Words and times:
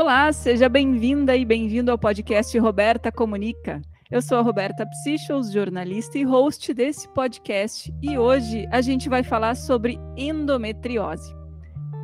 Olá, 0.00 0.32
seja 0.32 0.66
bem-vinda 0.66 1.36
e 1.36 1.44
bem-vindo 1.44 1.90
ao 1.90 1.98
podcast 1.98 2.58
Roberta 2.58 3.12
Comunica. 3.12 3.82
Eu 4.10 4.22
sou 4.22 4.38
a 4.38 4.40
Roberta 4.40 4.86
Psichos, 4.86 5.52
jornalista 5.52 6.16
e 6.16 6.24
host 6.24 6.72
desse 6.72 7.06
podcast, 7.10 7.92
e 8.00 8.16
hoje 8.16 8.66
a 8.72 8.80
gente 8.80 9.10
vai 9.10 9.22
falar 9.22 9.54
sobre 9.54 10.00
endometriose. 10.16 11.30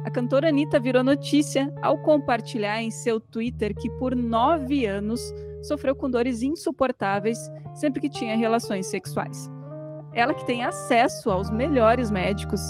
A 0.04 0.10
cantora 0.10 0.50
Anitta 0.50 0.78
virou 0.78 1.02
notícia 1.02 1.72
ao 1.80 1.96
compartilhar 2.02 2.82
em 2.82 2.90
seu 2.90 3.18
Twitter 3.18 3.74
que 3.74 3.88
por 3.92 4.14
nove 4.14 4.84
anos 4.84 5.18
sofreu 5.62 5.96
com 5.96 6.10
dores 6.10 6.42
insuportáveis 6.42 7.38
sempre 7.74 8.02
que 8.02 8.10
tinha 8.10 8.36
relações 8.36 8.88
sexuais. 8.88 9.50
Ela 10.12 10.34
que 10.34 10.44
tem 10.44 10.64
acesso 10.64 11.30
aos 11.30 11.48
melhores 11.48 12.10
médicos, 12.10 12.60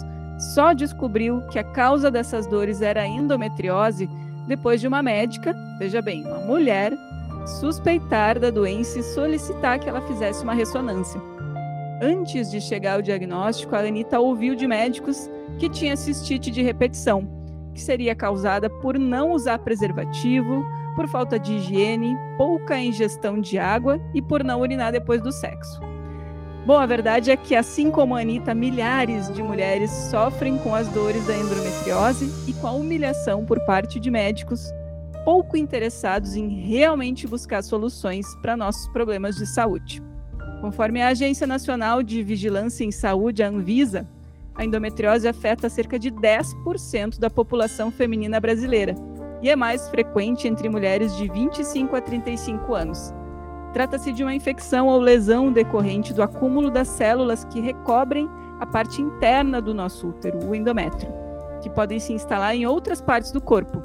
só 0.55 0.73
descobriu 0.73 1.45
que 1.49 1.59
a 1.59 1.65
causa 1.65 2.13
dessas 2.13 2.47
dores 2.47 2.81
era 2.81 3.03
a 3.03 3.09
endometriose 3.09 4.09
depois 4.47 4.81
de 4.81 4.89
uma 4.89 5.03
médica, 5.03 5.55
veja 5.79 6.01
bem, 6.01 6.25
uma 6.25 6.39
mulher, 6.39 6.93
suspeitar 7.61 8.39
da 8.39 8.51
doença 8.51 8.99
e 8.99 9.03
solicitar 9.03 9.79
que 9.79 9.89
ela 9.89 10.01
fizesse 10.03 10.43
uma 10.43 10.55
ressonância. 10.55 11.21
Antes 12.03 12.51
de 12.51 12.61
chegar 12.61 12.95
ao 12.95 13.03
diagnóstico, 13.03 13.75
a 13.75 13.81
Anitta 13.81 14.21
ouviu 14.21 14.55
de 14.55 14.67
médicos 14.67 15.31
que 15.59 15.69
tinha 15.69 15.97
cistite 15.97 16.51
de 16.51 16.63
repetição, 16.63 17.27
que 17.73 17.81
seria 17.81 18.15
causada 18.15 18.69
por 18.69 18.99
não 18.99 19.33
usar 19.33 19.59
preservativo, 19.59 20.65
por 20.95 21.09
falta 21.09 21.39
de 21.39 21.55
higiene, 21.55 22.17
pouca 22.37 22.79
ingestão 22.79 23.41
de 23.41 23.59
água 23.59 24.01
e 24.15 24.21
por 24.21 24.43
não 24.43 24.61
urinar 24.61 24.93
depois 24.93 25.23
do 25.23 25.33
sexo. 25.33 25.81
Bom, 26.67 26.81
a 26.81 26.85
verdade 26.85 27.31
é 27.31 27.37
que, 27.37 27.55
assim 27.55 27.93
como 27.93 28.17
a 28.17 28.21
Anitta, 28.21 28.53
milhares 28.53 29.33
de 29.33 29.41
mulheres 29.41 29.89
sofrem 30.11 30.59
com 30.59 30.75
as 30.75 30.89
dores 30.89 31.25
da 31.25 31.37
endometriose 31.37 32.29
e 32.51 32.53
com 32.55 32.67
a 32.67 32.73
humilhação 32.73 33.45
por 33.45 33.65
parte 33.65 34.01
de 34.01 34.11
médicos 34.11 34.69
pouco 35.25 35.57
interessados 35.57 36.35
em 36.35 36.49
realmente 36.49 37.25
buscar 37.25 37.63
soluções 37.63 38.27
para 38.43 38.57
nossos 38.57 38.89
problemas 38.89 39.37
de 39.37 39.47
saúde. 39.47 40.03
Conforme 40.61 41.01
a 41.01 41.09
Agência 41.09 41.47
Nacional 41.47 42.03
de 42.03 42.21
Vigilância 42.25 42.85
em 42.85 42.91
Saúde, 42.91 43.45
a 43.45 43.49
Anvisa, 43.49 44.05
a 44.53 44.65
endometriose 44.65 45.29
afeta 45.29 45.69
cerca 45.69 46.01
de 46.01 46.11
10% 46.11 47.21
da 47.21 47.31
população 47.31 47.93
feminina 47.93 48.41
brasileira 48.41 48.97
e 49.41 49.49
é 49.49 49.55
mais 49.55 49.89
frequente 49.89 50.49
entre 50.49 50.69
mulheres 50.69 51.17
de 51.17 51.29
25 51.29 51.95
a 51.95 52.01
35 52.01 52.75
anos 52.75 53.15
Trata-se 53.77 54.11
de 54.11 54.23
uma 54.23 54.35
infecção 54.35 54.87
ou 54.87 54.99
lesão 54.99 55.53
decorrente 55.53 56.15
do 56.15 56.23
acúmulo 56.23 56.71
das 56.71 56.89
células 56.89 57.45
que 57.45 57.61
recobrem 57.61 58.27
a 58.59 58.65
parte 58.65 59.03
interna 59.03 59.61
do 59.61 59.75
nosso 59.75 60.09
útero, 60.09 60.49
o 60.49 60.55
endométrio, 60.55 61.13
que 61.61 61.69
podem 61.69 62.01
se 62.01 62.15
instalar 62.15 62.57
em 62.57 62.65
outras 62.65 63.03
partes 63.03 63.33
do 63.33 63.39
corpo. 63.39 63.83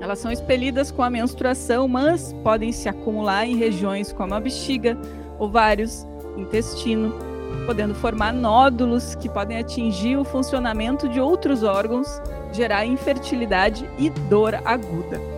Elas 0.00 0.18
são 0.18 0.32
expelidas 0.32 0.90
com 0.90 1.00
a 1.00 1.08
menstruação, 1.08 1.86
mas 1.86 2.32
podem 2.42 2.72
se 2.72 2.88
acumular 2.88 3.46
em 3.46 3.54
regiões 3.54 4.12
como 4.12 4.34
a 4.34 4.40
bexiga, 4.40 4.98
ovários, 5.38 6.04
intestino, 6.36 7.14
podendo 7.66 7.94
formar 7.94 8.32
nódulos 8.32 9.14
que 9.14 9.28
podem 9.28 9.58
atingir 9.58 10.16
o 10.16 10.24
funcionamento 10.24 11.08
de 11.08 11.20
outros 11.20 11.62
órgãos, 11.62 12.20
gerar 12.52 12.84
infertilidade 12.84 13.88
e 13.96 14.10
dor 14.10 14.56
aguda. 14.64 15.33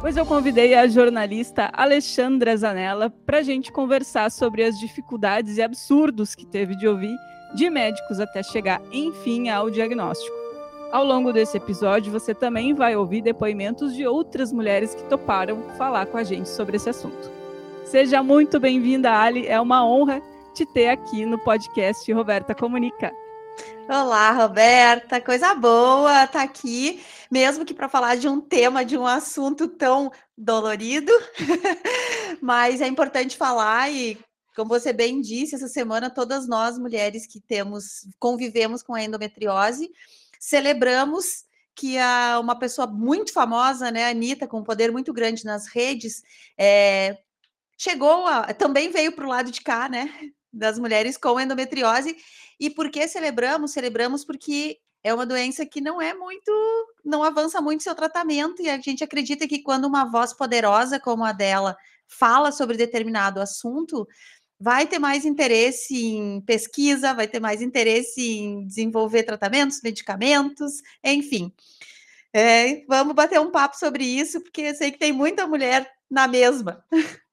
Pois 0.00 0.16
eu 0.16 0.24
convidei 0.24 0.74
a 0.74 0.86
jornalista 0.86 1.70
Alexandra 1.72 2.56
Zanella 2.56 3.10
para 3.26 3.38
a 3.38 3.42
gente 3.42 3.72
conversar 3.72 4.30
sobre 4.30 4.62
as 4.62 4.78
dificuldades 4.78 5.56
e 5.56 5.62
absurdos 5.62 6.36
que 6.36 6.46
teve 6.46 6.76
de 6.76 6.86
ouvir 6.86 7.16
de 7.54 7.68
médicos 7.68 8.20
até 8.20 8.42
chegar, 8.42 8.80
enfim, 8.92 9.48
ao 9.48 9.68
diagnóstico. 9.70 10.36
Ao 10.92 11.04
longo 11.04 11.32
desse 11.32 11.56
episódio, 11.56 12.12
você 12.12 12.32
também 12.32 12.74
vai 12.74 12.94
ouvir 12.94 13.22
depoimentos 13.22 13.94
de 13.94 14.06
outras 14.06 14.52
mulheres 14.52 14.94
que 14.94 15.02
toparam 15.04 15.62
falar 15.76 16.06
com 16.06 16.16
a 16.16 16.22
gente 16.22 16.48
sobre 16.48 16.76
esse 16.76 16.88
assunto. 16.88 17.30
Seja 17.84 18.22
muito 18.22 18.60
bem-vinda, 18.60 19.12
Ali. 19.12 19.48
É 19.48 19.60
uma 19.60 19.84
honra 19.84 20.22
te 20.54 20.64
ter 20.64 20.90
aqui 20.90 21.26
no 21.26 21.38
podcast 21.38 22.10
Roberta 22.12 22.54
Comunica. 22.54 23.12
Olá, 23.90 24.32
Roberta, 24.32 25.18
coisa 25.18 25.54
boa 25.54 26.24
estar 26.24 26.40
tá 26.40 26.42
aqui, 26.42 27.02
mesmo 27.30 27.64
que 27.64 27.72
para 27.72 27.88
falar 27.88 28.16
de 28.16 28.28
um 28.28 28.38
tema, 28.38 28.84
de 28.84 28.98
um 28.98 29.06
assunto 29.06 29.66
tão 29.66 30.12
dolorido, 30.36 31.10
mas 32.42 32.82
é 32.82 32.86
importante 32.86 33.34
falar 33.34 33.90
e 33.90 34.18
como 34.54 34.68
você 34.68 34.92
bem 34.92 35.22
disse, 35.22 35.54
essa 35.54 35.68
semana 35.68 36.10
todas 36.10 36.46
nós 36.46 36.78
mulheres 36.78 37.26
que 37.26 37.40
temos 37.40 38.06
convivemos 38.18 38.82
com 38.82 38.94
a 38.94 39.02
endometriose, 39.02 39.90
celebramos 40.38 41.44
que 41.74 41.96
a, 41.96 42.38
uma 42.40 42.58
pessoa 42.58 42.86
muito 42.86 43.32
famosa, 43.32 43.90
né, 43.90 44.10
Anitta, 44.10 44.46
com 44.46 44.58
um 44.58 44.64
poder 44.64 44.92
muito 44.92 45.14
grande 45.14 45.46
nas 45.46 45.66
redes, 45.66 46.22
é, 46.58 47.16
chegou 47.78 48.26
a, 48.26 48.52
também 48.52 48.90
veio 48.90 49.12
para 49.12 49.24
o 49.24 49.30
lado 49.30 49.50
de 49.50 49.62
cá, 49.62 49.88
né, 49.88 50.12
das 50.52 50.78
mulheres 50.78 51.16
com 51.16 51.40
endometriose 51.40 52.14
e 52.58 52.70
por 52.70 52.90
que 52.90 53.06
celebramos? 53.06 53.72
Celebramos 53.72 54.24
porque 54.24 54.78
é 55.02 55.14
uma 55.14 55.26
doença 55.26 55.64
que 55.64 55.80
não 55.80 56.00
é 56.00 56.12
muito, 56.12 56.52
não 57.04 57.22
avança 57.22 57.60
muito 57.60 57.82
seu 57.82 57.94
tratamento, 57.94 58.60
e 58.62 58.68
a 58.68 58.78
gente 58.78 59.04
acredita 59.04 59.46
que 59.46 59.62
quando 59.62 59.86
uma 59.86 60.04
voz 60.04 60.32
poderosa 60.32 60.98
como 60.98 61.24
a 61.24 61.32
dela 61.32 61.76
fala 62.06 62.50
sobre 62.50 62.76
determinado 62.76 63.40
assunto, 63.40 64.06
vai 64.58 64.86
ter 64.86 64.98
mais 64.98 65.24
interesse 65.24 65.94
em 65.94 66.40
pesquisa, 66.40 67.14
vai 67.14 67.28
ter 67.28 67.40
mais 67.40 67.62
interesse 67.62 68.20
em 68.20 68.66
desenvolver 68.66 69.22
tratamentos, 69.22 69.80
medicamentos, 69.82 70.82
enfim. 71.04 71.52
É, 72.32 72.84
vamos 72.86 73.14
bater 73.14 73.40
um 73.40 73.50
papo 73.50 73.76
sobre 73.76 74.04
isso, 74.04 74.40
porque 74.40 74.62
eu 74.62 74.74
sei 74.74 74.90
que 74.90 74.98
tem 74.98 75.12
muita 75.12 75.46
mulher 75.46 75.90
na 76.10 76.26
mesma. 76.26 76.84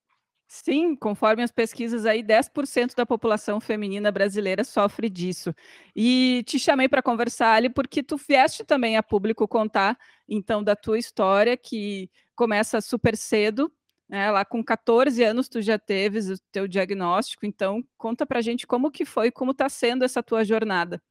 Sim, 0.63 0.95
conforme 0.95 1.43
as 1.43 1.51
pesquisas 1.51 2.05
aí, 2.05 2.23
10% 2.23 2.95
da 2.95 3.05
população 3.05 3.59
feminina 3.59 4.09
brasileira 4.09 4.63
sofre 4.63 5.09
disso. 5.09 5.53
E 5.93 6.43
te 6.47 6.57
chamei 6.57 6.87
para 6.87 7.01
conversar 7.01 7.55
ali 7.55 7.69
porque 7.69 8.01
tu 8.01 8.15
vieste 8.15 8.63
também 8.63 8.95
a 8.95 9.03
público 9.03 9.45
contar, 9.49 9.97
então, 10.27 10.63
da 10.63 10.73
tua 10.73 10.97
história, 10.97 11.57
que 11.57 12.09
começa 12.33 12.79
super 12.79 13.17
cedo, 13.17 13.69
né? 14.07 14.31
Lá 14.31 14.45
com 14.45 14.63
14 14.63 15.21
anos 15.25 15.49
tu 15.49 15.61
já 15.61 15.77
teves 15.77 16.29
o 16.29 16.37
teu 16.53 16.69
diagnóstico, 16.69 17.45
então 17.45 17.83
conta 17.97 18.25
para 18.25 18.41
gente 18.41 18.65
como 18.65 18.89
que 18.89 19.03
foi, 19.03 19.31
como 19.31 19.51
está 19.51 19.67
sendo 19.67 20.05
essa 20.05 20.23
tua 20.23 20.45
jornada. 20.45 21.01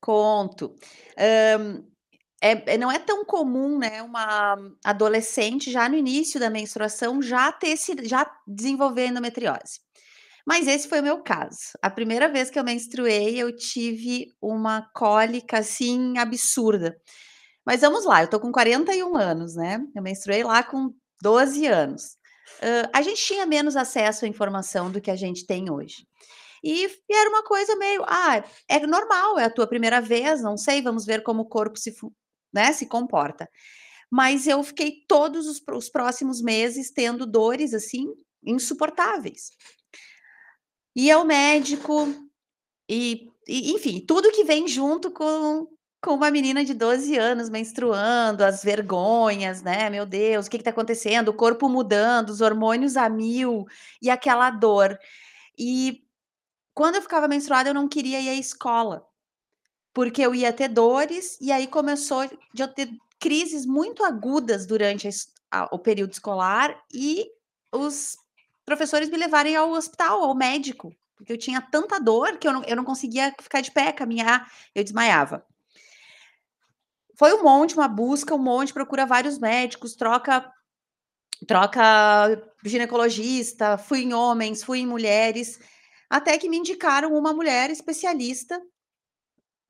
Conto. 0.00 0.74
Um, 1.60 1.84
é, 2.40 2.74
é, 2.74 2.78
não 2.78 2.90
é 2.90 2.98
tão 2.98 3.24
comum, 3.24 3.78
né, 3.78 4.02
uma 4.02 4.56
adolescente 4.84 5.70
já 5.70 5.88
no 5.88 5.96
início 5.96 6.38
da 6.38 6.50
menstruação 6.50 7.20
já 7.20 7.50
ter 7.50 7.76
se, 7.76 7.96
já 8.04 8.30
desenvolver 8.46 9.06
endometriose. 9.06 9.80
Mas 10.46 10.66
esse 10.66 10.88
foi 10.88 11.00
o 11.00 11.02
meu 11.02 11.22
caso. 11.22 11.72
A 11.82 11.90
primeira 11.90 12.28
vez 12.28 12.48
que 12.48 12.58
eu 12.58 12.64
menstruei, 12.64 13.36
eu 13.36 13.54
tive 13.54 14.34
uma 14.40 14.88
cólica 14.94 15.58
assim 15.58 16.16
absurda. 16.16 16.96
Mas 17.66 17.82
vamos 17.82 18.06
lá, 18.06 18.22
eu 18.22 18.30
tô 18.30 18.40
com 18.40 18.50
41 18.50 19.14
anos, 19.14 19.54
né? 19.54 19.78
Eu 19.94 20.02
menstruei 20.02 20.42
lá 20.42 20.62
com 20.62 20.94
12 21.20 21.66
anos. 21.66 22.16
Uh, 22.60 22.88
a 22.94 23.02
gente 23.02 23.22
tinha 23.22 23.44
menos 23.44 23.76
acesso 23.76 24.24
à 24.24 24.28
informação 24.28 24.90
do 24.90 25.02
que 25.02 25.10
a 25.10 25.16
gente 25.16 25.46
tem 25.46 25.70
hoje. 25.70 26.06
E, 26.64 26.88
era 27.10 27.28
uma 27.28 27.44
coisa 27.44 27.76
meio, 27.76 28.02
ah, 28.06 28.42
é 28.66 28.86
normal, 28.86 29.38
é 29.38 29.44
a 29.44 29.50
tua 29.50 29.66
primeira 29.66 30.00
vez, 30.00 30.42
não 30.42 30.56
sei, 30.56 30.80
vamos 30.80 31.04
ver 31.04 31.22
como 31.22 31.42
o 31.42 31.48
corpo 31.48 31.78
se, 31.78 31.94
né, 32.52 32.72
se 32.72 32.86
comporta. 32.86 33.48
Mas 34.10 34.46
eu 34.46 34.62
fiquei 34.62 35.04
todos 35.06 35.46
os, 35.46 35.62
os 35.74 35.88
próximos 35.88 36.40
meses 36.40 36.90
tendo 36.90 37.26
dores 37.26 37.74
assim 37.74 38.06
insuportáveis. 38.42 39.50
E 40.96 41.10
ao 41.10 41.24
médico, 41.24 42.08
e, 42.88 43.28
e, 43.46 43.72
enfim, 43.72 44.00
tudo 44.00 44.32
que 44.32 44.44
vem 44.44 44.66
junto 44.66 45.10
com, 45.10 45.68
com 46.02 46.14
uma 46.14 46.30
menina 46.30 46.64
de 46.64 46.74
12 46.74 47.16
anos 47.16 47.50
menstruando, 47.50 48.44
as 48.44 48.62
vergonhas, 48.64 49.62
né? 49.62 49.90
Meu 49.90 50.06
Deus, 50.06 50.46
o 50.46 50.50
que 50.50 50.56
está 50.56 50.70
acontecendo? 50.70 51.28
O 51.28 51.34
corpo 51.34 51.68
mudando, 51.68 52.30
os 52.30 52.40
hormônios 52.40 52.96
a 52.96 53.08
mil 53.08 53.66
e 54.02 54.08
aquela 54.08 54.50
dor. 54.50 54.98
E 55.58 56.02
quando 56.74 56.96
eu 56.96 57.02
ficava 57.02 57.28
menstruada, 57.28 57.68
eu 57.70 57.74
não 57.74 57.88
queria 57.88 58.20
ir 58.20 58.30
à 58.30 58.34
escola 58.34 59.04
porque 59.98 60.22
eu 60.22 60.32
ia 60.32 60.52
ter 60.52 60.68
dores, 60.68 61.36
e 61.40 61.50
aí 61.50 61.66
começou 61.66 62.24
de 62.54 62.62
eu 62.62 62.68
ter 62.68 62.88
crises 63.18 63.66
muito 63.66 64.04
agudas 64.04 64.64
durante 64.64 65.08
a, 65.08 65.10
a, 65.50 65.68
o 65.74 65.78
período 65.80 66.12
escolar 66.12 66.80
e 66.94 67.28
os 67.72 68.16
professores 68.64 69.10
me 69.10 69.16
levarem 69.16 69.56
ao 69.56 69.72
hospital, 69.72 70.22
ao 70.22 70.36
médico, 70.36 70.94
porque 71.16 71.32
eu 71.32 71.36
tinha 71.36 71.60
tanta 71.60 71.98
dor 71.98 72.38
que 72.38 72.46
eu 72.46 72.52
não, 72.52 72.62
eu 72.62 72.76
não 72.76 72.84
conseguia 72.84 73.34
ficar 73.42 73.60
de 73.60 73.72
pé, 73.72 73.90
caminhar, 73.90 74.48
eu 74.72 74.84
desmaiava. 74.84 75.44
Foi 77.16 77.34
um 77.34 77.42
monte, 77.42 77.74
uma 77.74 77.88
busca, 77.88 78.36
um 78.36 78.38
monte, 78.38 78.72
procura 78.72 79.04
vários 79.04 79.36
médicos, 79.36 79.96
troca 79.96 80.48
troca 81.44 82.40
ginecologista, 82.64 83.76
fui 83.76 84.02
em 84.02 84.14
homens, 84.14 84.62
fui 84.62 84.78
em 84.78 84.86
mulheres, 84.86 85.58
até 86.08 86.38
que 86.38 86.48
me 86.48 86.58
indicaram 86.58 87.14
uma 87.14 87.32
mulher 87.32 87.68
especialista 87.68 88.62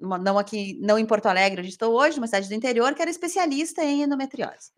não 0.00 0.38
aqui, 0.38 0.78
não 0.80 0.98
em 0.98 1.06
Porto 1.06 1.26
Alegre, 1.26 1.60
onde 1.60 1.70
estou 1.70 1.94
hoje, 1.94 2.18
uma 2.18 2.26
cidade 2.26 2.48
do 2.48 2.54
interior, 2.54 2.94
que 2.94 3.02
era 3.02 3.10
especialista 3.10 3.82
em 3.84 4.02
endometriose. 4.02 4.70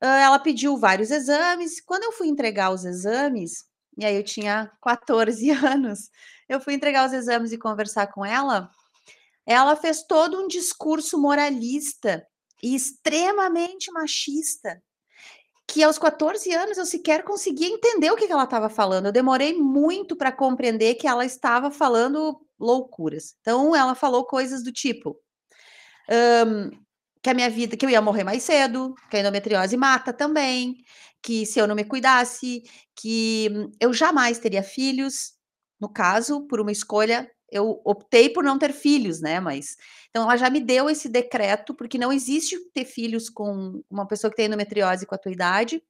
ela 0.00 0.38
pediu 0.38 0.76
vários 0.76 1.10
exames. 1.10 1.80
Quando 1.80 2.04
eu 2.04 2.12
fui 2.12 2.28
entregar 2.28 2.72
os 2.72 2.84
exames, 2.84 3.64
e 3.96 4.04
aí 4.04 4.16
eu 4.16 4.24
tinha 4.24 4.70
14 4.82 5.50
anos, 5.64 6.10
eu 6.48 6.60
fui 6.60 6.74
entregar 6.74 7.06
os 7.06 7.12
exames 7.12 7.52
e 7.52 7.58
conversar 7.58 8.08
com 8.08 8.24
ela. 8.24 8.70
Ela 9.46 9.76
fez 9.76 10.02
todo 10.04 10.40
um 10.42 10.48
discurso 10.48 11.20
moralista 11.20 12.26
e 12.62 12.74
extremamente 12.74 13.90
machista, 13.92 14.82
que 15.66 15.82
aos 15.82 15.98
14 15.98 16.52
anos 16.52 16.76
eu 16.76 16.86
sequer 16.86 17.22
conseguia 17.22 17.68
entender 17.68 18.10
o 18.10 18.16
que, 18.16 18.26
que 18.26 18.32
ela 18.32 18.44
estava 18.44 18.68
falando. 18.68 19.06
Eu 19.06 19.12
demorei 19.12 19.54
muito 19.54 20.16
para 20.16 20.32
compreender 20.32 20.94
que 20.96 21.06
ela 21.06 21.24
estava 21.24 21.70
falando 21.70 22.40
loucuras. 22.58 23.34
Então, 23.40 23.74
ela 23.74 23.94
falou 23.94 24.24
coisas 24.24 24.62
do 24.62 24.72
tipo: 24.72 25.16
um, 26.46 26.70
que 27.22 27.30
a 27.30 27.34
minha 27.34 27.48
vida, 27.48 27.76
que 27.76 27.86
eu 27.86 27.90
ia 27.90 28.02
morrer 28.02 28.24
mais 28.24 28.42
cedo, 28.42 28.94
que 29.10 29.16
a 29.16 29.20
endometriose 29.20 29.76
mata 29.76 30.12
também, 30.12 30.76
que 31.22 31.46
se 31.46 31.58
eu 31.58 31.66
não 31.66 31.74
me 31.74 31.84
cuidasse, 31.84 32.62
que 32.96 33.48
eu 33.80 33.92
jamais 33.92 34.38
teria 34.38 34.62
filhos, 34.62 35.34
no 35.80 35.88
caso, 35.88 36.46
por 36.46 36.60
uma 36.60 36.72
escolha, 36.72 37.30
eu 37.52 37.80
optei 37.84 38.30
por 38.30 38.42
não 38.42 38.58
ter 38.58 38.72
filhos, 38.72 39.20
né? 39.20 39.38
Mas 39.38 39.76
então 40.10 40.24
ela 40.24 40.36
já 40.36 40.50
me 40.50 40.60
deu 40.60 40.90
esse 40.90 41.08
decreto, 41.08 41.74
porque 41.74 41.98
não 41.98 42.12
existe 42.12 42.58
ter 42.74 42.84
filhos 42.84 43.30
com 43.30 43.82
uma 43.90 44.06
pessoa 44.06 44.30
que 44.30 44.36
tem 44.36 44.46
endometriose 44.46 45.06
com 45.06 45.14
a 45.14 45.18
tua 45.18 45.32
idade. 45.32 45.82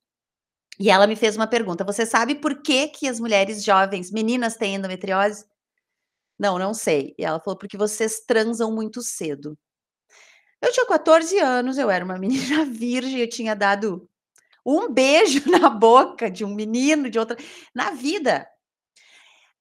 E 0.79 0.91
ela 0.91 1.07
me 1.07 1.17
fez 1.17 1.37
uma 1.37 1.47
pergunta: 1.47 1.85
você 1.85 2.05
sabe 2.07 2.35
por 2.35 2.63
que, 2.63 2.89
que 2.89 3.09
as 3.09 3.21
mulheres 3.21 3.65
jovens, 3.65 4.11
meninas, 4.11 4.57
têm 4.57 4.75
endometriose? 4.77 5.45
Não, 6.39 6.59
não 6.59 6.75
sei. 6.75 7.15
E 7.19 7.25
ela 7.25 7.41
falou: 7.41 7.59
porque 7.59 7.77
vocês 7.77 8.21
transam 8.27 8.73
muito 8.73 9.03
cedo. 9.03 9.57
Eu 10.61 10.73
tinha 10.73 10.87
14 10.87 11.39
anos, 11.39 11.79
eu 11.79 11.91
era 11.91 12.05
uma 12.05 12.19
menina 12.19 12.65
virgem, 12.65 13.21
eu 13.21 13.29
tinha 13.29 13.55
dado 13.55 14.09
um 14.65 14.89
beijo 14.93 15.43
na 15.51 15.69
boca 15.69 16.31
de 16.31 16.45
um 16.45 16.55
menino, 16.55 17.11
de 17.11 17.19
outra. 17.19 17.37
Na 17.75 17.91
vida. 17.91 18.47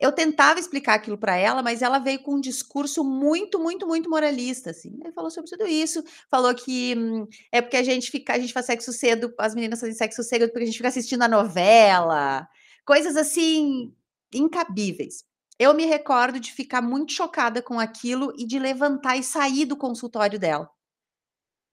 Eu 0.01 0.11
tentava 0.11 0.59
explicar 0.59 0.95
aquilo 0.95 1.15
para 1.15 1.35
ela, 1.35 1.61
mas 1.61 1.83
ela 1.83 1.99
veio 1.99 2.23
com 2.23 2.33
um 2.33 2.41
discurso 2.41 3.03
muito, 3.03 3.59
muito, 3.59 3.85
muito 3.85 4.09
moralista, 4.09 4.71
assim. 4.71 4.97
Ele 4.99 5.11
falou 5.11 5.29
sobre 5.29 5.51
tudo 5.51 5.67
isso, 5.67 6.03
falou 6.27 6.55
que 6.55 6.95
hum, 6.97 7.27
é 7.51 7.61
porque 7.61 7.77
a 7.77 7.83
gente 7.83 8.09
fica, 8.09 8.33
a 8.33 8.39
gente 8.39 8.51
faz 8.51 8.65
sexo 8.65 8.91
cedo, 8.91 9.31
as 9.37 9.53
meninas 9.53 9.79
fazem 9.79 9.95
sexo 9.95 10.23
cedo 10.23 10.47
porque 10.47 10.63
a 10.63 10.65
gente 10.65 10.77
fica 10.77 10.89
assistindo 10.89 11.21
a 11.21 11.27
novela, 11.27 12.47
coisas 12.83 13.15
assim 13.15 13.93
incabíveis. 14.33 15.23
Eu 15.59 15.71
me 15.75 15.85
recordo 15.85 16.39
de 16.39 16.51
ficar 16.51 16.81
muito 16.81 17.13
chocada 17.13 17.61
com 17.61 17.79
aquilo 17.79 18.33
e 18.35 18.47
de 18.47 18.57
levantar 18.57 19.17
e 19.17 19.23
sair 19.23 19.65
do 19.65 19.77
consultório 19.77 20.39
dela. 20.39 20.67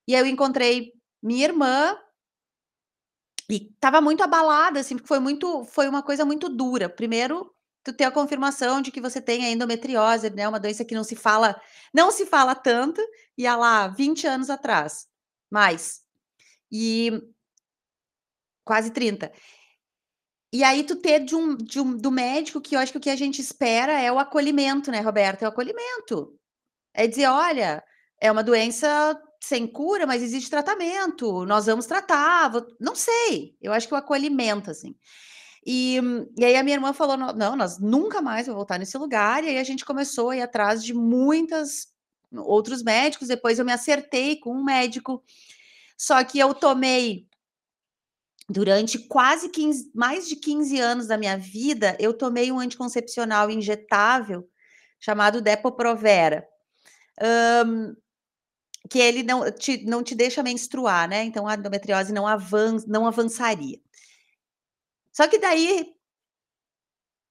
E 0.07 0.15
aí 0.15 0.21
eu 0.21 0.27
encontrei 0.27 0.93
minha 1.23 1.45
irmã 1.47 1.97
e 3.51 3.71
estava 3.73 4.03
muito 4.03 4.23
abalada, 4.23 4.81
assim, 4.81 4.97
porque 4.97 5.09
foi 5.09 5.19
muito 5.19 5.65
foi 5.65 5.89
uma 5.89 6.03
coisa 6.03 6.27
muito 6.27 6.51
dura. 6.51 6.91
Primeiro, 6.91 7.51
tu 7.88 7.96
ter 7.96 8.05
a 8.05 8.11
confirmação 8.11 8.82
de 8.82 8.90
que 8.90 9.00
você 9.00 9.20
tem 9.20 9.46
a 9.46 9.50
endometriose, 9.50 10.29
né, 10.31 10.46
uma 10.46 10.61
doença 10.61 10.85
que 10.85 10.94
não 10.94 11.02
se 11.02 11.17
fala 11.17 11.58
não 11.93 12.11
se 12.11 12.26
fala 12.26 12.55
tanto, 12.55 13.00
e 13.37 13.46
há 13.46 13.56
lá 13.56 13.88
20 13.88 14.26
anos 14.26 14.50
atrás, 14.50 15.06
mais. 15.50 16.02
E 16.70 17.11
quase 18.62 18.90
30. 18.90 19.32
E 20.52 20.62
aí 20.62 20.85
tu 20.85 20.96
ter 20.96 21.20
de 21.20 21.35
um, 21.35 21.56
de 21.56 21.81
um 21.81 21.96
do 21.96 22.11
médico 22.11 22.61
que 22.61 22.76
eu 22.76 22.81
acho 22.81 22.93
que 22.93 22.99
o 22.99 23.00
que 23.00 23.11
a 23.11 23.17
gente 23.17 23.40
espera 23.40 23.93
é 23.93 24.12
o 24.12 24.19
acolhimento, 24.19 24.91
né, 24.91 25.00
Roberto? 25.00 25.43
É 25.43 25.46
o 25.46 25.50
acolhimento. 25.50 26.38
É 26.93 27.06
dizer, 27.06 27.26
olha, 27.26 27.82
é 28.20 28.31
uma 28.31 28.44
doença 28.44 29.19
sem 29.43 29.67
cura, 29.67 30.06
mas 30.06 30.23
existe 30.23 30.50
tratamento, 30.50 31.46
nós 31.46 31.67
vamos 31.67 31.87
tratar, 31.87 32.49
vou... 32.50 32.67
não 32.81 32.94
sei, 32.94 33.56
eu 33.62 33.73
acho 33.73 33.87
que 33.87 33.94
o 33.94 33.96
acolhimento, 33.96 34.70
assim. 34.70 34.94
E, 35.66 36.00
e 36.37 36.44
aí 36.44 36.56
a 36.56 36.62
minha 36.62 36.76
irmã 36.76 36.93
falou, 36.93 37.16
não, 37.16 37.56
nós 37.56 37.78
nunca 37.78 38.22
mais 38.22 38.46
vamos 38.46 38.58
voltar 38.58 38.78
nesse 38.78 38.96
lugar, 38.96 39.44
e 39.44 39.49
aí 39.49 39.58
a 39.58 39.64
gente 39.64 39.84
começou 39.84 40.31
a 40.31 40.37
ir 40.37 40.43
atrás 40.43 40.84
de 40.84 40.94
muitas 40.94 41.88
outros 42.32 42.82
médicos, 42.82 43.28
depois 43.28 43.58
eu 43.58 43.64
me 43.64 43.72
acertei 43.72 44.37
com 44.37 44.52
um 44.52 44.64
médico, 44.64 45.22
só 45.96 46.22
que 46.25 46.38
eu 46.38 46.55
tomei 46.55 47.26
durante 48.49 48.99
quase 48.99 49.50
15, 49.50 49.90
mais 49.94 50.26
de 50.26 50.37
15 50.37 50.78
anos 50.81 51.06
da 51.06 51.19
minha 51.19 51.37
vida, 51.37 51.96
eu 52.00 52.14
tomei 52.14 52.50
um 52.50 52.58
anticoncepcional 52.58 53.50
injetável 53.50 54.49
chamado 54.99 55.40
Depo-Provera. 55.40 56.46
Um, 57.66 57.94
que 58.88 58.99
ele 58.99 59.22
não 59.22 59.50
te, 59.50 59.84
não 59.84 60.02
te 60.02 60.14
deixa 60.14 60.43
menstruar, 60.43 61.08
né? 61.08 61.25
Então 61.25 61.46
a 61.46 61.55
endometriose 61.55 62.12
não, 62.12 62.26
avan 62.26 62.78
não 62.87 63.06
avançaria. 63.06 63.78
Só 65.19 65.26
que 65.26 65.37
daí, 65.37 65.97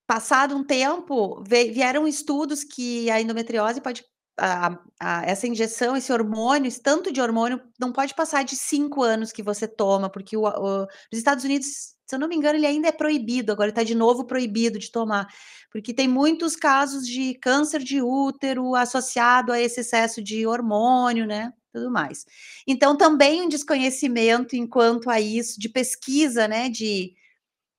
passado 0.06 0.54
um 0.58 0.62
tempo, 0.62 1.42
vieram 1.42 2.06
estudos 2.06 2.62
que 2.62 3.10
a 3.10 3.22
endometriose 3.22 3.80
pode. 3.80 4.04
A, 4.38 4.78
a, 5.00 5.26
essa 5.26 5.48
injeção, 5.48 5.96
esse 5.96 6.12
hormônio, 6.12 6.68
esse 6.68 6.82
tanto 6.82 7.14
de 7.14 7.22
hormônio, 7.22 7.62
não 7.80 7.94
pode 7.94 8.14
passar 8.14 8.44
de 8.44 8.58
cinco 8.58 9.02
anos 9.02 9.32
que 9.32 9.42
você 9.42 9.70
toma, 9.70 10.10
porque 10.10 10.36
o, 10.36 10.44
o, 10.44 10.82
nos 10.82 11.18
Estados 11.18 11.46
Unidos, 11.46 11.66
se 12.06 12.14
eu 12.14 12.20
não 12.20 12.28
me 12.28 12.36
engano, 12.36 12.60
ele 12.60 12.68
ainda 12.68 12.90
é 12.90 12.92
proibido, 12.92 13.54
agora 13.54 13.70
está 13.70 13.84
de 13.84 13.96
novo 13.96 14.26
proibido 14.26 14.78
de 14.78 14.92
tomar, 14.92 15.26
porque 15.72 15.94
tem 15.94 16.10
muitos 16.10 16.58
casos 16.58 17.08
de 17.08 17.36
câncer 17.36 17.82
de 17.82 18.02
útero 18.02 18.76
associado 18.76 19.54
a 19.54 19.60
esse 19.62 19.80
excesso 19.80 20.22
de 20.22 20.46
hormônio, 20.46 21.26
né? 21.26 21.54
tudo 21.72 21.90
mais. 21.90 22.26
Então, 22.68 22.98
também 22.98 23.42
um 23.42 23.48
desconhecimento 23.48 24.56
enquanto 24.56 25.10
a 25.10 25.22
isso, 25.22 25.60
de 25.60 25.70
pesquisa, 25.70 26.48
né, 26.48 26.70
de, 26.70 27.14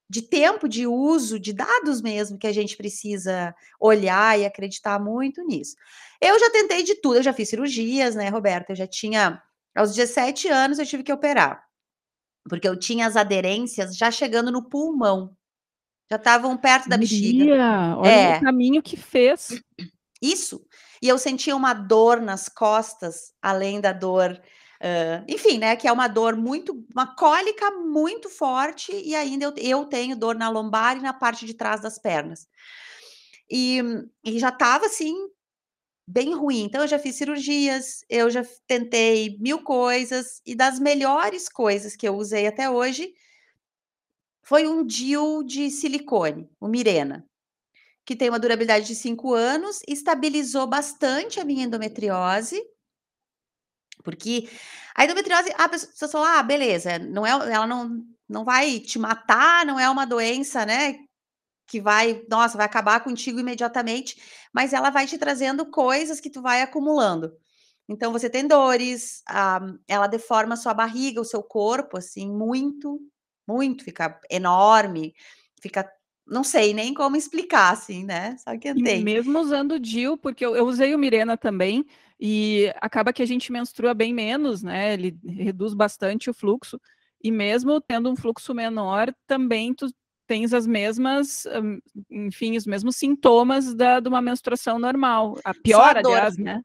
de 0.09 0.23
tempo 0.23 0.69
de 0.69 0.87
uso, 0.87 1.39
de 1.39 1.53
dados 1.53 2.01
mesmo, 2.01 2.39
que 2.39 2.47
a 2.47 2.53
gente 2.53 2.77
precisa 2.77 3.55
olhar 3.79 4.39
e 4.39 4.47
acreditar 4.47 4.99
muito 4.99 5.45
nisso. 5.45 5.77
Eu 6.21 6.39
já 6.39 6.51
tentei 6.51 6.83
de 6.83 6.95
tudo, 6.95 7.17
eu 7.17 7.23
já 7.23 7.33
fiz 7.33 7.49
cirurgias, 7.49 8.15
né, 8.15 8.29
Roberta? 8.29 8.73
Eu 8.73 8.77
já 8.77 8.87
tinha, 8.87 9.43
aos 9.77 9.95
17 9.95 10.49
anos, 10.49 10.79
eu 10.79 10.87
tive 10.87 11.03
que 11.03 11.13
operar, 11.13 11.63
porque 12.49 12.67
eu 12.67 12.79
tinha 12.79 13.07
as 13.07 13.17
aderências 13.17 13.97
já 13.97 14.11
chegando 14.11 14.51
no 14.51 14.69
pulmão, 14.69 15.37
já 16.11 16.17
estavam 16.17 16.57
perto 16.57 16.89
da 16.89 16.97
bexiga. 16.97 17.97
Olha 17.99 18.11
é. 18.11 18.39
o 18.39 18.41
caminho 18.41 18.83
que 18.83 18.97
fez. 18.97 19.61
Isso. 20.23 20.65
E 21.03 21.09
eu 21.09 21.19
sentia 21.19 21.55
uma 21.55 21.75
dor 21.75 22.21
nas 22.21 22.49
costas, 22.49 23.33
além 23.43 23.81
da 23.81 23.93
dor, 23.93 24.41
uh, 24.83 25.25
enfim, 25.29 25.59
né? 25.59 25.77
Que 25.77 25.89
é 25.89 25.93
uma 25.93 26.09
dor 26.09 26.37
muito, 26.37 26.85
uma 26.95 27.15
cólica 27.15 27.71
muito 27.71 28.29
forte, 28.29 28.93
e 28.93 29.15
ainda 29.15 29.45
eu, 29.45 29.55
eu 29.57 29.85
tenho 29.87 30.17
dor 30.17 30.35
na 30.35 30.49
lombar 30.49 30.97
e 30.97 31.01
na 31.01 31.13
parte 31.13 31.47
de 31.47 31.55
trás 31.55 31.81
das 31.81 31.99
pernas. 31.99 32.49
E, 33.51 33.81
e 34.25 34.39
já 34.39 34.51
estava 34.51 34.87
assim, 34.87 35.15
bem 36.07 36.35
ruim. 36.35 36.63
Então, 36.65 36.83
eu 36.83 36.89
já 36.89 36.99
fiz 36.99 37.17
cirurgias, 37.17 38.05
eu 38.09 38.31
já 38.31 38.45
tentei 38.67 39.37
mil 39.41 39.63
coisas, 39.63 40.41
e 40.47 40.55
das 40.55 40.79
melhores 40.79 41.49
coisas 41.49 41.97
que 41.97 42.09
eu 42.09 42.17
usei 42.17 42.47
até 42.47 42.71
hoje 42.71 43.13
foi 44.43 44.67
um 44.67 44.85
DIU 44.85 45.43
de 45.45 45.71
silicone, 45.71 46.51
o 46.61 46.69
Mirena 46.69 47.29
que 48.09 48.17
tem 48.17 48.31
uma 48.31 48.39
durabilidade 48.39 48.87
de 48.87 48.95
cinco 48.95 49.35
anos, 49.35 49.83
estabilizou 49.87 50.67
bastante 50.67 51.39
a 51.39 51.45
minha 51.45 51.67
endometriose, 51.67 52.59
porque 54.03 54.49
a 54.95 55.05
endometriose, 55.05 55.53
a 55.57 55.69
pessoa 55.69 56.11
fala, 56.11 56.39
ah, 56.39 56.43
beleza, 56.43 56.99
não 56.99 57.27
é, 57.27 57.31
ela 57.31 57.67
não, 57.67 58.03
não 58.29 58.45
vai 58.45 58.81
te 58.81 58.99
matar, 58.99 59.65
não 59.65 59.79
é 59.79 59.89
uma 59.89 60.05
doença, 60.05 60.65
né, 60.67 60.99
que 61.67 61.81
vai, 61.81 62.25
nossa, 62.31 62.57
vai 62.57 62.67
acabar 62.67 63.01
contigo 63.01 63.39
imediatamente, 63.39 64.21
mas 64.53 64.73
ela 64.73 64.91
vai 64.91 65.07
te 65.07 65.19
trazendo 65.19 65.67
coisas 65.67 66.21
que 66.21 66.31
tu 66.31 66.41
vai 66.41 66.63
acumulando. 66.63 67.33
Então, 67.89 68.13
você 68.13 68.29
tem 68.29 68.47
dores, 68.47 69.23
a, 69.27 69.61
ela 69.87 70.07
deforma 70.07 70.55
a 70.55 70.57
sua 70.57 70.75
barriga, 70.75 71.21
o 71.21 71.25
seu 71.25 71.43
corpo, 71.43 71.97
assim, 71.97 72.31
muito, 72.31 73.01
muito, 73.47 73.85
fica 73.85 74.21
enorme, 74.31 75.15
fica 75.61 75.91
não 76.31 76.45
sei 76.45 76.75
nem 76.75 76.93
como 76.93 77.17
explicar, 77.17 77.73
assim, 77.73 78.05
né? 78.05 78.37
Só 78.39 78.57
que 78.59 78.75
tem. 78.75 79.03
Mesmo 79.03 79.39
usando 79.39 79.73
o 79.73 79.81
DIL, 79.81 80.19
porque 80.19 80.45
eu, 80.45 80.55
eu, 80.55 80.67
usei 80.67 80.95
o 80.95 80.99
Mirena 80.99 81.37
também, 81.37 81.87
e 82.19 82.73
acaba 82.77 83.13
que 83.13 83.23
a 83.23 83.27
gente 83.27 83.53
menstrua 83.53 83.95
bem 83.95 84.13
menos, 84.13 84.63
né? 84.63 84.95
Ele 84.95 85.17
reduz 85.25 85.75
bastante 85.75 86.29
o 86.29 86.35
fluxo, 86.35 86.81
e 87.23 87.31
mesmo 87.31 87.81
tendo 87.81 88.11
um 88.11 88.17
fluxo 88.17 88.55
menor, 88.55 89.15
também 89.27 89.75
tu 89.75 89.89
tens 90.27 90.53
as 90.53 90.67
mesmas, 90.67 91.47
hum, 91.47 91.81
enfim, 92.11 92.57
os 92.57 92.67
mesmos 92.67 92.97
sintomas 92.97 93.75
da, 93.75 93.99
de 93.99 94.09
uma 94.09 94.21
menstruação 94.21 94.79
normal. 94.79 95.39
A 95.45 95.55
pior, 95.55 95.97
a 95.97 96.03
dor, 96.03 96.13
aliás, 96.13 96.37
né? 96.37 96.61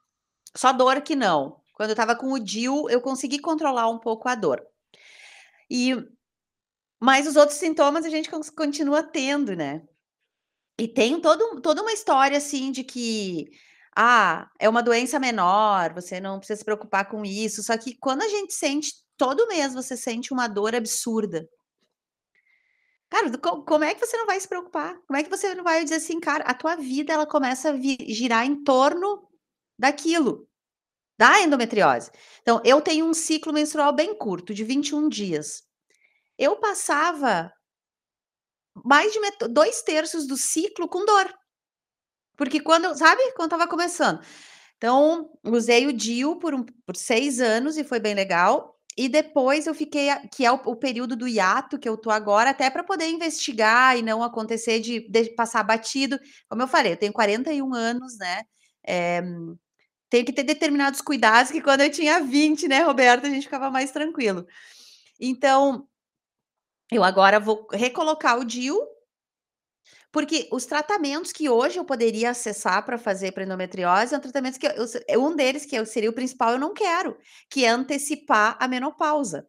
Só 0.55 0.73
dor 0.73 1.01
que 1.01 1.15
não. 1.15 1.61
Quando 1.73 1.91
eu 1.91 1.95
tava 1.95 2.15
com 2.15 2.31
o 2.31 2.39
DIL, 2.39 2.89
eu 2.89 3.01
consegui 3.01 3.39
controlar 3.39 3.89
um 3.89 3.97
pouco 3.97 4.27
a 4.27 4.35
dor. 4.35 4.61
E 5.69 5.95
mas 6.99 7.27
os 7.27 7.35
outros 7.35 7.57
sintomas 7.57 8.05
a 8.05 8.09
gente 8.09 8.29
continua 8.55 9.03
tendo, 9.03 9.55
né. 9.55 9.81
E 10.79 10.87
tem 10.87 11.19
todo 11.19 11.61
toda 11.61 11.81
uma 11.81 11.91
história, 11.91 12.37
assim, 12.37 12.71
de 12.71 12.83
que, 12.83 13.51
ah, 13.95 14.49
é 14.59 14.67
uma 14.67 14.83
doença 14.83 15.19
menor, 15.19 15.93
você 15.93 16.19
não 16.19 16.39
precisa 16.39 16.59
se 16.59 16.65
preocupar 16.65 17.07
com 17.09 17.23
isso, 17.23 17.63
só 17.63 17.77
que 17.77 17.95
quando 17.97 18.21
a 18.23 18.27
gente 18.27 18.53
sente 18.53 18.93
todo 19.17 19.47
mês 19.47 19.73
você 19.73 19.95
sente 19.95 20.33
uma 20.33 20.47
dor 20.47 20.75
absurda. 20.75 21.47
Cara, 23.09 23.31
como 23.37 23.83
é 23.83 23.93
que 23.93 24.03
você 24.03 24.17
não 24.17 24.25
vai 24.25 24.39
se 24.39 24.47
preocupar? 24.47 24.99
Como 25.05 25.17
é 25.17 25.23
que 25.23 25.29
você 25.29 25.53
não 25.53 25.63
vai 25.63 25.83
dizer 25.83 25.97
assim, 25.97 26.19
cara, 26.19 26.43
a 26.45 26.53
tua 26.53 26.75
vida 26.75 27.13
ela 27.13 27.27
começa 27.27 27.71
a 27.71 27.77
girar 27.79 28.43
em 28.43 28.63
torno 28.63 29.29
daquilo, 29.77 30.49
da 31.17 31.39
endometriose. 31.41 32.09
Então, 32.41 32.59
eu 32.65 32.81
tenho 32.81 33.05
um 33.05 33.13
ciclo 33.13 33.53
menstrual 33.53 33.93
bem 33.93 34.17
curto, 34.17 34.51
de 34.51 34.63
21 34.63 35.07
dias. 35.09 35.61
Eu 36.39 36.55
passava 36.55 37.53
mais 38.83 39.13
de 39.13 39.19
dois 39.49 39.83
terços 39.83 40.25
do 40.25 40.35
ciclo 40.35 40.87
com 40.87 41.05
dor. 41.05 41.31
Porque 42.35 42.59
quando, 42.59 42.95
sabe, 42.97 43.21
quando 43.35 43.53
estava 43.53 43.67
começando. 43.67 44.21
Então, 44.77 45.29
usei 45.43 45.87
o 45.87 45.93
DIU 45.93 46.37
por, 46.37 46.53
um, 46.53 46.65
por 46.85 46.95
seis 46.95 47.39
anos 47.39 47.77
e 47.77 47.83
foi 47.83 47.99
bem 47.99 48.13
legal. 48.13 48.77
E 48.97 49.09
depois 49.09 49.65
eu 49.65 49.73
fiquei, 49.73 50.09
que 50.35 50.45
é 50.45 50.51
o, 50.51 50.55
o, 50.65 50.75
período 50.75 51.15
do 51.15 51.27
hiato 51.27 51.79
que 51.79 51.89
eu 51.89 51.97
tô 51.97 52.11
agora, 52.11 52.51
até 52.51 52.69
para 52.69 52.83
poder 52.83 53.07
investigar 53.09 53.97
e 53.97 54.01
não 54.01 54.21
acontecer 54.21 54.79
de, 54.79 55.07
de, 55.09 55.29
passar 55.35 55.63
batido. 55.63 56.19
Como 56.47 56.61
eu 56.61 56.67
falei, 56.67 56.93
eu 56.93 56.97
tenho 56.97 57.13
41 57.13 57.73
anos, 57.73 58.17
né? 58.17 58.43
É, 58.85 59.23
tenho 60.09 60.25
que 60.25 60.33
ter 60.33 60.43
determinados 60.43 61.01
cuidados 61.01 61.51
que 61.51 61.61
quando 61.61 61.81
eu 61.81 61.89
tinha 61.89 62.19
20, 62.19 62.67
né, 62.67 62.83
Roberto, 62.83 63.25
a 63.25 63.29
gente 63.29 63.43
ficava 63.43 63.71
mais 63.71 63.89
tranquilo. 63.91 64.45
Então, 65.19 65.87
eu 66.91 67.03
agora 67.03 67.39
vou 67.39 67.65
recolocar 67.71 68.37
o 68.37 68.45
DIU 68.45 68.77
porque 70.13 70.47
os 70.51 70.65
tratamentos 70.67 71.31
que 71.31 71.49
hoje 71.49 71.79
eu 71.79 71.83
poderia 71.83 72.29
acessar 72.29 72.85
para 72.85 72.99
fazer 72.99 73.31
para 73.31 73.43
endometriose 73.43 74.11
são 74.11 74.19
tratamentos 74.19 74.59
que 74.59 74.67
eu, 74.67 75.21
um 75.21 75.35
deles, 75.35 75.65
que 75.65 75.83
seria 75.85 76.11
o 76.11 76.13
principal, 76.13 76.51
eu 76.51 76.59
não 76.59 76.71
quero, 76.71 77.17
que 77.49 77.65
é 77.65 77.69
antecipar 77.69 78.55
a 78.59 78.67
menopausa. 78.67 79.47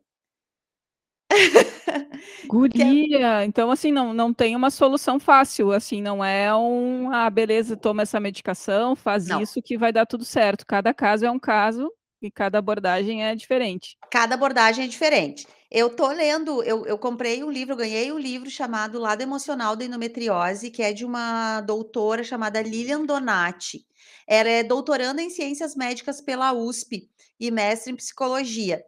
Guria, 2.46 3.44
então 3.44 3.70
assim, 3.70 3.92
não, 3.92 4.14
não 4.14 4.32
tem 4.32 4.56
uma 4.56 4.70
solução 4.70 5.20
fácil, 5.20 5.70
assim, 5.70 6.00
não 6.00 6.24
é 6.24 6.54
um, 6.54 7.12
ah, 7.12 7.28
beleza, 7.28 7.76
toma 7.76 8.02
essa 8.02 8.18
medicação, 8.18 8.96
faz 8.96 9.26
não. 9.26 9.42
isso 9.42 9.60
que 9.60 9.76
vai 9.76 9.92
dar 9.92 10.06
tudo 10.06 10.24
certo. 10.24 10.64
Cada 10.66 10.94
caso 10.94 11.26
é 11.26 11.30
um 11.30 11.38
caso 11.38 11.92
e 12.22 12.30
cada 12.30 12.58
abordagem 12.58 13.22
é 13.22 13.34
diferente. 13.34 13.98
Cada 14.10 14.34
abordagem 14.34 14.86
é 14.86 14.88
diferente. 14.88 15.46
Eu 15.76 15.90
tô 15.90 16.06
lendo, 16.06 16.62
eu, 16.62 16.86
eu 16.86 16.96
comprei 16.96 17.42
um 17.42 17.50
livro, 17.50 17.74
ganhei 17.74 18.12
um 18.12 18.18
livro 18.18 18.48
chamado 18.48 18.96
Lado 18.96 19.22
Emocional 19.22 19.74
da 19.74 19.84
Endometriose, 19.84 20.70
que 20.70 20.80
é 20.80 20.92
de 20.92 21.04
uma 21.04 21.62
doutora 21.62 22.22
chamada 22.22 22.62
Lilian 22.62 23.04
Donati. 23.04 23.84
Ela 24.24 24.50
é 24.50 24.62
doutoranda 24.62 25.20
em 25.20 25.30
Ciências 25.30 25.74
Médicas 25.74 26.20
pela 26.20 26.52
USP 26.52 27.10
e 27.40 27.50
mestre 27.50 27.92
em 27.92 27.96
Psicologia. 27.96 28.84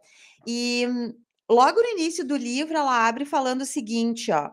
E 0.47 0.87
logo 1.49 1.81
no 1.81 1.89
início 1.89 2.23
do 2.23 2.37
livro, 2.37 2.77
ela 2.77 3.05
abre 3.05 3.25
falando 3.25 3.63
o 3.63 3.65
seguinte, 3.65 4.31
ó. 4.31 4.49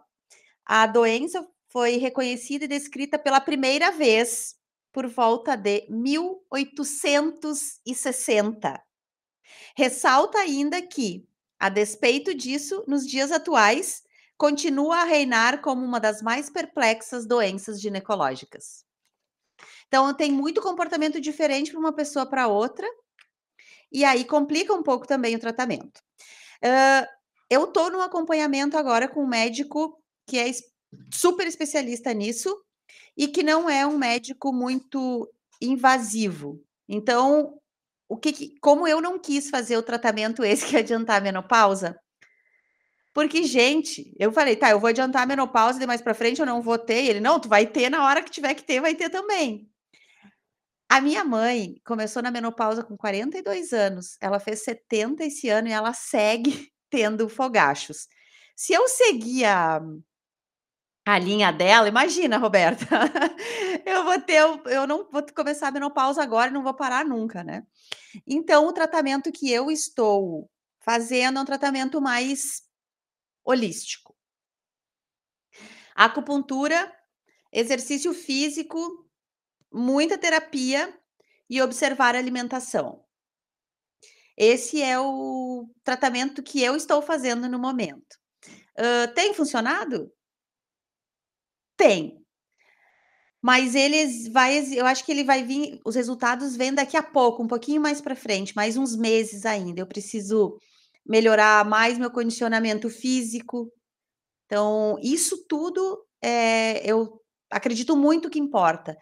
A 0.67 0.89
doença 0.89 1.47
foi 1.69 1.99
reconhecida 1.99 2.65
e 2.65 2.69
descrita 2.69 3.17
pela 3.17 3.41
primeira 3.41 3.93
vez 3.93 4.57
por 4.93 5.07
volta 5.07 5.57
de 5.57 5.87
1860. 5.89 8.83
Ressalta 9.77 10.39
ainda 10.39 10.83
que 10.83 11.29
a 11.59 11.69
despeito 11.69 12.35
disso, 12.35 12.85
nos 12.87 13.07
dias 13.07 13.33
atuais, 13.33 14.03
continua 14.37 15.03
a 15.03 15.05
reinar 15.05 15.61
como 15.61 15.85
uma 15.85 16.01
das 16.01 16.21
mais 16.21 16.51
perplexas 16.51 17.27
doenças 17.27 17.81
ginecológicas. 17.81 18.85
Então, 19.87 20.13
tem 20.13 20.33
muito 20.33 20.61
comportamento 20.61 21.21
diferente 21.21 21.71
para 21.71 21.81
uma 21.81 21.93
pessoa 21.93 22.27
para 22.27 22.49
outra, 22.49 22.87
e 23.93 24.05
aí 24.05 24.25
complica 24.25 24.75
um 24.75 24.83
pouco 24.83 25.07
também 25.07 25.37
o 25.37 25.41
tratamento. 25.41 26.01
Uh, 26.63 27.07
eu 27.49 27.65
estou 27.65 27.91
no 27.91 28.01
acompanhamento 28.01 28.77
agora 28.77 29.07
com 29.07 29.23
um 29.23 29.29
médico 29.29 30.03
que 30.27 30.39
é 30.39 30.51
super 31.13 31.47
especialista 31.47 32.13
nisso 32.13 32.61
e 33.17 33.29
que 33.29 33.43
não 33.43 33.71
é 33.71 33.87
um 33.87 33.97
médico 33.97 34.53
muito 34.53 35.31
invasivo. 35.61 36.61
Então, 36.89 37.61
o 38.09 38.17
que, 38.17 38.33
que, 38.33 38.59
como 38.61 38.87
eu 38.87 39.01
não 39.01 39.19
quis 39.19 39.51
fazer 39.51 39.77
o 39.77 39.83
tratamento 39.83 40.45
esse 40.45 40.67
que 40.67 40.77
é 40.77 40.81
adiantar 40.81 41.19
a 41.19 41.21
menopausa, 41.21 41.99
porque, 43.15 43.45
gente, 43.45 44.13
eu 44.19 44.33
falei, 44.33 44.57
tá, 44.57 44.71
eu 44.71 44.81
vou 44.81 44.89
adiantar 44.89 45.23
a 45.23 45.27
menopausa 45.27 45.81
e 45.81 45.87
mais 45.87 46.03
para 46.03 46.15
frente 46.15 46.41
eu 46.41 46.47
não 46.47 46.61
vou 46.61 46.77
ter. 46.77 47.07
Ele, 47.07 47.21
não, 47.21 47.39
tu 47.39 47.49
vai 47.49 47.65
ter 47.65 47.89
na 47.89 48.05
hora 48.05 48.21
que 48.21 48.31
tiver 48.31 48.55
que 48.55 48.65
ter, 48.65 48.81
vai 48.81 48.97
ter 48.97 49.09
também. 49.09 49.71
A 50.89 51.01
minha 51.01 51.25
mãe 51.25 51.81
começou 51.85 52.21
na 52.21 52.31
menopausa 52.33 52.83
com 52.83 52.97
42 52.97 53.73
anos. 53.73 54.17
Ela 54.21 54.41
fez 54.41 54.65
70 54.65 55.25
esse 55.25 55.49
ano 55.49 55.69
e 55.69 55.73
ela 55.73 55.93
segue 55.93 56.73
tendo 56.91 57.29
fogachos. 57.29 58.09
Se 58.57 58.73
eu 58.73 58.89
seguir 58.89 59.45
a, 61.05 61.19
linha 61.19 61.53
dela, 61.53 61.89
imagina, 61.89 62.39
Roberta, 62.39 62.87
eu 63.85 64.05
vou 64.05 64.21
ter, 64.21 64.41
eu 64.67 64.87
não 64.87 65.09
vou 65.11 65.25
começar 65.35 65.69
a 65.69 65.71
menopausa 65.71 66.23
agora 66.23 66.51
e 66.51 66.55
não 66.55 66.63
vou 66.63 66.75
parar 66.75 67.05
nunca, 67.05 67.45
né? 67.45 67.67
Então, 68.27 68.67
o 68.67 68.73
tratamento 68.73 69.33
que 69.33 69.51
eu 69.51 69.71
estou 69.71 70.51
fazendo 70.81 71.39
é 71.39 71.43
um 71.43 71.45
tratamento 71.45 72.01
mais 72.01 72.63
holístico. 73.45 74.17
Acupuntura, 75.95 76.93
exercício 77.53 78.13
físico, 78.13 79.09
muita 79.73 80.19
terapia 80.19 80.99
e 81.49 81.61
observar 81.63 82.15
a 82.15 82.19
alimentação. 82.19 83.05
Esse 84.37 84.83
é 84.83 84.99
o 84.99 85.69
tratamento 85.85 86.43
que 86.43 86.63
eu 86.63 86.75
estou 86.75 87.01
fazendo 87.01 87.49
no 87.49 87.59
momento. 87.59 88.19
Uh, 88.77 89.13
tem 89.15 89.33
funcionado? 89.33 90.13
Tem. 91.77 92.25
Mas 93.43 93.75
eles 93.75 94.29
vai 94.29 94.59
eu 94.75 94.87
acho 94.87 95.05
que 95.05 95.13
ele 95.13 95.23
vai 95.25 95.43
vir 95.45 95.79
os 95.85 95.95
resultados 95.95 96.57
vêm 96.57 96.73
daqui 96.73 96.97
a 96.97 97.03
pouco, 97.03 97.43
um 97.43 97.47
pouquinho 97.47 97.81
mais 97.81 98.01
para 98.01 98.17
frente, 98.17 98.57
mais 98.57 98.77
uns 98.77 98.97
meses 98.97 99.45
ainda. 99.45 99.81
Eu 99.81 99.87
preciso 99.87 100.59
melhorar 101.07 101.65
mais 101.69 101.99
meu 101.99 102.11
condicionamento 102.11 102.89
físico. 102.89 103.71
Então, 104.47 104.97
isso 105.03 105.47
tudo, 105.49 106.05
é 106.23 106.83
eu 106.91 107.21
acredito 107.51 107.97
muito 107.97 108.31
que 108.31 108.39
importa. 108.41 108.97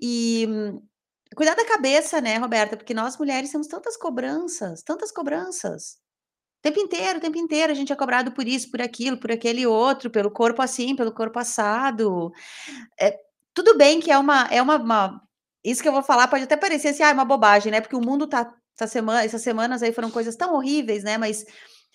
E 0.00 0.48
cuidar 1.36 1.54
da 1.56 1.66
cabeça, 1.66 2.20
né, 2.20 2.36
Roberta, 2.38 2.76
porque 2.76 2.94
nós 2.94 3.16
mulheres 3.18 3.50
temos 3.52 3.68
tantas 3.68 3.96
cobranças, 3.96 4.82
tantas 4.82 5.12
cobranças. 5.12 5.98
Tempo 6.62 6.78
inteiro, 6.78 7.18
o 7.18 7.20
tempo 7.22 7.38
inteiro 7.38 7.72
a 7.72 7.74
gente 7.74 7.92
é 7.92 7.96
cobrado 7.96 8.32
por 8.32 8.46
isso, 8.46 8.70
por 8.70 8.82
aquilo, 8.82 9.18
por 9.18 9.32
aquele 9.32 9.66
outro, 9.66 10.10
pelo 10.10 10.30
corpo 10.30 10.60
assim, 10.60 10.94
pelo 10.94 11.12
corpo 11.12 11.38
assado. 11.38 12.30
É, 13.00 13.18
tudo 13.54 13.76
bem 13.76 14.00
que 14.00 14.10
é 14.10 14.18
uma 14.18 14.46
é 14.50 14.60
uma, 14.60 14.76
uma, 14.76 15.22
isso 15.64 15.82
que 15.82 15.88
eu 15.88 15.92
vou 15.92 16.02
falar 16.02 16.28
pode 16.28 16.44
até 16.44 16.56
parecer 16.56 16.88
assim, 16.88 17.02
ah, 17.02 17.10
é 17.10 17.12
uma 17.14 17.24
bobagem, 17.24 17.72
né? 17.72 17.80
Porque 17.80 17.96
o 17.96 18.00
mundo 18.00 18.26
tá 18.26 18.54
essa 18.78 18.86
semana, 18.86 19.24
essas 19.24 19.42
semanas 19.42 19.82
aí 19.82 19.92
foram 19.92 20.10
coisas 20.10 20.36
tão 20.36 20.54
horríveis, 20.54 21.02
né? 21.04 21.18
Mas 21.18 21.44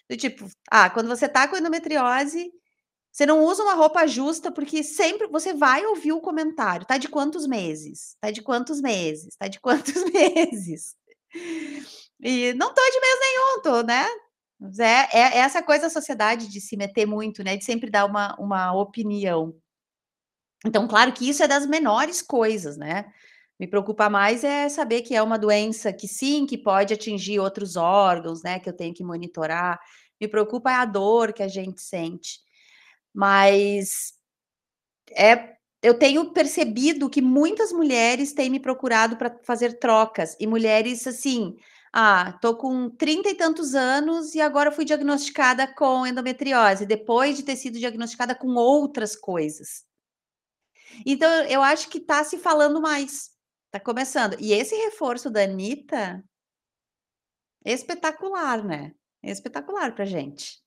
do 0.10 0.18
tipo, 0.18 0.48
ah, 0.72 0.90
quando 0.90 1.08
você 1.08 1.28
tá 1.28 1.48
com 1.48 1.58
endometriose, 1.58 2.52
você 3.12 3.26
não 3.26 3.44
usa 3.46 3.64
uma 3.64 3.76
roupa 3.76 4.06
justa 4.08 4.52
porque 4.52 4.84
sempre 4.84 5.28
você 5.28 5.54
vai 5.54 5.86
ouvir 5.86 6.12
o 6.12 6.22
comentário, 6.22 6.86
tá 6.86 6.98
de 6.98 7.08
quantos 7.08 7.48
meses? 7.48 8.18
Tá 8.20 8.32
de 8.32 8.42
quantos 8.42 8.82
meses? 8.82 9.36
Tá 9.38 9.48
de 9.48 9.60
quantos 9.60 10.04
meses? 10.12 10.96
E 12.22 12.54
não 12.54 12.74
tô 12.74 12.82
de 12.82 13.00
mês 13.00 13.20
nenhum, 13.22 13.62
tô, 13.62 13.84
né? 13.84 14.06
É, 14.80 15.20
é, 15.20 15.38
essa 15.40 15.62
coisa 15.62 15.84
da 15.84 15.90
sociedade 15.90 16.48
de 16.48 16.62
se 16.62 16.78
meter 16.78 17.06
muito, 17.06 17.44
né? 17.44 17.58
De 17.58 17.66
sempre 17.66 17.90
dar 17.90 18.06
uma, 18.06 18.36
uma 18.40 18.74
opinião. 18.74 19.56
Então, 20.66 20.88
claro 20.88 21.12
que 21.14 21.30
isso 21.30 21.44
é 21.44 21.48
das 21.48 21.66
menores 21.66 22.22
coisas, 22.22 22.78
né? 22.78 23.06
Me 23.60 23.68
preocupa 23.68 24.10
mais 24.10 24.44
é 24.44 24.68
saber 24.70 25.02
que 25.02 25.16
é 25.16 25.22
uma 25.22 25.38
doença 25.38 25.94
que 25.94 26.08
sim, 26.08 26.46
que 26.46 26.58
pode 26.58 26.94
atingir 26.94 27.40
outros 27.40 27.76
órgãos, 27.76 28.44
né? 28.44 28.60
Que 28.60 28.70
eu 28.70 28.74
tenho 28.74 28.94
que 28.94 29.04
monitorar. 29.04 29.80
Me 30.20 30.28
preocupa 30.28 30.72
é 30.72 30.76
a 30.76 30.86
dor 30.86 31.34
que 31.34 31.44
a 31.44 31.48
gente 31.48 31.82
sente. 31.82 32.40
Mas 33.14 34.14
é, 35.12 35.56
eu 35.82 35.94
tenho 35.98 36.32
percebido 36.34 37.10
que 37.10 37.22
muitas 37.22 37.72
mulheres 37.72 38.34
têm 38.34 38.50
me 38.50 38.60
procurado 38.60 39.18
para 39.18 39.38
fazer 39.44 39.80
trocas, 39.80 40.36
e 40.40 40.48
mulheres 40.48 41.06
assim 41.08 41.56
ah, 41.98 42.34
tô 42.42 42.58
com 42.58 42.90
30 42.90 43.30
e 43.30 43.36
tantos 43.36 43.74
anos 43.74 44.36
e 44.36 44.42
agora 44.42 44.70
fui 44.70 44.84
diagnosticada 44.84 45.66
com 45.66 46.06
endometriose, 46.06 46.86
depois 46.86 47.38
de 47.38 47.44
ter 47.44 47.56
sido 47.56 47.80
diagnosticada 47.80 48.36
com 48.36 48.50
outras 48.56 49.16
coisas. 49.16 49.86
Então, 51.06 51.30
eu 51.46 51.64
acho 51.64 51.88
que 51.88 52.02
tá 52.02 52.22
se 52.26 52.38
falando 52.38 52.82
mais, 52.82 53.32
tá 53.72 53.80
começando. 53.80 54.36
E 54.42 54.52
esse 54.52 54.76
reforço 54.76 55.30
da 55.30 55.44
Anitta, 55.44 56.22
espetacular, 57.64 58.62
né? 58.62 58.94
Espetacular 59.24 59.96
pra 59.96 60.04
gente. 60.04 60.65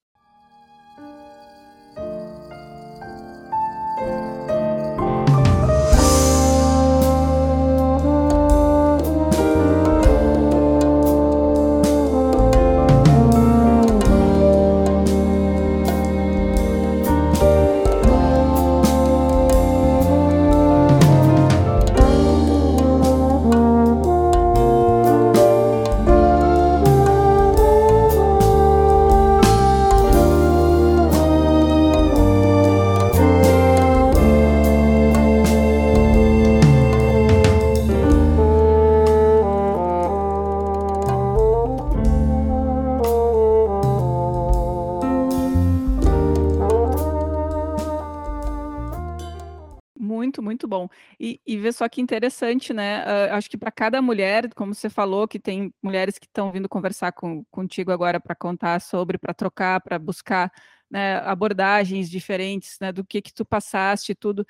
Bom. 50.68 50.88
E, 51.18 51.40
e 51.46 51.56
ver 51.56 51.72
só 51.72 51.88
que 51.88 52.00
interessante, 52.00 52.72
né? 52.72 53.04
Uh, 53.04 53.34
acho 53.34 53.50
que 53.50 53.56
para 53.56 53.72
cada 53.72 54.00
mulher, 54.02 54.52
como 54.54 54.75
você 54.75 54.90
falou, 54.90 55.26
que 55.26 55.38
tem 55.40 55.72
mulheres 55.82 56.18
que 56.18 56.26
estão 56.26 56.52
vindo 56.52 56.68
conversar 56.68 57.12
com, 57.12 57.44
contigo 57.50 57.90
agora 57.90 58.20
para 58.20 58.34
contar 58.34 58.80
sobre, 58.80 59.18
para 59.18 59.34
trocar, 59.34 59.80
para 59.80 59.98
buscar 59.98 60.52
né, 60.90 61.16
abordagens 61.18 62.10
diferentes, 62.10 62.76
né? 62.80 62.92
Do 62.92 63.04
que 63.04 63.22
que 63.22 63.32
tu 63.32 63.44
passaste, 63.44 64.14
tudo. 64.14 64.46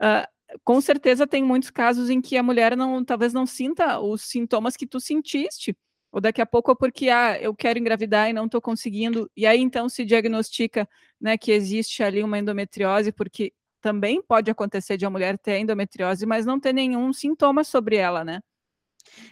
Uh, 0.00 0.26
com 0.64 0.80
certeza 0.80 1.26
tem 1.26 1.44
muitos 1.44 1.70
casos 1.70 2.10
em 2.10 2.20
que 2.20 2.36
a 2.36 2.42
mulher 2.42 2.76
não, 2.76 3.04
talvez 3.04 3.32
não 3.32 3.46
sinta 3.46 4.00
os 4.00 4.22
sintomas 4.22 4.76
que 4.76 4.86
tu 4.86 5.00
sentiste. 5.00 5.76
Ou 6.10 6.20
daqui 6.20 6.40
a 6.40 6.46
pouco 6.46 6.72
é 6.72 6.74
porque 6.74 7.10
ah, 7.10 7.38
eu 7.40 7.54
quero 7.54 7.78
engravidar 7.78 8.30
e 8.30 8.32
não 8.32 8.46
estou 8.46 8.62
conseguindo, 8.62 9.30
e 9.36 9.46
aí 9.46 9.60
então 9.60 9.88
se 9.90 10.04
diagnostica 10.06 10.88
né, 11.20 11.36
que 11.36 11.52
existe 11.52 12.02
ali 12.02 12.22
uma 12.22 12.38
endometriose, 12.38 13.12
porque 13.12 13.52
também 13.80 14.22
pode 14.22 14.50
acontecer 14.50 14.96
de 14.96 15.06
a 15.06 15.10
mulher 15.10 15.38
ter 15.38 15.58
endometriose, 15.58 16.26
mas 16.26 16.44
não 16.44 16.58
ter 16.58 16.72
nenhum 16.72 17.12
sintoma 17.12 17.64
sobre 17.64 17.96
ela, 17.96 18.24
né? 18.24 18.40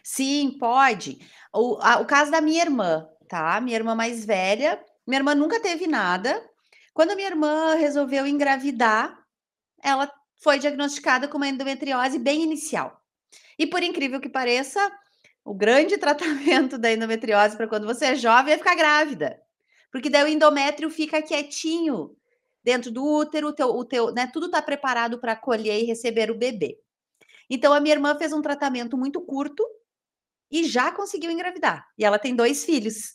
Sim, 0.03 0.57
pode. 0.59 1.19
O, 1.53 1.79
a, 1.81 2.01
o 2.01 2.07
caso 2.07 2.31
da 2.31 2.41
minha 2.41 2.63
irmã, 2.63 3.09
tá? 3.29 3.61
Minha 3.61 3.77
irmã 3.77 3.95
mais 3.95 4.25
velha, 4.25 4.83
minha 5.07 5.21
irmã 5.21 5.35
nunca 5.35 5.61
teve 5.61 5.87
nada. 5.87 6.43
Quando 6.95 7.15
minha 7.15 7.29
irmã 7.29 7.75
resolveu 7.75 8.27
engravidar, 8.27 9.19
ela 9.83 10.11
foi 10.43 10.59
diagnosticada 10.59 11.29
com 11.29 11.37
uma 11.37 11.49
endometriose 11.49 12.19
bem 12.19 12.43
inicial. 12.43 13.03
E 13.59 13.67
por 13.67 13.83
incrível 13.83 14.21
que 14.21 14.29
pareça, 14.29 14.81
o 15.45 15.55
grande 15.55 15.97
tratamento 15.99 16.79
da 16.79 16.93
endometriose 16.93 17.57
para 17.57 17.69
quando 17.69 17.87
você 17.87 18.07
é 18.07 18.15
jovem 18.15 18.55
é 18.55 18.59
ficar 18.59 18.75
grávida. 18.75 19.41
Porque 19.91 20.11
daí 20.11 20.25
o 20.25 20.29
endométrio 20.29 20.91
fica 20.91 21.23
quietinho 21.23 22.17
dentro 22.67 22.91
do 22.91 23.05
útero, 23.05 23.47
o 23.47 23.53
teu, 23.53 23.69
o 23.69 23.85
teu, 23.85 24.13
né, 24.13 24.27
tudo 24.27 24.47
está 24.47 24.61
preparado 24.61 25.21
para 25.21 25.33
acolher 25.33 25.81
e 25.81 25.85
receber 25.85 26.33
o 26.33 26.37
bebê. 26.37 26.77
Então 27.49 27.73
a 27.73 27.79
minha 27.79 27.95
irmã 27.95 28.19
fez 28.19 28.33
um 28.33 28.43
tratamento 28.43 28.99
muito 28.99 29.21
curto 29.21 29.65
e 30.51 30.65
já 30.65 30.91
conseguiu 30.91 31.31
engravidar. 31.31 31.87
E 31.97 32.05
ela 32.05 32.19
tem 32.19 32.35
dois 32.35 32.65
filhos. 32.65 33.15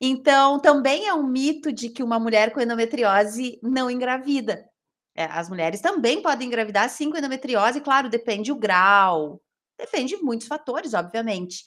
Então 0.00 0.58
também 0.58 1.06
é 1.06 1.14
um 1.14 1.22
mito 1.22 1.72
de 1.72 1.88
que 1.88 2.02
uma 2.02 2.18
mulher 2.18 2.52
com 2.52 2.60
endometriose 2.60 3.60
não 3.62 3.88
engravida. 3.88 4.68
É, 5.14 5.26
as 5.26 5.48
mulheres 5.48 5.80
também 5.80 6.20
podem 6.20 6.48
engravidar 6.48 6.90
sim 6.90 7.12
com 7.12 7.16
endometriose, 7.16 7.80
claro, 7.80 8.08
depende 8.08 8.50
o 8.50 8.56
grau, 8.56 9.40
depende 9.78 10.16
de 10.16 10.22
muitos 10.22 10.48
fatores, 10.48 10.94
obviamente. 10.94 11.64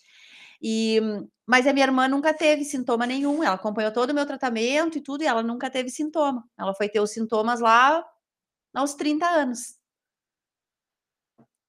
E, 0.62 1.00
mas 1.48 1.66
a 1.66 1.74
minha 1.74 1.86
irmã 1.86 2.08
nunca 2.08 2.34
teve 2.34 2.64
sintoma 2.64 3.06
nenhum. 3.06 3.44
Ela 3.44 3.56
acompanhou 3.56 3.92
todo 3.92 4.12
o 4.12 4.14
meu 4.14 4.26
tratamento 4.26 4.98
e 4.98 5.02
tudo, 5.02 5.24
e 5.24 5.28
ela 5.28 5.42
nunca 5.42 5.70
teve 5.70 5.90
sintoma. 5.90 6.44
Ela 6.58 6.74
foi 6.74 6.88
ter 6.88 7.00
os 7.00 7.12
sintomas 7.12 7.60
lá 7.60 8.06
aos 8.74 8.94
30 8.94 9.26
anos. 9.28 9.76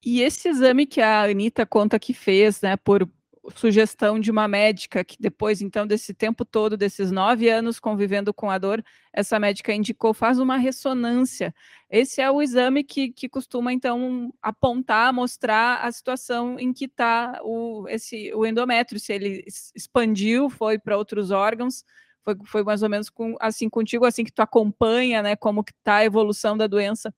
E 0.05 0.21
esse 0.21 0.49
exame 0.49 0.85
que 0.85 1.01
a 1.01 1.23
Anitta 1.23 1.65
conta 1.65 1.97
que 1.97 2.13
fez, 2.13 2.61
né, 2.61 2.75
por 2.75 3.09
sugestão 3.55 4.19
de 4.19 4.31
uma 4.31 4.47
médica 4.47 5.03
que 5.03 5.17
depois, 5.19 5.61
então, 5.61 5.85
desse 5.85 6.13
tempo 6.13 6.45
todo, 6.45 6.77
desses 6.77 7.11
nove 7.11 7.49
anos 7.49 7.79
convivendo 7.79 8.33
com 8.33 8.49
a 8.49 8.57
dor, 8.57 8.83
essa 9.11 9.39
médica 9.39 9.73
indicou, 9.73 10.13
faz 10.13 10.39
uma 10.39 10.57
ressonância. 10.57 11.53
Esse 11.89 12.21
é 12.21 12.31
o 12.31 12.41
exame 12.41 12.83
que, 12.83 13.11
que 13.11 13.27
costuma, 13.27 13.73
então, 13.73 14.33
apontar, 14.41 15.13
mostrar 15.13 15.79
a 15.81 15.91
situação 15.91 16.57
em 16.59 16.71
que 16.71 16.85
está 16.85 17.39
o, 17.43 17.85
esse, 17.89 18.33
o 18.33 18.45
endométrio, 18.45 18.99
se 18.99 19.13
ele 19.13 19.43
expandiu, 19.75 20.49
foi 20.49 20.79
para 20.79 20.97
outros 20.97 21.29
órgãos, 21.31 21.83
foi, 22.23 22.35
foi 22.45 22.63
mais 22.63 22.81
ou 22.81 22.89
menos 22.89 23.09
com, 23.09 23.35
assim 23.39 23.69
contigo, 23.69 24.05
assim 24.05 24.23
que 24.23 24.31
tu 24.31 24.41
acompanha, 24.41 25.21
né, 25.21 25.35
como 25.35 25.63
que 25.63 25.73
está 25.73 25.97
a 25.97 26.05
evolução 26.05 26.57
da 26.57 26.67
doença. 26.67 27.13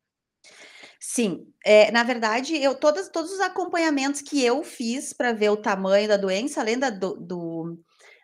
Sim, 1.00 1.46
é, 1.64 1.92
na 1.92 2.04
verdade, 2.04 2.56
eu 2.62 2.74
todos 2.76 3.10
todos 3.10 3.32
os 3.32 3.40
acompanhamentos 3.42 4.22
que 4.22 4.44
eu 4.44 4.64
fiz 4.64 5.14
para 5.14 5.34
ver 5.34 5.50
o 5.50 5.58
tamanho 5.58 6.08
da 6.08 6.18
doença, 6.18 6.62
além 6.62 6.80
da 6.80 6.90
do 6.90 7.16
do 7.16 7.78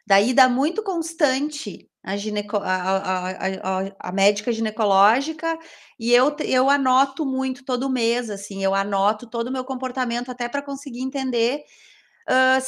da 0.08 0.20
ida 0.22 0.50
muito 0.50 0.84
constante 0.84 1.90
a 2.04 2.18
gineco 2.18 2.58
a 2.58 2.62
a 3.32 3.32
a 3.86 3.92
a 4.10 4.12
médica 4.12 4.52
ginecológica, 4.52 5.58
e 6.00 6.12
eu 6.14 6.36
eu 6.42 6.70
anoto 6.70 7.26
muito 7.26 7.64
todo 7.66 7.90
mês, 7.90 8.30
assim, 8.30 8.64
eu 8.64 8.74
anoto 8.76 9.28
todo 9.30 9.48
o 9.50 9.52
meu 9.52 9.64
comportamento 9.66 10.32
até 10.32 10.50
para 10.50 10.62
conseguir 10.64 11.02
entender, 11.02 11.64
hã, 12.30 12.60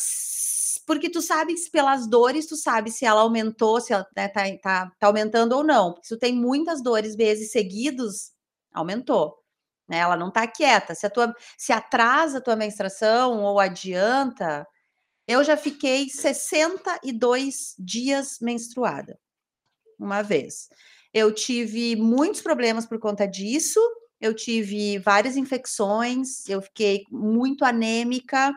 porque 0.87 1.09
tu 1.11 1.21
sabes 1.21 1.69
pelas 1.69 2.07
dores, 2.09 2.47
tu 2.47 2.57
sabe 2.57 2.91
se 2.91 3.05
ela 3.05 3.21
aumentou, 3.21 3.81
se 3.81 3.93
ela, 3.93 4.07
né, 4.17 4.27
tá 4.29 4.43
tá 4.63 4.91
tá 4.99 5.07
aumentando 5.07 5.53
ou 5.57 5.63
não, 5.65 5.95
se 6.03 6.09
tu 6.15 6.19
tem 6.19 6.33
muitas 6.35 6.83
dores 6.83 7.15
meses 7.17 7.51
seguidos, 7.51 8.31
aumentou. 8.73 9.42
Né, 9.87 9.97
ela 9.97 10.15
não 10.15 10.29
está 10.29 10.47
quieta. 10.47 10.95
Se 10.95 11.05
a 11.05 11.09
tua 11.09 11.35
se 11.57 11.73
atrasa 11.73 12.37
a 12.37 12.41
tua 12.41 12.55
menstruação 12.55 13.43
ou 13.43 13.59
adianta, 13.59 14.65
eu 15.27 15.43
já 15.43 15.57
fiquei 15.57 16.09
62 16.09 17.75
dias 17.79 18.37
menstruada, 18.41 19.19
uma 19.99 20.21
vez. 20.21 20.69
Eu 21.13 21.33
tive 21.33 21.95
muitos 21.95 22.41
problemas 22.41 22.85
por 22.85 22.99
conta 22.99 23.27
disso, 23.27 23.79
eu 24.19 24.33
tive 24.33 24.97
várias 24.99 25.37
infecções, 25.37 26.47
eu 26.47 26.61
fiquei 26.61 27.03
muito 27.11 27.65
anêmica, 27.65 28.53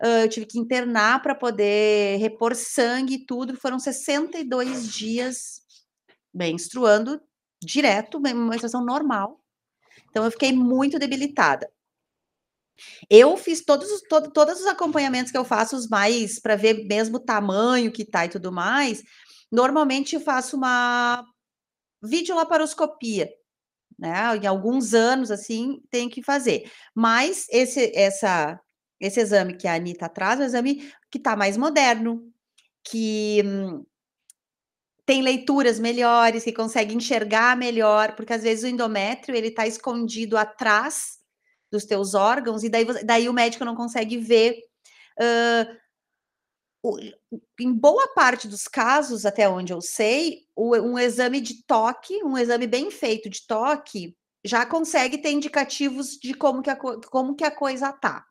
eu 0.00 0.28
tive 0.28 0.46
que 0.46 0.58
internar 0.58 1.22
para 1.22 1.34
poder 1.34 2.18
repor 2.18 2.54
sangue 2.54 3.14
e 3.14 3.26
tudo, 3.26 3.56
foram 3.56 3.78
62 3.78 4.92
dias 4.92 5.62
menstruando 6.34 7.20
direto, 7.62 8.20
menstruação 8.20 8.84
normal. 8.84 9.41
Então 10.12 10.24
eu 10.26 10.30
fiquei 10.30 10.52
muito 10.52 10.98
debilitada. 10.98 11.66
Eu 13.08 13.36
fiz 13.36 13.64
todos 13.64 13.90
os 13.90 14.02
todo, 14.02 14.30
todos 14.30 14.60
os 14.60 14.66
acompanhamentos 14.66 15.32
que 15.32 15.38
eu 15.38 15.44
faço, 15.44 15.74
os 15.74 15.88
mais 15.88 16.38
para 16.38 16.54
ver 16.54 16.84
mesmo 16.86 17.16
o 17.16 17.20
tamanho 17.24 17.90
que 17.90 18.04
tá 18.04 18.26
e 18.26 18.28
tudo 18.28 18.52
mais. 18.52 19.02
Normalmente 19.50 20.14
eu 20.14 20.20
faço 20.20 20.56
uma 20.56 21.24
videolaparoscopia, 22.02 23.30
né? 23.98 24.36
Em 24.36 24.46
alguns 24.46 24.94
anos 24.94 25.30
assim 25.30 25.80
tem 25.90 26.08
que 26.08 26.22
fazer. 26.22 26.70
Mas 26.94 27.46
esse 27.50 27.92
essa 27.94 28.60
esse 29.00 29.20
exame 29.20 29.56
que 29.56 29.66
a 29.68 29.74
Anitta 29.74 30.08
traz 30.08 30.40
é 30.40 30.44
um 30.44 30.46
exame 30.46 30.92
que 31.10 31.18
está 31.18 31.36
mais 31.36 31.56
moderno, 31.56 32.22
que 32.84 33.42
hum, 33.44 33.84
tem 35.04 35.22
leituras 35.22 35.80
melhores, 35.80 36.44
que 36.44 36.52
consegue 36.52 36.94
enxergar 36.94 37.56
melhor, 37.56 38.14
porque 38.14 38.32
às 38.32 38.42
vezes 38.42 38.64
o 38.64 38.68
endométrio 38.68 39.36
ele 39.36 39.48
está 39.48 39.66
escondido 39.66 40.36
atrás 40.36 41.18
dos 41.70 41.84
teus 41.84 42.14
órgãos, 42.14 42.62
e 42.62 42.68
daí, 42.68 42.84
daí 43.04 43.28
o 43.28 43.32
médico 43.32 43.64
não 43.64 43.74
consegue 43.74 44.18
ver. 44.18 44.56
Uh, 45.18 45.82
em 47.60 47.72
boa 47.72 48.08
parte 48.08 48.48
dos 48.48 48.64
casos, 48.64 49.24
até 49.24 49.48
onde 49.48 49.72
eu 49.72 49.80
sei, 49.80 50.40
um 50.56 50.98
exame 50.98 51.40
de 51.40 51.64
toque, 51.64 52.22
um 52.24 52.36
exame 52.36 52.66
bem 52.66 52.90
feito 52.90 53.30
de 53.30 53.46
toque, 53.46 54.16
já 54.44 54.66
consegue 54.66 55.18
ter 55.18 55.30
indicativos 55.30 56.18
de 56.18 56.34
como 56.34 56.60
que 56.60 56.70
a, 56.70 56.76
como 56.76 57.36
que 57.36 57.44
a 57.44 57.50
coisa 57.50 57.92
tá. 57.92 58.26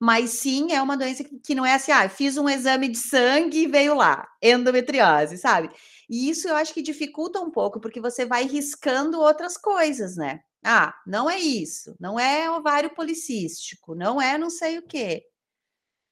Mas 0.00 0.30
sim, 0.30 0.72
é 0.72 0.82
uma 0.82 0.96
doença 0.96 1.22
que, 1.24 1.38
que 1.38 1.54
não 1.54 1.64
é 1.64 1.74
assim, 1.74 1.92
ah, 1.92 2.08
fiz 2.08 2.36
um 2.36 2.48
exame 2.48 2.88
de 2.88 2.98
sangue 2.98 3.62
e 3.62 3.66
veio 3.66 3.94
lá, 3.94 4.26
endometriose, 4.42 5.38
sabe? 5.38 5.70
E 6.08 6.28
isso 6.28 6.48
eu 6.48 6.56
acho 6.56 6.72
que 6.72 6.82
dificulta 6.82 7.40
um 7.40 7.50
pouco, 7.50 7.80
porque 7.80 8.00
você 8.00 8.24
vai 8.24 8.44
riscando 8.44 9.20
outras 9.20 9.56
coisas, 9.56 10.16
né? 10.16 10.40
Ah, 10.64 10.94
não 11.06 11.28
é 11.28 11.38
isso, 11.38 11.94
não 12.00 12.18
é 12.18 12.50
ovário 12.50 12.94
policístico, 12.94 13.94
não 13.94 14.20
é 14.20 14.38
não 14.38 14.48
sei 14.48 14.78
o 14.78 14.82
quê. 14.82 15.24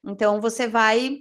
Então 0.05 0.41
você 0.41 0.69
vai 0.69 1.21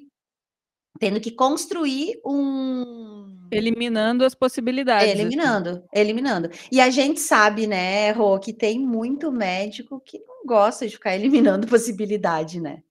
tendo 1.00 1.22
que 1.22 1.32
construir 1.32 2.20
um 2.26 3.48
eliminando 3.52 4.24
as 4.26 4.34
possibilidades. 4.34 5.10
Assim. 5.10 5.22
Eliminando, 5.22 5.84
eliminando. 5.94 6.50
E 6.72 6.80
a 6.80 6.90
gente 6.90 7.20
sabe, 7.20 7.68
né, 7.68 8.12
Rô, 8.12 8.40
que 8.40 8.54
tem 8.54 8.80
muito 8.80 9.32
médico 9.32 10.00
que 10.00 10.20
não 10.20 10.46
gosta 10.46 10.88
de 10.88 10.94
ficar 10.94 11.16
eliminando 11.16 11.68
possibilidade, 11.68 12.60
né? 12.60 12.82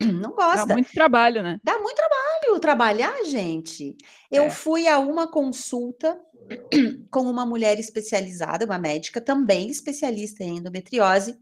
Não 0.00 0.32
gosta. 0.32 0.66
Dá 0.66 0.74
muito 0.74 0.92
trabalho, 0.92 1.42
né? 1.42 1.58
Dá 1.62 1.78
muito 1.78 1.96
trabalho 1.96 2.16
trabalhar, 2.66 3.24
gente. 3.24 3.96
Eu 4.30 4.44
é. 4.44 4.50
fui 4.50 4.88
a 4.88 4.98
uma 4.98 5.30
consulta 5.30 6.20
com 7.10 7.22
uma 7.22 7.46
mulher 7.46 7.78
especializada, 7.78 8.64
uma 8.64 8.78
médica 8.78 9.20
também 9.20 9.68
especialista 9.68 10.42
em 10.42 10.56
endometriose. 10.56 11.38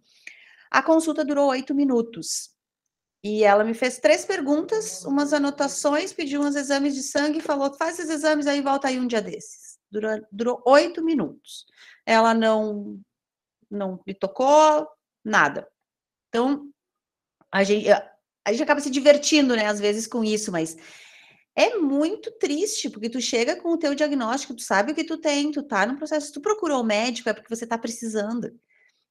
A 0.70 0.83
consulta 0.83 1.25
durou 1.25 1.49
oito 1.49 1.75
minutos. 1.75 2.53
E 3.23 3.42
ela 3.42 3.64
me 3.64 3.73
fez 3.73 3.99
três 3.99 4.27
perguntas, 4.27 5.03
umas 5.07 5.33
anotações, 5.33 6.12
pediu 6.12 6.42
uns 6.42 6.57
exames 6.57 6.94
de 6.94 7.03
sangue 7.03 7.38
e 7.38 7.42
falou: 7.42 7.73
faz 7.73 7.99
esses 7.99 8.11
exames 8.11 8.47
aí 8.47 8.59
e 8.59 8.62
volta 8.62 8.88
aí 8.88 9.01
um 9.01 9.07
dia 9.07 9.23
desses. 9.23 9.79
Durou, 9.90 10.20
durou 10.31 10.62
oito 10.66 11.03
minutos. 11.03 11.64
Ela 12.05 12.35
não, 12.35 13.01
não 13.70 13.99
me 14.07 14.12
tocou, 14.12 14.87
nada. 15.25 15.66
Então, 16.29 16.68
a 17.51 17.64
gente, 17.64 17.87
a 18.44 18.52
gente 18.52 18.62
acaba 18.62 18.80
se 18.80 18.90
divertindo, 18.90 19.57
né, 19.57 19.66
às 19.66 19.80
vezes 19.80 20.07
com 20.07 20.22
isso, 20.22 20.52
mas 20.52 20.76
é 21.57 21.76
muito 21.76 22.30
triste, 22.33 22.90
porque 22.90 23.09
tu 23.09 23.20
chega 23.20 23.57
com 23.57 23.70
o 23.70 23.78
teu 23.78 23.94
diagnóstico, 23.94 24.54
tu 24.54 24.62
sabe 24.62 24.92
o 24.92 24.94
que 24.94 25.04
tu 25.04 25.16
tem, 25.16 25.50
tu 25.50 25.62
tá 25.62 25.87
no 25.87 25.96
processo, 25.96 26.33
tu 26.33 26.40
procurou 26.40 26.80
o 26.80 26.85
médico, 26.85 27.28
é 27.28 27.33
porque 27.33 27.54
você 27.54 27.66
tá 27.66 27.78
precisando. 27.78 28.50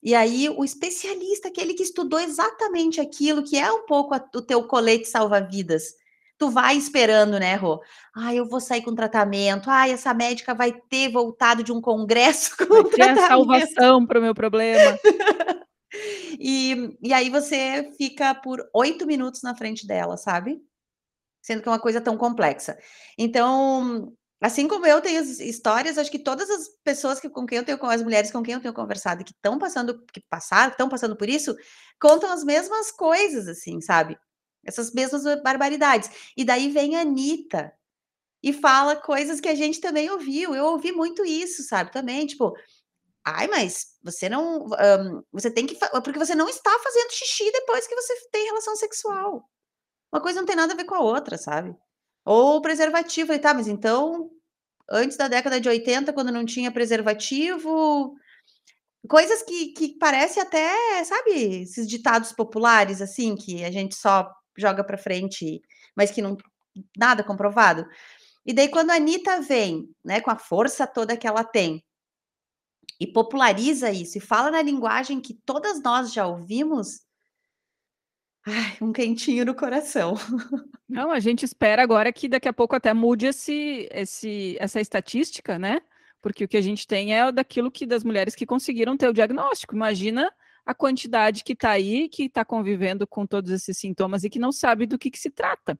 E 0.01 0.13
aí, 0.13 0.49
o 0.49 0.65
especialista, 0.65 1.47
aquele 1.47 1.73
que 1.73 1.83
estudou 1.83 2.19
exatamente 2.19 2.99
aquilo, 2.99 3.41
que 3.41 3.57
é 3.57 3.71
um 3.71 3.85
pouco 3.85 4.13
a, 4.13 4.23
o 4.35 4.41
teu 4.41 4.61
colete 4.67 5.07
salva-vidas, 5.07 5.93
tu 6.37 6.49
vai 6.49 6.75
esperando, 6.75 7.39
né, 7.39 7.55
Rô? 7.55 7.81
Ah, 8.13 8.35
eu 8.35 8.45
vou 8.45 8.59
sair 8.59 8.81
com 8.81 8.93
tratamento. 8.93 9.69
Ah, 9.69 9.87
essa 9.87 10.13
médica 10.13 10.53
vai 10.53 10.73
ter 10.89 11.09
voltado 11.09 11.63
de 11.63 11.71
um 11.71 11.79
congresso 11.79 12.55
com 12.59 12.83
vai 12.83 12.83
ter 12.83 13.09
a 13.09 13.27
salvação 13.27 14.05
para 14.05 14.19
o 14.19 14.21
meu 14.21 14.35
problema. 14.35 14.99
e, 16.39 16.97
e 17.01 17.13
aí 17.13 17.29
você 17.29 17.91
fica 17.97 18.33
por 18.33 18.67
oito 18.73 19.05
minutos 19.05 19.41
na 19.41 19.55
frente 19.55 19.85
dela, 19.85 20.17
sabe? 20.17 20.61
Sendo 21.41 21.61
que 21.61 21.67
é 21.67 21.71
uma 21.71 21.79
coisa 21.79 22.01
tão 22.01 22.17
complexa. 22.17 22.77
Então, 23.17 24.13
assim 24.41 24.67
como 24.67 24.85
eu 24.85 25.01
tenho 25.01 25.21
histórias, 25.21 25.97
acho 25.97 26.11
que 26.11 26.19
todas 26.19 26.49
as 26.49 26.67
pessoas 26.83 27.19
que, 27.19 27.29
com 27.29 27.45
quem 27.45 27.59
eu 27.59 27.65
tenho, 27.65 27.83
as 27.85 28.03
mulheres 28.03 28.31
com 28.31 28.43
quem 28.43 28.53
eu 28.53 28.61
tenho 28.61 28.73
conversado, 28.73 29.23
que 29.23 29.31
estão 29.31 29.57
passando, 29.59 30.03
que 30.11 30.21
passaram, 30.29 30.71
estão 30.71 30.89
passando 30.89 31.15
por 31.15 31.29
isso, 31.29 31.55
contam 31.99 32.31
as 32.31 32.43
mesmas 32.43 32.91
coisas, 32.91 33.47
assim, 33.47 33.81
sabe? 33.81 34.17
Essas 34.65 34.93
mesmas 34.93 35.23
barbaridades. 35.41 36.09
E 36.35 36.45
daí 36.45 36.69
vem 36.69 36.95
a 36.95 37.01
Anitta 37.01 37.73
e 38.41 38.51
fala 38.51 38.95
coisas 38.95 39.39
que 39.39 39.47
a 39.47 39.55
gente 39.55 39.79
também 39.79 40.09
ouviu. 40.09 40.53
Eu 40.53 40.65
ouvi 40.65 40.91
muito 40.91 41.23
isso, 41.25 41.63
sabe? 41.63 41.91
Também, 41.91 42.25
tipo, 42.25 42.53
ai, 43.25 43.47
mas 43.47 43.87
você 44.03 44.29
não. 44.29 44.65
Um, 44.65 45.23
você 45.31 45.49
tem 45.51 45.65
que. 45.65 45.77
Porque 46.03 46.19
você 46.19 46.35
não 46.35 46.49
está 46.49 46.71
fazendo 46.79 47.11
xixi 47.11 47.51
depois 47.51 47.87
que 47.87 47.95
você 47.95 48.13
tem 48.31 48.45
relação 48.45 48.75
sexual. 48.75 49.49
Uma 50.11 50.21
coisa 50.21 50.39
não 50.39 50.45
tem 50.45 50.55
nada 50.55 50.73
a 50.73 50.75
ver 50.75 50.85
com 50.85 50.95
a 50.95 51.01
outra, 51.01 51.37
sabe? 51.37 51.75
Ou 52.25 52.61
preservativo, 52.61 53.33
e 53.33 53.39
tá, 53.39 53.53
mas 53.53 53.67
então, 53.67 54.29
antes 54.89 55.17
da 55.17 55.27
década 55.27 55.59
de 55.59 55.67
80, 55.67 56.13
quando 56.13 56.31
não 56.31 56.45
tinha 56.45 56.71
preservativo, 56.71 58.15
coisas 59.09 59.43
que, 59.43 59.73
que 59.73 59.97
parece 59.97 60.39
até, 60.39 61.03
sabe, 61.03 61.63
esses 61.63 61.87
ditados 61.87 62.31
populares, 62.31 63.01
assim, 63.01 63.35
que 63.35 63.63
a 63.65 63.71
gente 63.71 63.95
só 63.95 64.29
joga 64.57 64.83
para 64.83 64.97
frente, 64.97 65.61
mas 65.95 66.11
que 66.11 66.21
não 66.21 66.37
nada 66.97 67.23
comprovado. 67.23 67.85
E 68.45 68.53
daí 68.53 68.69
quando 68.69 68.91
a 68.91 68.95
Anitta 68.95 69.41
vem, 69.41 69.89
né, 70.03 70.21
com 70.21 70.31
a 70.31 70.37
força 70.37 70.85
toda 70.87 71.17
que 71.17 71.27
ela 71.27 71.43
tem, 71.43 71.83
e 72.99 73.07
populariza 73.07 73.91
isso 73.91 74.17
e 74.17 74.21
fala 74.21 74.51
na 74.51 74.61
linguagem 74.61 75.19
que 75.19 75.33
todas 75.45 75.81
nós 75.81 76.13
já 76.13 76.27
ouvimos, 76.27 77.01
ai, 78.45 78.77
um 78.81 78.91
quentinho 78.91 79.45
no 79.45 79.55
coração. 79.55 80.15
Não, 80.87 81.11
a 81.11 81.19
gente 81.19 81.43
espera 81.43 81.81
agora 81.81 82.11
que 82.13 82.27
daqui 82.27 82.47
a 82.47 82.53
pouco 82.53 82.75
até 82.75 82.93
mude 82.93 83.25
esse, 83.25 83.87
esse, 83.91 84.55
essa 84.59 84.79
estatística, 84.79 85.57
né? 85.57 85.81
Porque 86.21 86.43
o 86.43 86.47
que 86.47 86.57
a 86.57 86.61
gente 86.61 86.87
tem 86.87 87.15
é 87.15 87.31
daquilo 87.31 87.71
que 87.71 87.85
das 87.85 88.03
mulheres 88.03 88.35
que 88.35 88.45
conseguiram 88.45 88.95
ter 88.95 89.09
o 89.09 89.13
diagnóstico. 89.13 89.75
Imagina 89.75 90.31
a 90.65 90.73
quantidade 90.73 91.43
que 91.43 91.53
está 91.53 91.71
aí, 91.71 92.07
que 92.07 92.23
está 92.23 92.45
convivendo 92.45 93.05
com 93.05 93.25
todos 93.25 93.51
esses 93.51 93.77
sintomas 93.77 94.23
e 94.23 94.29
que 94.29 94.39
não 94.39 94.51
sabe 94.51 94.85
do 94.85 94.97
que, 94.97 95.11
que 95.11 95.19
se 95.19 95.29
trata. 95.29 95.77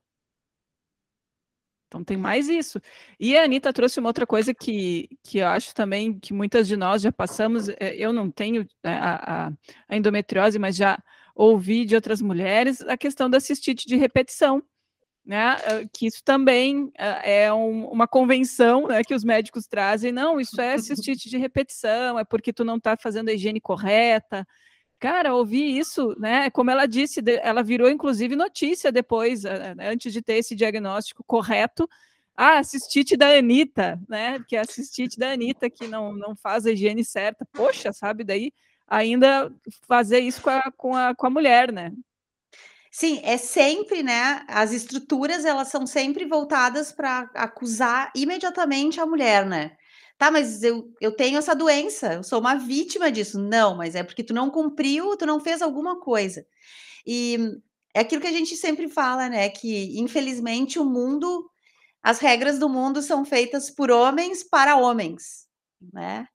Então 1.94 2.04
tem 2.04 2.18
mais 2.18 2.50
isso. 2.50 2.82
E 3.20 3.38
a 3.38 3.44
Anitta 3.44 3.72
trouxe 3.72 4.00
uma 4.00 4.10
outra 4.10 4.26
coisa 4.26 4.52
que, 4.52 5.08
que 5.22 5.38
eu 5.38 5.48
acho 5.48 5.76
também 5.76 6.18
que 6.20 6.34
muitas 6.34 6.68
de 6.68 6.76
nós 6.76 7.04
já 7.04 7.12
passamos. 7.12 7.70
É, 7.70 7.96
eu 7.96 8.12
não 8.12 8.32
tenho 8.32 8.68
né, 8.84 8.98
a, 9.00 9.54
a, 9.88 9.96
endometriose, 9.96 10.58
mas 10.58 10.76
já 10.76 10.98
ouvi 11.36 11.86
de 11.86 11.94
outras 11.94 12.20
mulheres 12.20 12.82
a 12.82 12.98
questão 12.98 13.30
da 13.30 13.40
cistite 13.40 13.88
de 13.88 13.96
repetição. 13.96 14.64
Né, 15.26 15.56
que 15.94 16.08
isso 16.08 16.22
também 16.22 16.92
é, 16.98 17.44
é 17.44 17.54
um, 17.54 17.86
uma 17.86 18.06
convenção 18.06 18.88
né, 18.88 19.04
que 19.04 19.14
os 19.14 19.24
médicos 19.24 19.68
trazem. 19.68 20.12
Não, 20.12 20.40
isso 20.40 20.60
é 20.60 20.78
cistite 20.80 21.30
de 21.30 21.38
repetição, 21.38 22.18
é 22.18 22.26
porque 22.26 22.52
tu 22.52 22.66
não 22.66 22.78
está 22.78 22.98
fazendo 22.98 23.30
a 23.30 23.34
higiene 23.34 23.62
correta, 23.62 24.46
Cara, 25.04 25.36
ouvi 25.36 25.78
isso, 25.78 26.16
né? 26.18 26.50
Como 26.50 26.72
ela 26.72 26.86
disse, 26.86 27.22
ela 27.42 27.62
virou 27.62 27.90
inclusive 27.90 28.38
notícia 28.38 28.90
depois, 28.90 29.44
eh, 29.44 29.76
eh, 29.78 29.90
antes 29.90 30.14
de 30.14 30.22
ter 30.22 30.36
esse 30.36 30.56
diagnóstico 30.56 31.22
correto. 31.28 31.90
Ah, 32.38 32.60
assistite 32.60 33.18
da 33.18 33.28
Anitta, 33.38 34.00
né? 34.08 34.42
Que 34.48 34.56
é 34.56 34.62
assistite 34.62 35.20
da 35.20 35.34
Anitta 35.34 35.70
que 35.70 35.90
não, 35.90 36.14
não 36.14 36.38
faz 36.38 36.66
a 36.66 36.72
higiene 36.72 37.04
certa. 37.04 37.46
Poxa, 37.52 37.92
sabe? 37.92 38.24
Daí 38.24 38.54
ainda 38.88 39.52
fazer 39.90 40.22
isso 40.22 40.42
com 40.42 40.50
a, 40.50 40.72
com 40.72 40.96
a, 40.96 41.14
com 41.14 41.28
a 41.28 41.30
mulher, 41.30 41.74
né? 41.74 41.92
Sim, 42.90 43.20
é 43.26 43.36
sempre, 43.36 44.04
né? 44.04 44.46
As 44.48 44.72
estruturas 44.72 45.44
elas 45.44 45.68
são 45.68 45.86
sempre 45.86 46.24
voltadas 46.24 46.94
para 46.94 47.30
acusar 47.36 48.10
imediatamente 48.16 49.02
a 49.02 49.06
mulher, 49.06 49.46
né? 49.46 49.76
Tá, 50.24 50.32
mas 50.32 50.64
eu, 50.64 50.90
eu 51.02 51.12
tenho 51.14 51.38
essa 51.38 51.54
doença, 51.54 52.14
eu 52.14 52.24
sou 52.24 52.40
uma 52.40 52.56
vítima 52.56 53.12
disso. 53.12 53.38
Não, 53.38 53.76
mas 53.76 53.94
é 53.94 54.04
porque 54.04 54.24
tu 54.24 54.34
não 54.34 54.50
cumpriu, 54.50 55.18
tu 55.18 55.26
não 55.26 55.38
fez 55.38 55.62
alguma 55.62 56.00
coisa. 56.00 56.48
E 57.06 57.38
é 57.94 58.00
aquilo 58.00 58.22
que 58.22 58.28
a 58.28 58.32
gente 58.32 58.56
sempre 58.56 58.88
fala, 58.88 59.28
né? 59.28 59.50
Que 59.50 60.00
infelizmente 60.00 60.80
o 60.80 60.86
mundo, 60.86 61.52
as 62.02 62.20
regras 62.20 62.58
do 62.58 62.70
mundo 62.70 63.02
são 63.02 63.26
feitas 63.26 63.70
por 63.70 63.92
homens 63.92 64.46
para 64.46 64.78
homens, 64.78 65.46
né? 65.92 66.26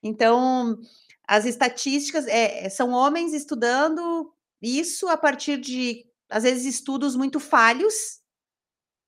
Então, 0.00 0.78
as 1.26 1.44
estatísticas 1.44 2.28
é, 2.28 2.68
são 2.68 2.90
homens 2.90 3.34
estudando 3.34 4.32
isso 4.62 5.08
a 5.08 5.16
partir 5.16 5.58
de, 5.58 6.06
às 6.30 6.44
vezes, 6.44 6.72
estudos 6.72 7.16
muito 7.16 7.40
falhos, 7.40 8.20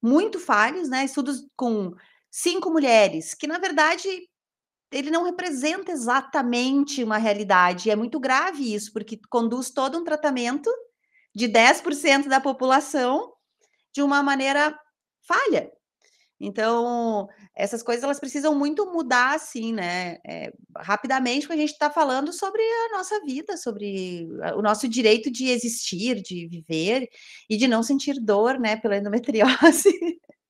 muito 0.03 0.41
falhos, 0.41 0.89
né? 0.89 1.05
Estudos 1.05 1.47
com 1.55 1.95
cinco 2.37 2.71
mulheres, 2.71 3.33
que 3.33 3.47
na 3.47 3.59
verdade 3.59 4.09
ele 4.93 5.11
não 5.11 5.25
representa 5.25 5.91
exatamente 5.91 7.03
uma 7.03 7.17
realidade. 7.17 7.91
É 7.91 7.97
muito 7.97 8.21
grave 8.21 8.75
isso, 8.75 8.93
porque 8.93 9.19
conduz 9.31 9.71
todo 9.71 9.99
um 9.99 10.05
tratamento 10.05 10.71
de 11.35 11.49
10% 11.49 12.29
da 12.29 12.39
população 12.39 13.33
de 13.95 14.03
uma 14.03 14.23
maneira 14.23 14.79
falha. 15.27 15.73
Então, 16.39 17.27
essas 17.55 17.83
coisas 17.83 18.05
elas 18.05 18.21
precisam 18.21 18.55
muito 18.55 18.85
mudar, 18.93 19.35
assim, 19.35 19.73
né? 19.73 20.19
É, 20.27 20.53
rapidamente, 20.77 21.47
porque 21.47 21.59
a 21.59 21.63
gente 21.63 21.73
está 21.73 21.91
falando 21.91 22.35
sobre 22.35 22.61
a 22.63 22.99
nossa 22.99 23.19
vida, 23.25 23.57
sobre 23.57 24.29
o 24.55 24.61
nosso 24.61 24.87
direito 24.87 25.31
de 25.31 25.49
existir, 25.49 26.21
de 26.21 26.47
viver 26.49 27.09
e 27.49 27.57
de 27.57 27.67
não 27.67 27.83
sentir 27.83 28.21
dor, 28.21 28.59
né, 28.61 28.77
pela 28.77 28.99
endometriose. 28.99 29.89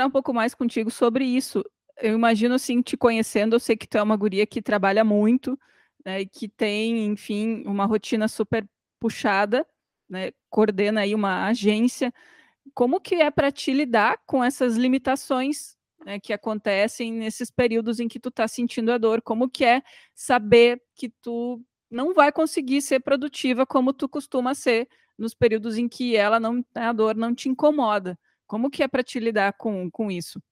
entrar 0.00 0.06
um 0.06 0.10
pouco 0.10 0.32
mais 0.32 0.54
contigo 0.54 0.90
sobre 0.90 1.24
isso. 1.24 1.62
Eu 2.00 2.14
imagino, 2.14 2.54
assim, 2.54 2.80
te 2.80 2.96
conhecendo, 2.96 3.56
eu 3.56 3.60
sei 3.60 3.76
que 3.76 3.86
tu 3.86 3.98
é 3.98 4.02
uma 4.02 4.16
guria 4.16 4.46
que 4.46 4.62
trabalha 4.62 5.04
muito, 5.04 5.58
né, 6.04 6.22
e 6.22 6.26
que 6.26 6.48
tem, 6.48 7.06
enfim, 7.06 7.62
uma 7.66 7.84
rotina 7.84 8.26
super 8.26 8.66
puxada, 8.98 9.66
né, 10.08 10.32
coordena 10.48 11.02
aí 11.02 11.14
uma 11.14 11.46
agência. 11.46 12.12
Como 12.72 13.00
que 13.00 13.16
é 13.16 13.30
para 13.30 13.52
te 13.52 13.72
lidar 13.72 14.18
com 14.26 14.42
essas 14.42 14.76
limitações 14.76 15.76
né, 16.04 16.18
que 16.18 16.32
acontecem 16.32 17.12
nesses 17.12 17.50
períodos 17.50 18.00
em 18.00 18.08
que 18.08 18.18
tu 18.18 18.30
está 18.30 18.48
sentindo 18.48 18.90
a 18.90 18.96
dor? 18.96 19.20
Como 19.20 19.50
que 19.50 19.64
é 19.64 19.82
saber 20.14 20.80
que 20.94 21.10
tu 21.10 21.62
não 21.90 22.14
vai 22.14 22.32
conseguir 22.32 22.80
ser 22.80 23.00
produtiva 23.00 23.66
como 23.66 23.92
tu 23.92 24.08
costuma 24.08 24.54
ser 24.54 24.88
nos 25.18 25.34
períodos 25.34 25.76
em 25.76 25.86
que 25.86 26.16
ela 26.16 26.40
não 26.40 26.64
a 26.74 26.92
dor 26.92 27.14
não 27.14 27.34
te 27.34 27.50
incomoda? 27.50 28.18
Como 28.50 28.68
que 28.68 28.82
é 28.82 28.88
para 28.88 29.04
te 29.04 29.20
lidar 29.20 29.52
com, 29.52 29.88
com 29.88 30.10
isso? 30.10 30.42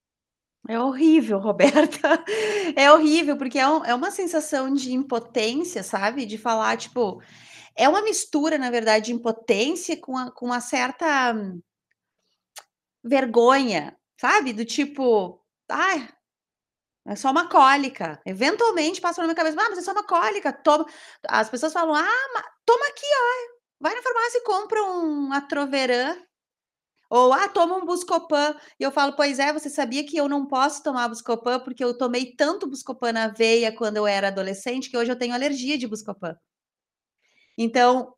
É 0.68 0.78
horrível, 0.78 1.40
Roberta. 1.40 2.24
É 2.76 2.92
horrível, 2.92 3.36
porque 3.36 3.58
é, 3.58 3.66
um, 3.66 3.84
é 3.84 3.92
uma 3.92 4.12
sensação 4.12 4.72
de 4.72 4.92
impotência, 4.92 5.82
sabe? 5.82 6.24
De 6.24 6.38
falar, 6.38 6.76
tipo, 6.76 7.20
é 7.74 7.88
uma 7.88 8.02
mistura, 8.02 8.56
na 8.56 8.70
verdade, 8.70 9.06
de 9.06 9.12
impotência 9.12 9.96
com, 10.00 10.16
a, 10.16 10.30
com 10.30 10.46
uma 10.46 10.60
certa 10.60 11.34
vergonha, 13.02 13.98
sabe? 14.20 14.52
Do 14.52 14.64
tipo, 14.64 15.44
ai, 15.68 16.08
é 17.04 17.16
só 17.16 17.32
uma 17.32 17.48
cólica. 17.48 18.22
Eventualmente 18.24 19.00
passa 19.00 19.20
na 19.20 19.26
minha 19.26 19.34
cabeça, 19.34 19.60
ah, 19.60 19.70
mas 19.70 19.78
é 19.78 19.82
só 19.82 19.90
uma 19.90 20.06
cólica. 20.06 20.52
Toma. 20.52 20.86
As 21.26 21.50
pessoas 21.50 21.72
falam, 21.72 21.96
ah, 21.96 22.44
toma 22.64 22.86
aqui, 22.86 23.06
ó. 23.06 23.58
Vai 23.80 23.92
na 23.92 24.02
farmácia 24.02 24.38
e 24.38 24.44
compra 24.44 24.84
um 24.84 25.32
Atroveran 25.32 26.27
Ou, 27.10 27.32
ah, 27.32 27.48
toma 27.48 27.76
um 27.76 27.86
Buscopan. 27.86 28.54
E 28.78 28.82
eu 28.82 28.92
falo, 28.92 29.14
pois 29.14 29.38
é, 29.38 29.52
você 29.52 29.70
sabia 29.70 30.04
que 30.04 30.16
eu 30.16 30.28
não 30.28 30.46
posso 30.46 30.82
tomar 30.82 31.08
Buscopan 31.08 31.60
porque 31.60 31.82
eu 31.82 31.96
tomei 31.96 32.34
tanto 32.36 32.66
Buscopan 32.66 33.12
na 33.12 33.28
veia 33.28 33.72
quando 33.72 33.96
eu 33.96 34.06
era 34.06 34.28
adolescente 34.28 34.90
que 34.90 34.96
hoje 34.96 35.10
eu 35.10 35.18
tenho 35.18 35.34
alergia 35.34 35.78
de 35.78 35.86
Buscopan. 35.86 36.36
Então, 37.56 38.14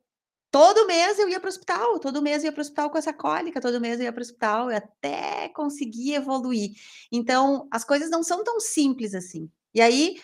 todo 0.51 0.87
mês 0.87 1.19
eu 1.19 1.29
ia 1.29 1.41
para 1.41 1.49
o 1.49 1.51
hospital, 1.51 1.99
todo 2.01 2.23
mês 2.23 2.43
eu 2.43 2.49
ia 2.49 2.53
para 2.53 2.61
o 2.61 2.63
hospital 2.63 2.91
com 2.91 2.99
essa 2.99 3.13
cólica, 3.13 3.61
todo 3.61 3.81
mês 3.81 3.99
eu 4.01 4.05
ia 4.05 4.13
para 4.13 4.21
o 4.21 4.25
hospital 4.25 4.69
até 4.71 5.49
conseguir 5.51 6.15
evoluir. 6.15 6.73
Então, 7.13 7.69
as 7.71 7.85
coisas 7.85 8.11
não 8.11 8.23
são 8.23 8.45
tão 8.45 8.61
simples 8.61 9.15
assim. 9.15 9.51
E 9.75 9.81
aí, 9.81 10.21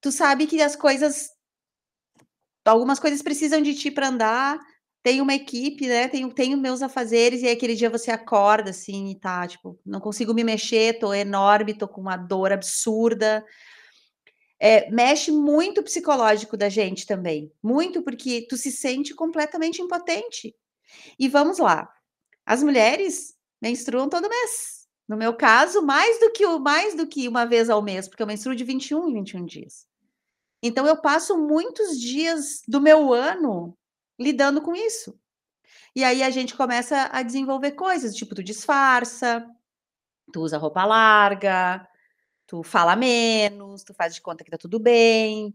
tu 0.00 0.12
sabe 0.12 0.46
que 0.46 0.62
as 0.62 0.76
coisas 0.76 1.30
algumas 2.64 3.00
coisas 3.00 3.22
precisam 3.22 3.60
de 3.60 3.74
ti 3.74 3.90
para 3.90 4.08
andar, 4.08 4.58
tem 5.02 5.20
uma 5.20 5.34
equipe, 5.34 5.86
né, 5.88 6.08
tenho 6.08 6.32
tenho 6.32 6.58
meus 6.58 6.82
afazeres, 6.82 7.42
e 7.42 7.46
aí 7.46 7.52
aquele 7.52 7.74
dia 7.74 7.90
você 7.90 8.10
acorda, 8.10 8.70
assim, 8.70 9.10
e 9.10 9.14
tá, 9.18 9.46
tipo, 9.46 9.78
não 9.84 10.00
consigo 10.00 10.34
me 10.34 10.44
mexer, 10.44 10.98
tô 10.98 11.14
enorme, 11.14 11.74
tô 11.74 11.88
com 11.88 12.00
uma 12.00 12.16
dor 12.16 12.52
absurda. 12.52 13.44
Eh, 14.60 14.90
mexe 14.90 15.32
muito 15.32 15.80
o 15.80 15.84
psicológico 15.84 16.56
da 16.56 16.68
gente 16.68 17.06
também, 17.06 17.50
muito, 17.62 18.02
porque 18.02 18.46
tu 18.48 18.56
se 18.56 18.70
sente 18.70 19.14
completamente 19.14 19.80
impotente. 19.80 20.54
E 21.18 21.28
vamos 21.28 21.58
lá, 21.58 21.90
as 22.44 22.62
mulheres 22.62 23.34
menstruam 23.62 24.08
todo 24.08 24.28
mês. 24.28 24.80
No 25.08 25.16
meu 25.16 25.34
caso, 25.34 25.82
mais 25.82 26.20
do 26.20 26.30
que 26.32 26.46
mais 26.58 26.94
do 26.94 27.06
que 27.06 27.26
uma 27.28 27.44
vez 27.44 27.70
ao 27.70 27.82
mês, 27.82 28.06
porque 28.08 28.22
eu 28.22 28.26
menstruo 28.26 28.54
de 28.54 28.64
21 28.64 29.08
em 29.08 29.14
21 29.14 29.44
dias. 29.44 29.86
Então 30.62 30.86
eu 30.86 31.00
passo 31.00 31.38
muitos 31.38 31.98
dias 31.98 32.62
do 32.68 32.80
meu 32.80 33.12
ano 33.12 33.76
lidando 34.20 34.60
com 34.60 34.76
isso. 34.76 35.18
E 35.96 36.04
aí 36.04 36.22
a 36.22 36.30
gente 36.30 36.54
começa 36.54 37.08
a 37.10 37.22
desenvolver 37.22 37.72
coisas, 37.72 38.14
tipo, 38.14 38.34
tu 38.34 38.44
disfarça, 38.44 39.44
tu 40.32 40.40
usa 40.42 40.58
roupa 40.58 40.84
larga, 40.84 41.86
tu 42.46 42.62
fala 42.62 42.94
menos, 42.94 43.82
tu 43.82 43.94
faz 43.94 44.14
de 44.14 44.20
conta 44.20 44.44
que 44.44 44.50
tá 44.50 44.58
tudo 44.58 44.78
bem. 44.78 45.54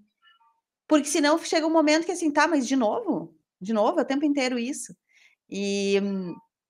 Porque 0.88 1.08
senão 1.08 1.38
chega 1.40 1.68
um 1.68 1.72
momento 1.72 2.06
que 2.06 2.12
assim, 2.12 2.32
tá, 2.32 2.48
mas 2.48 2.68
de 2.68 2.76
novo? 2.76 3.36
De 3.62 3.74
novo? 3.74 4.00
É 4.00 4.04
o 4.04 4.06
tempo 4.06 4.26
inteiro 4.26 4.60
isso. 4.60 4.96
E 5.50 6.02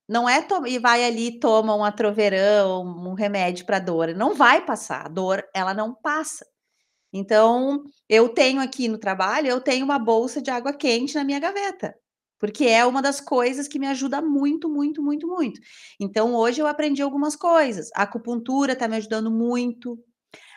não 0.08 0.30
é 0.30 0.46
e 0.68 0.80
vai 0.80 1.04
ali, 1.04 1.40
toma 1.40 1.76
um 1.76 1.84
Atroveran, 1.84 2.80
um 2.80 3.14
remédio 3.14 3.66
para 3.66 3.80
dor, 3.80 4.14
não 4.14 4.36
vai 4.36 4.64
passar, 4.64 5.06
a 5.06 5.10
dor 5.10 5.44
ela 5.54 5.74
não 5.74 5.94
passa. 5.94 6.46
Então, 7.18 7.86
eu 8.10 8.28
tenho 8.28 8.60
aqui 8.60 8.90
no 8.90 8.98
trabalho, 8.98 9.48
eu 9.48 9.62
tenho 9.62 9.86
uma 9.86 9.98
bolsa 9.98 10.42
de 10.42 10.52
água 10.52 10.74
quente 10.74 11.16
na 11.16 11.24
minha 11.24 11.40
gaveta, 11.40 11.96
porque 12.38 12.66
é 12.66 12.86
uma 12.86 13.02
das 13.02 13.22
coisas 13.22 13.70
que 13.70 13.80
me 13.80 13.88
ajuda 13.88 14.22
muito, 14.22 14.68
muito, 14.68 15.02
muito, 15.02 15.26
muito. 15.26 15.62
Então, 15.98 16.36
hoje 16.36 16.62
eu 16.62 16.68
aprendi 16.68 17.02
algumas 17.02 17.34
coisas, 17.34 17.90
a 17.96 18.04
acupuntura 18.04 18.74
está 18.74 18.86
me 18.86 18.98
ajudando 18.98 19.32
muito, 19.32 19.98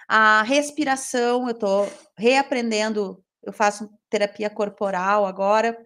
a 0.08 0.42
respiração, 0.42 1.46
eu 1.46 1.54
tô 1.54 1.86
reaprendendo, 2.16 3.22
eu 3.42 3.52
faço 3.52 3.88
terapia 4.10 4.50
corporal 4.50 5.26
agora. 5.26 5.78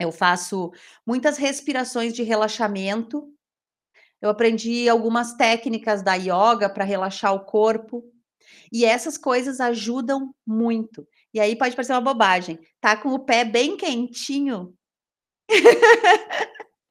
Eu 0.00 0.10
faço 0.10 0.72
muitas 1.06 1.36
respirações 1.36 2.14
de 2.14 2.22
relaxamento. 2.22 3.28
Eu 4.20 4.30
aprendi 4.30 4.88
algumas 4.88 5.34
técnicas 5.34 6.02
da 6.02 6.14
ioga 6.14 6.68
para 6.70 6.84
relaxar 6.84 7.34
o 7.34 7.44
corpo. 7.44 8.02
E 8.72 8.84
essas 8.84 9.18
coisas 9.18 9.60
ajudam 9.60 10.34
muito. 10.46 11.06
E 11.32 11.40
aí 11.40 11.56
pode 11.56 11.74
parecer 11.76 11.92
uma 11.92 12.00
bobagem, 12.00 12.58
tá 12.80 12.96
com 12.96 13.10
o 13.10 13.18
pé 13.18 13.44
bem 13.44 13.76
quentinho. 13.76 14.74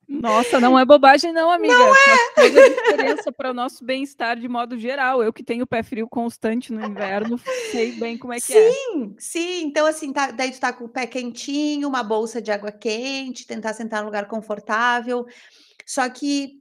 Nossa, 0.09 0.59
não 0.59 0.77
é 0.77 0.83
bobagem 0.83 1.31
não, 1.31 1.51
amiga. 1.51 1.77
Não 1.77 1.95
é. 1.95 2.33
Faz 2.33 2.57
a 2.57 2.67
diferença 2.67 3.31
para 3.31 3.51
o 3.51 3.53
nosso 3.53 3.85
bem-estar 3.85 4.39
de 4.39 4.47
modo 4.47 4.75
geral. 4.75 5.21
Eu 5.21 5.31
que 5.31 5.43
tenho 5.43 5.67
pé 5.67 5.83
frio 5.83 6.07
constante 6.09 6.73
no 6.73 6.83
inverno, 6.83 7.39
sei 7.71 7.91
bem 7.91 8.17
como 8.17 8.33
é 8.33 8.39
que 8.39 8.51
é. 8.51 8.71
Sim, 8.71 9.15
sim. 9.19 9.61
Então, 9.65 9.85
assim, 9.85 10.11
tá, 10.11 10.31
daí 10.31 10.51
tu 10.51 10.59
tá 10.59 10.73
com 10.73 10.85
o 10.85 10.89
pé 10.89 11.05
quentinho, 11.05 11.87
uma 11.87 12.01
bolsa 12.01 12.41
de 12.41 12.51
água 12.51 12.71
quente, 12.71 13.45
tentar 13.45 13.73
sentar 13.73 14.01
num 14.01 14.07
lugar 14.07 14.27
confortável. 14.27 15.27
Só 15.85 16.09
que 16.09 16.59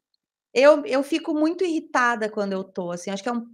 eu 0.52 0.84
eu 0.84 1.02
fico 1.02 1.32
muito 1.32 1.64
irritada 1.64 2.28
quando 2.28 2.52
eu 2.52 2.62
tô, 2.62 2.90
assim, 2.90 3.11
acho 3.11 3.22
que 3.22 3.30
é 3.30 3.32
um 3.32 3.46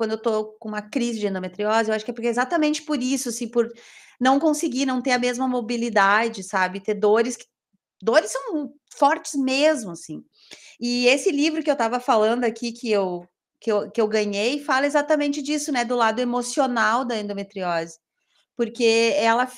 quando 0.00 0.12
eu 0.12 0.18
tô 0.22 0.46
com 0.58 0.66
uma 0.70 0.80
crise 0.80 1.20
de 1.20 1.26
endometriose, 1.26 1.90
eu 1.90 1.94
acho 1.94 2.06
que 2.06 2.10
é 2.10 2.14
porque 2.14 2.26
exatamente 2.26 2.80
por 2.80 3.02
isso, 3.02 3.28
assim, 3.28 3.46
por 3.46 3.70
não 4.18 4.40
conseguir, 4.40 4.86
não 4.86 5.02
ter 5.02 5.12
a 5.12 5.18
mesma 5.18 5.46
mobilidade, 5.46 6.42
sabe, 6.42 6.80
ter 6.80 6.94
dores 6.94 7.36
que 7.36 7.44
dores 8.02 8.32
são 8.32 8.72
fortes 8.96 9.34
mesmo, 9.34 9.90
assim. 9.90 10.24
E 10.80 11.06
esse 11.06 11.30
livro 11.30 11.62
que 11.62 11.70
eu 11.70 11.74
estava 11.74 12.00
falando 12.00 12.44
aqui, 12.44 12.72
que 12.72 12.90
eu 12.90 13.26
que 13.60 13.70
eu 13.70 13.90
que 13.90 14.00
eu 14.00 14.08
ganhei, 14.08 14.64
fala 14.64 14.86
exatamente 14.86 15.42
disso, 15.42 15.70
né, 15.72 15.84
do 15.84 15.96
lado 15.96 16.18
emocional 16.20 17.04
da 17.04 17.18
endometriose. 17.18 17.98
Porque 18.56 19.14
ela 19.16 19.48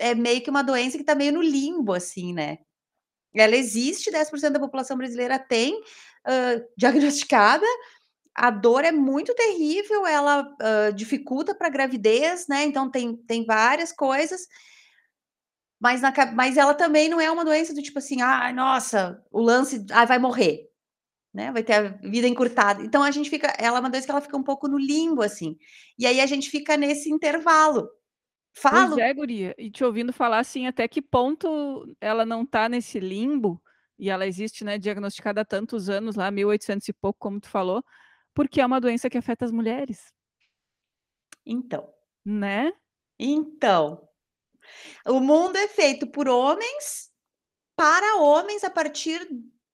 é 0.00 0.14
meio 0.16 0.42
que 0.42 0.50
uma 0.50 0.64
doença 0.64 0.98
que 0.98 1.04
tá 1.04 1.14
meio 1.14 1.32
no 1.34 1.42
limbo, 1.42 1.92
assim, 1.94 2.34
né. 2.34 2.58
Ela 3.34 3.56
existe, 3.56 4.10
10% 4.10 4.54
da 4.54 4.60
população 4.60 4.96
brasileira 4.98 5.38
tem, 5.38 5.80
hã, 6.26 6.62
diagnosticada, 6.78 7.66
a 8.34 8.50
dor 8.50 8.84
é 8.84 8.92
muito 8.92 9.34
terrível, 9.34 10.06
ela, 10.06 10.48
hã, 10.60 10.92
dificulta 10.94 11.54
para 11.54 11.68
gravidez, 11.70 12.46
né, 12.48 12.64
então 12.64 12.90
tem 12.90 13.16
tem 13.16 13.44
várias 13.46 13.92
coisas. 13.92 14.46
Mas 15.80 16.00
na 16.00 16.12
mas 16.34 16.56
ela 16.56 16.74
também 16.74 17.08
não 17.08 17.20
é 17.20 17.30
uma 17.30 17.44
doença 17.44 17.74
do 17.74 17.82
tipo 17.82 17.98
assim: 17.98 18.20
"Ai, 18.22 18.52
nossa, 18.52 19.22
o 19.30 19.40
lance, 19.40 19.84
ai, 19.90 20.06
vai 20.06 20.18
morrer", 20.18 20.68
né, 21.34 21.52
vai 21.52 21.62
ter 21.64 21.74
a 21.74 21.82
vida 22.08 22.28
encurtada. 22.28 22.82
Então 22.84 23.02
a 23.04 23.10
gente 23.12 23.30
fica 23.30 23.48
ela 23.58 23.78
é 23.78 23.80
uma 23.80 23.90
doença 23.90 24.06
que 24.06 24.12
ela 24.12 24.20
fica 24.22 24.36
um 24.38 24.44
pouco 24.44 24.68
no 24.68 24.78
limbo, 24.78 25.22
assim. 25.22 25.56
E 25.98 26.06
aí 26.06 26.20
a 26.20 26.26
gente 26.26 26.50
fica 26.50 26.76
nesse 26.78 27.10
intervalo. 27.10 27.88
Pois 28.68 28.96
Falo 28.96 28.96
é, 28.96 29.12
guria. 29.12 29.54
E 29.58 29.70
te 29.70 29.84
ouvindo 29.84 30.12
falar, 30.12 30.38
assim, 30.38 30.66
até 30.66 30.88
que 30.88 31.02
ponto 31.02 31.86
ela 32.00 32.24
não 32.24 32.46
tá 32.46 32.68
nesse 32.68 32.98
limbo, 32.98 33.60
e 33.98 34.08
ela 34.08 34.26
existe, 34.26 34.64
né, 34.64 34.78
diagnosticada 34.78 35.42
há 35.42 35.44
tantos 35.44 35.88
anos, 35.90 36.16
lá 36.16 36.30
1800 36.30 36.88
e 36.88 36.92
pouco, 36.92 37.18
como 37.18 37.38
tu 37.40 37.48
falou, 37.48 37.84
porque 38.34 38.60
é 38.60 38.66
uma 38.66 38.80
doença 38.80 39.10
que 39.10 39.18
afeta 39.18 39.44
as 39.44 39.50
mulheres. 39.50 40.12
Então. 41.44 41.92
Né? 42.24 42.72
Então. 43.18 44.08
O 45.06 45.20
mundo 45.20 45.56
é 45.56 45.66
feito 45.68 46.06
por 46.06 46.28
homens, 46.28 47.10
para 47.76 48.16
homens, 48.16 48.62
a 48.62 48.70
partir 48.70 49.26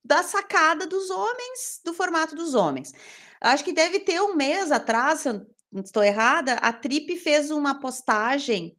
da 0.04 0.22
sacada 0.22 0.86
dos 0.86 1.10
homens, 1.10 1.80
do 1.84 1.92
formato 1.92 2.34
dos 2.34 2.54
homens. 2.54 2.92
Acho 3.40 3.64
que 3.64 3.72
deve 3.72 4.00
ter 4.00 4.20
1 4.20 4.34
mês 4.34 4.72
atrás, 4.72 5.20
se 5.20 5.28
eu 5.28 5.46
não 5.70 5.82
estou 5.82 6.02
errada, 6.02 6.54
a 6.54 6.72
Trip 6.72 7.16
fez 7.18 7.50
uma 7.50 7.78
postagem 7.78 8.76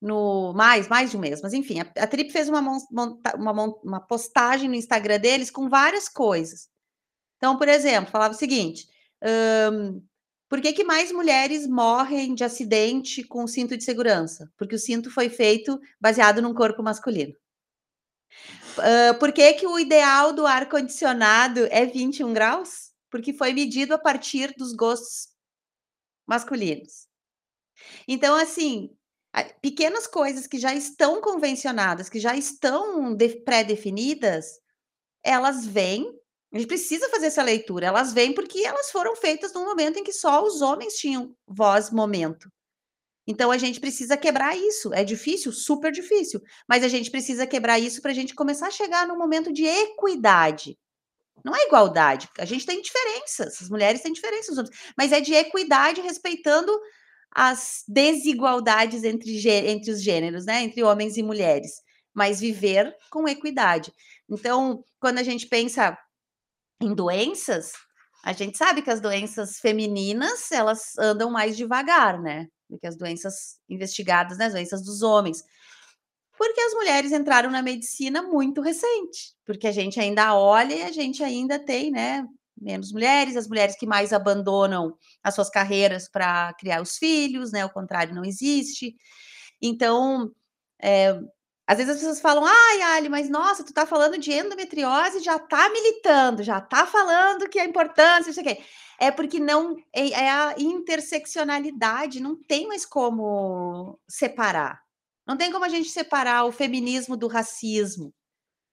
no 0.00 0.54
mais, 0.54 0.88
mais 0.88 1.10
de 1.10 1.18
1 1.18 1.20
mês, 1.20 1.42
mas 1.42 1.52
enfim, 1.52 1.80
a 1.80 2.02
a 2.02 2.06
Trip 2.06 2.30
fez 2.32 2.48
uma 2.48 2.62
monta 2.62 3.36
uma 3.36 3.52
uma 3.84 4.00
postagem 4.00 4.68
no 4.68 4.74
Instagram 4.74 5.18
deles 5.18 5.50
com 5.50 5.68
várias 5.68 6.08
coisas. 6.08 6.68
Então, 7.36 7.58
por 7.58 7.68
exemplo, 7.68 8.10
falava 8.10 8.34
o 8.34 8.36
seguinte, 8.36 8.88
hã, 9.22 10.00
por 10.48 10.60
que 10.60 10.72
que 10.72 10.84
mais 10.84 11.12
mulheres 11.12 11.66
morrem 11.66 12.34
de 12.34 12.42
acidente 12.42 13.22
com 13.22 13.46
cinto 13.46 13.76
de 13.76 13.84
segurança? 13.84 14.50
Porque 14.56 14.74
o 14.74 14.78
cinto 14.78 15.10
foi 15.10 15.28
feito 15.28 15.80
baseado 16.00 16.42
num 16.42 16.54
corpo 16.54 16.82
masculino. 16.82 17.34
Hã, 18.78 19.14
por 19.14 19.32
que 19.32 19.52
que 19.54 19.66
o 19.66 19.78
ideal 19.78 20.32
do 20.32 20.46
ar-condicionado 20.46 21.66
é 21.70 21.86
21 21.86 22.32
graus? 22.32 22.90
Porque 23.10 23.32
foi 23.32 23.52
medido 23.52 23.94
a 23.94 23.98
partir 23.98 24.54
dos 24.56 24.72
gostos 24.72 25.28
masculinos. 26.26 27.08
Então, 28.06 28.34
assim, 28.36 28.90
pequenas 29.60 30.06
coisas 30.06 30.46
que 30.46 30.58
já 30.58 30.74
estão 30.74 31.20
convencionadas, 31.20 32.08
que 32.08 32.20
já 32.20 32.36
estão 32.36 33.14
de 33.14 33.28
pré-definidas, 33.40 34.60
elas 35.22 35.66
vêm 35.66 36.19
a 36.52 36.58
gente 36.58 36.66
precisa 36.66 37.08
fazer 37.08 37.26
essa 37.26 37.42
leitura, 37.42 37.86
elas 37.86 38.12
vêm 38.12 38.34
porque 38.34 38.64
elas 38.66 38.90
foram 38.90 39.14
feitas 39.14 39.52
num 39.52 39.64
momento 39.64 39.98
em 39.98 40.04
que 40.04 40.12
só 40.12 40.42
os 40.42 40.60
homens 40.60 40.94
tinham 40.94 41.34
voz, 41.46 41.90
momento. 41.90 42.50
Então 43.26 43.52
a 43.52 43.58
gente 43.58 43.78
precisa 43.78 44.16
quebrar 44.16 44.56
isso. 44.56 44.92
É 44.92 45.04
difícil? 45.04 45.52
Super 45.52 45.92
difícil. 45.92 46.42
Mas 46.68 46.82
a 46.82 46.88
gente 46.88 47.10
precisa 47.10 47.46
quebrar 47.46 47.78
isso 47.78 48.02
pra 48.02 48.12
gente 48.12 48.34
começar 48.34 48.66
a 48.66 48.72
chegar 48.72 49.06
num 49.06 49.16
momento 49.16 49.52
de 49.52 49.64
equidade. 49.64 50.76
Não 51.44 51.54
é 51.54 51.66
igualdade, 51.66 52.28
a 52.38 52.44
gente 52.44 52.66
tem 52.66 52.82
diferenças, 52.82 53.62
as 53.62 53.70
mulheres 53.70 54.02
têm 54.02 54.12
diferenças 54.12 54.68
mas 54.96 55.10
é 55.10 55.20
de 55.20 55.32
equidade 55.32 56.00
respeitando 56.02 56.70
as 57.30 57.82
desigualdades 57.88 59.04
entre 59.04 59.40
entre 59.48 59.90
os 59.90 60.02
gêneros, 60.02 60.44
né, 60.44 60.62
entre 60.62 60.82
homens 60.82 61.16
e 61.16 61.22
mulheres, 61.22 61.80
mas 62.12 62.40
viver 62.40 62.94
com 63.10 63.28
equidade. 63.28 63.92
Então, 64.28 64.84
quando 64.98 65.18
a 65.18 65.22
gente 65.22 65.46
pensa 65.46 65.96
em 66.80 66.94
doenças, 66.94 67.72
a 68.24 68.32
gente 68.32 68.56
sabe 68.56 68.82
que 68.82 68.90
as 68.90 69.00
doenças 69.00 69.58
femininas, 69.58 70.50
elas 70.52 70.96
andam 70.98 71.30
mais 71.30 71.56
devagar, 71.56 72.20
né, 72.20 72.46
do 72.68 72.78
que 72.78 72.86
as 72.86 72.96
doenças 72.96 73.58
investigadas, 73.68 74.38
né, 74.38 74.46
as 74.46 74.52
doenças 74.52 74.84
dos 74.84 75.02
homens. 75.02 75.42
Porque 76.36 76.60
as 76.60 76.72
mulheres 76.74 77.12
entraram 77.12 77.50
na 77.50 77.62
medicina 77.62 78.22
muito 78.22 78.60
recente, 78.62 79.34
porque 79.44 79.66
a 79.66 79.72
gente 79.72 80.00
ainda 80.00 80.34
olha 80.34 80.74
e 80.74 80.82
a 80.82 80.92
gente 80.92 81.22
ainda 81.22 81.58
tem, 81.58 81.90
né, 81.90 82.24
menos 82.60 82.92
mulheres, 82.92 83.36
as 83.36 83.48
mulheres 83.48 83.76
que 83.76 83.86
mais 83.86 84.12
abandonam 84.12 84.94
as 85.22 85.34
suas 85.34 85.48
carreiras 85.48 86.08
para 86.08 86.52
criar 86.54 86.82
os 86.82 86.96
filhos, 86.98 87.50
né? 87.52 87.64
O 87.64 87.70
contrário 87.70 88.14
não 88.14 88.24
existe. 88.24 88.94
Então, 89.62 90.30
é, 90.80 91.18
às 91.70 91.78
vezes 91.78 91.92
as 91.92 91.98
pessoas 91.98 92.20
falam, 92.20 92.44
ai, 92.44 92.82
Ali, 92.82 93.08
mas 93.08 93.30
nossa, 93.30 93.62
tu 93.62 93.72
tá 93.72 93.86
falando 93.86 94.18
de 94.18 94.32
endometriose, 94.32 95.20
já 95.20 95.38
tá 95.38 95.70
militando, 95.70 96.42
já 96.42 96.60
tá 96.60 96.84
falando 96.84 97.48
que 97.48 97.60
é 97.60 97.64
importante, 97.64 98.26
não 98.26 98.32
sei 98.32 98.42
o 98.42 98.46
quê. 98.46 98.60
É 98.98 99.12
porque 99.12 99.38
não 99.38 99.76
é, 99.92 100.10
é 100.10 100.30
a 100.30 100.56
interseccionalidade, 100.58 102.18
não 102.18 102.34
tem 102.34 102.66
mais 102.66 102.84
como 102.84 104.00
separar. 104.08 104.82
Não 105.24 105.36
tem 105.36 105.52
como 105.52 105.64
a 105.64 105.68
gente 105.68 105.90
separar 105.90 106.44
o 106.44 106.50
feminismo 106.50 107.16
do 107.16 107.28
racismo. 107.28 108.12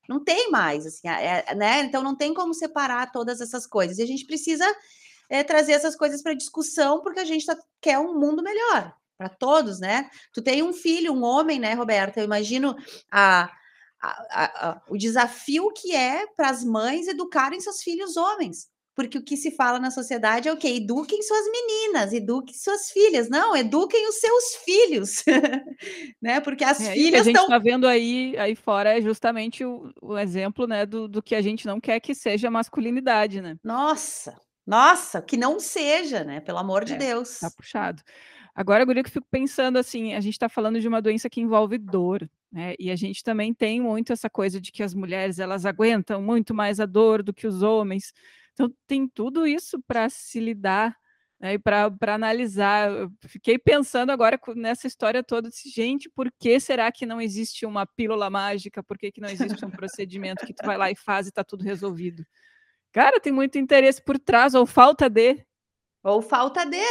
Não 0.10 0.23
tem 0.23 0.49
mais, 0.49 0.88
assim, 0.88 1.07
é, 1.07 1.53
né? 1.53 1.81
Então 1.81 2.01
não 2.01 2.15
tem 2.15 2.33
como 2.33 2.51
separar 2.51 3.12
todas 3.12 3.41
essas 3.41 3.67
coisas. 3.67 3.99
E 3.99 4.01
a 4.01 4.07
gente 4.07 4.25
precisa 4.25 4.65
é, 5.29 5.43
trazer 5.43 5.73
essas 5.73 5.95
coisas 5.95 6.23
para 6.23 6.33
discussão, 6.33 6.99
porque 7.03 7.19
a 7.19 7.25
gente 7.25 7.45
tá, 7.45 7.55
quer 7.79 7.99
um 7.99 8.19
mundo 8.19 8.41
melhor 8.41 8.97
para 9.17 9.30
todos, 9.30 9.80
né? 9.80 10.10
Tu 10.34 10.41
tem 10.41 10.62
um 10.63 10.73
filho, 10.73 11.13
um 11.13 11.23
homem, 11.23 11.60
né, 11.60 11.73
Roberta? 11.73 12.19
Eu 12.19 12.25
imagino 12.25 12.75
a, 13.12 13.49
a, 14.01 14.69
a, 14.69 14.82
o 14.89 14.97
desafio 14.97 15.71
que 15.73 15.95
é 15.95 16.25
para 16.36 16.49
as 16.49 16.63
mães 16.63 17.08
educarem 17.08 17.60
seus 17.60 17.82
filhos 17.82 18.15
homens 18.17 18.67
porque 18.97 19.19
o 19.19 19.23
que 19.23 19.38
se 19.38 19.51
fala 19.51 19.77
na 19.77 19.91
sociedade 19.91 20.49
é 20.49 20.51
o 20.51 20.58
quê? 20.58 20.69
Eduquem 20.69 21.21
suas 21.21 21.45
meninas, 21.51 22.12
eduquem 22.13 22.56
suas 22.56 22.89
filhas. 22.89 23.30
Não, 23.30 23.56
eduquem 23.56 24.10
os 24.10 24.15
seus 24.15 24.56
filhos, 24.65 25.23
né? 26.19 26.39
Porque 26.39 26.63
as 26.63 26.82
é, 26.82 26.93
filhas 26.93 27.27
estão... 27.27 27.43
a 27.43 27.45
gente 27.45 27.53
está 27.53 27.60
vendo 27.60 27.88
aí, 27.88 28.36
aí 28.39 28.56
fora 28.56 28.97
é 28.97 28.99
justamente 28.99 29.63
o, 29.63 29.93
o 30.01 30.17
exemplo, 30.17 30.65
né, 30.65 30.84
do, 30.84 31.08
do 31.08 31.21
que 31.21 31.36
a 31.36 31.43
gente 31.43 31.67
não 31.67 31.80
quer 31.80 31.99
que 31.99 32.15
seja 32.15 32.49
masculinidade, 32.49 33.39
né? 33.39 33.56
Nossa, 33.63 34.36
nossa, 34.65 35.21
que 35.21 35.38
não 35.38 35.60
seja, 35.60 36.23
né? 36.23 36.39
Pelo 36.39 36.58
amor 36.58 36.84
de 36.84 36.93
é, 36.93 36.97
Deus. 36.97 37.38
Tá 37.38 37.51
puxado. 37.51 38.01
Agora, 38.58 38.84
Guria, 38.84 39.04
que 39.04 39.10
eu 39.10 39.13
fico 39.13 39.28
pensando 39.30 39.78
assim, 39.78 40.15
a 40.15 40.20
gente 40.20 40.34
está 40.34 40.50
falando 40.50 40.82
de 40.82 40.88
uma 40.88 41.00
doença 41.00 41.30
que 41.30 41.39
envolve 41.39 41.78
dor, 41.78 42.28
né? 42.52 42.74
E 42.80 42.89
a 42.89 42.96
gente 42.96 43.24
também 43.24 43.54
tem 43.54 43.80
muito 43.80 44.12
essa 44.12 44.32
coisa 44.32 44.60
de 44.60 44.72
que 44.72 44.82
as 44.82 44.96
mulheres 44.96 45.38
elas 45.38 45.63
aguentam 45.63 46.24
muito 46.24 46.56
mais 46.56 46.80
a 46.80 46.88
dor 46.88 47.22
do 47.22 47.32
que 47.32 47.46
os 47.46 47.62
homens. 47.62 48.12
Então, 48.54 48.74
tem 48.88 49.08
tudo 49.08 49.46
isso 49.46 49.80
para 49.86 50.10
se 50.10 50.39
lidar 50.39 50.98
né, 51.39 51.54
e 51.54 51.60
para 51.60 51.93
analisar. 52.08 52.89
Eu 52.89 53.12
fiquei 53.28 53.60
pensando 53.60 54.12
agora 54.12 54.39
nessa 54.56 54.88
história 54.88 55.24
toda, 55.24 55.50
disse, 55.50 55.70
gente, 55.70 56.10
por 56.10 56.32
que 56.39 56.60
será 56.60 56.91
que 56.91 57.06
não 57.06 57.22
existe 57.22 57.63
uma 57.63 57.86
pílula 57.86 58.28
mágica? 58.28 58.82
Por 58.82 58.98
que, 58.98 59.12
que 59.12 59.22
não 59.22 59.30
existe 59.30 59.63
um 59.63 59.70
procedimento 59.70 60.48
que 60.48 60.54
tu 60.56 60.65
vai 60.65 60.78
lá 60.78 60.89
e 60.89 60.96
faz 60.96 61.28
e 61.28 61.30
está 61.30 61.43
tudo 61.43 61.63
resolvido? 61.63 62.26
Cara, 62.91 63.20
tem 63.20 63.32
muito 63.32 63.60
interesse 63.60 64.02
por 64.02 64.17
trás, 64.17 64.56
ou 64.56 64.65
falta 64.65 65.08
de. 65.08 65.46
Ou 66.08 66.22
falta 66.22 66.65
de, 66.65 66.82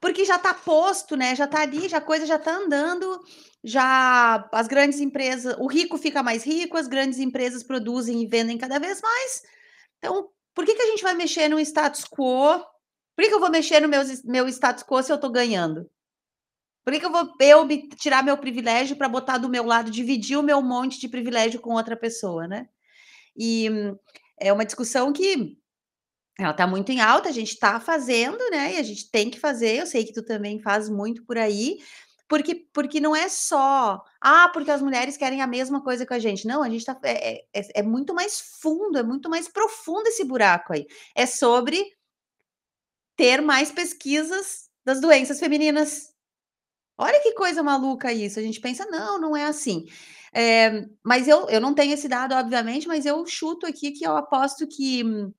porque 0.00 0.24
já 0.24 0.36
está 0.36 0.52
posto, 0.52 1.16
né? 1.16 1.34
Já 1.34 1.46
está 1.46 1.62
ali, 1.62 1.88
já 1.88 1.96
a 1.96 2.00
coisa 2.00 2.26
já 2.26 2.36
está 2.36 2.52
andando, 2.54 3.20
já 3.64 4.48
as 4.52 4.68
grandes 4.68 5.00
empresas, 5.00 5.56
o 5.58 5.66
rico 5.66 5.96
fica 5.96 6.22
mais 6.22 6.44
rico, 6.44 6.76
as 6.76 6.86
grandes 6.86 7.18
empresas 7.18 7.62
produzem 7.62 8.22
e 8.22 8.26
vendem 8.26 8.58
cada 8.58 8.78
vez 8.78 9.00
mais. 9.00 9.42
Então, 9.98 10.28
por 10.54 10.66
que, 10.66 10.74
que 10.74 10.82
a 10.82 10.86
gente 10.86 11.02
vai 11.02 11.14
mexer 11.14 11.48
no 11.48 11.58
status 11.58 12.04
quo? 12.04 12.58
Por 13.16 13.22
que, 13.22 13.28
que 13.28 13.34
eu 13.34 13.40
vou 13.40 13.50
mexer 13.50 13.80
no 13.80 13.88
meu, 13.88 14.02
meu 14.24 14.46
status 14.48 14.84
quo 14.84 15.02
se 15.02 15.10
eu 15.10 15.16
estou 15.16 15.30
ganhando? 15.30 15.90
Por 16.84 16.92
que, 16.92 17.00
que 17.00 17.06
eu 17.06 17.10
vou 17.10 17.32
eu 17.40 17.66
tirar 17.96 18.22
meu 18.22 18.36
privilégio 18.36 18.94
para 18.94 19.08
botar 19.08 19.38
do 19.38 19.48
meu 19.48 19.64
lado, 19.64 19.90
dividir 19.90 20.36
o 20.36 20.42
meu 20.42 20.60
monte 20.60 21.00
de 21.00 21.08
privilégio 21.08 21.60
com 21.60 21.72
outra 21.72 21.96
pessoa, 21.96 22.46
né? 22.46 22.68
E 23.34 23.68
é 24.38 24.52
uma 24.52 24.66
discussão 24.66 25.12
que 25.12 25.56
ela 26.38 26.50
está 26.50 26.66
muito 26.66 26.92
em 26.92 27.00
alta, 27.00 27.28
a 27.28 27.32
gente 27.32 27.52
está 27.52 27.80
fazendo, 27.80 28.38
né? 28.50 28.74
E 28.74 28.76
a 28.76 28.82
gente 28.82 29.10
tem 29.10 29.30
que 29.30 29.40
fazer. 29.40 29.76
Eu 29.76 29.86
sei 29.86 30.04
que 30.04 30.12
tu 30.12 30.22
também 30.22 30.60
faz 30.60 30.88
muito 30.88 31.24
por 31.24 31.38
aí, 31.38 31.78
porque, 32.28 32.66
porque 32.72 33.00
não 33.00 33.16
é 33.16 33.28
só, 33.28 34.02
ah, 34.20 34.48
porque 34.52 34.70
as 34.70 34.82
mulheres 34.82 35.16
querem 35.16 35.40
a 35.40 35.46
mesma 35.46 35.82
coisa 35.82 36.04
que 36.04 36.12
a 36.12 36.18
gente. 36.18 36.46
Não, 36.46 36.62
a 36.62 36.68
gente 36.68 36.84
tá. 36.84 36.98
É, 37.04 37.44
é, 37.54 37.80
é 37.80 37.82
muito 37.82 38.14
mais 38.14 38.40
fundo, 38.60 38.98
é 38.98 39.02
muito 39.02 39.30
mais 39.30 39.48
profundo 39.48 40.08
esse 40.08 40.24
buraco 40.24 40.72
aí. 40.72 40.86
É 41.14 41.24
sobre 41.24 41.84
ter 43.16 43.40
mais 43.40 43.70
pesquisas 43.70 44.68
das 44.84 45.00
doenças 45.00 45.40
femininas. 45.40 46.14
Olha 46.98 47.20
que 47.22 47.32
coisa 47.32 47.62
maluca 47.62 48.12
isso. 48.12 48.38
A 48.38 48.42
gente 48.42 48.60
pensa, 48.60 48.86
não, 48.86 49.20
não 49.20 49.36
é 49.36 49.44
assim. 49.44 49.86
É, 50.32 50.86
mas 51.02 51.28
eu, 51.28 51.48
eu 51.48 51.60
não 51.60 51.74
tenho 51.74 51.94
esse 51.94 52.08
dado, 52.08 52.34
obviamente, 52.34 52.86
mas 52.86 53.06
eu 53.06 53.24
chuto 53.26 53.66
aqui 53.66 53.92
que 53.92 54.06
eu 54.06 54.16
aposto 54.16 54.66
que 54.66 55.02
hum, 55.04 55.32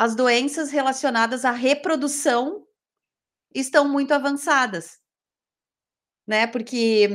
as 0.00 0.14
doenças 0.14 0.70
relacionadas 0.70 1.44
à 1.44 1.50
reprodução 1.50 2.64
estão 3.54 3.88
muito 3.88 4.12
avançadas 4.12 5.00
né? 6.30 6.46
Porque, 6.46 7.08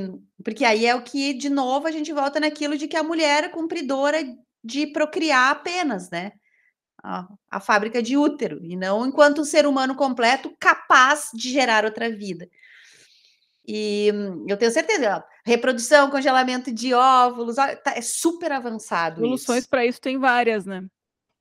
porque 0.44 0.66
aí 0.66 0.86
é 0.86 0.94
o 0.94 1.02
que, 1.02 1.34
de 1.34 1.50
novo, 1.50 1.88
a 1.88 1.92
gente 1.92 2.12
volta 2.12 2.38
naquilo 2.38 2.78
de 2.78 2.86
que 2.86 2.98
a 2.98 3.04
mulher 3.04 3.46
é 3.46 3.50
cumpridora 3.50 4.18
de 4.62 4.88
procriar 4.88 5.52
apenas, 5.52 6.10
né? 6.10 6.34
A, 7.02 7.26
a 7.50 7.60
fábrica 7.62 8.04
de 8.04 8.18
útero, 8.18 8.60
e 8.62 8.76
não 8.76 9.06
enquanto 9.06 9.40
um 9.40 9.46
ser 9.46 9.66
humano 9.66 9.96
completo 9.96 10.54
capaz 10.60 11.30
de 11.34 11.50
gerar 11.50 11.86
outra 11.86 12.10
vida. 12.10 12.50
E 13.66 14.12
eu 14.50 14.58
tenho 14.58 14.72
certeza, 14.72 15.24
reprodução, 15.46 16.10
congelamento 16.10 16.74
de 16.74 16.94
óvulos, 16.94 17.58
ó, 17.58 17.74
tá, 17.78 17.94
é 17.96 18.02
super 18.02 18.52
avançado. 18.52 19.22
Soluções 19.22 19.66
para 19.66 19.86
isso 19.86 20.02
tem 20.02 20.20
várias, 20.20 20.66
né? 20.66 20.84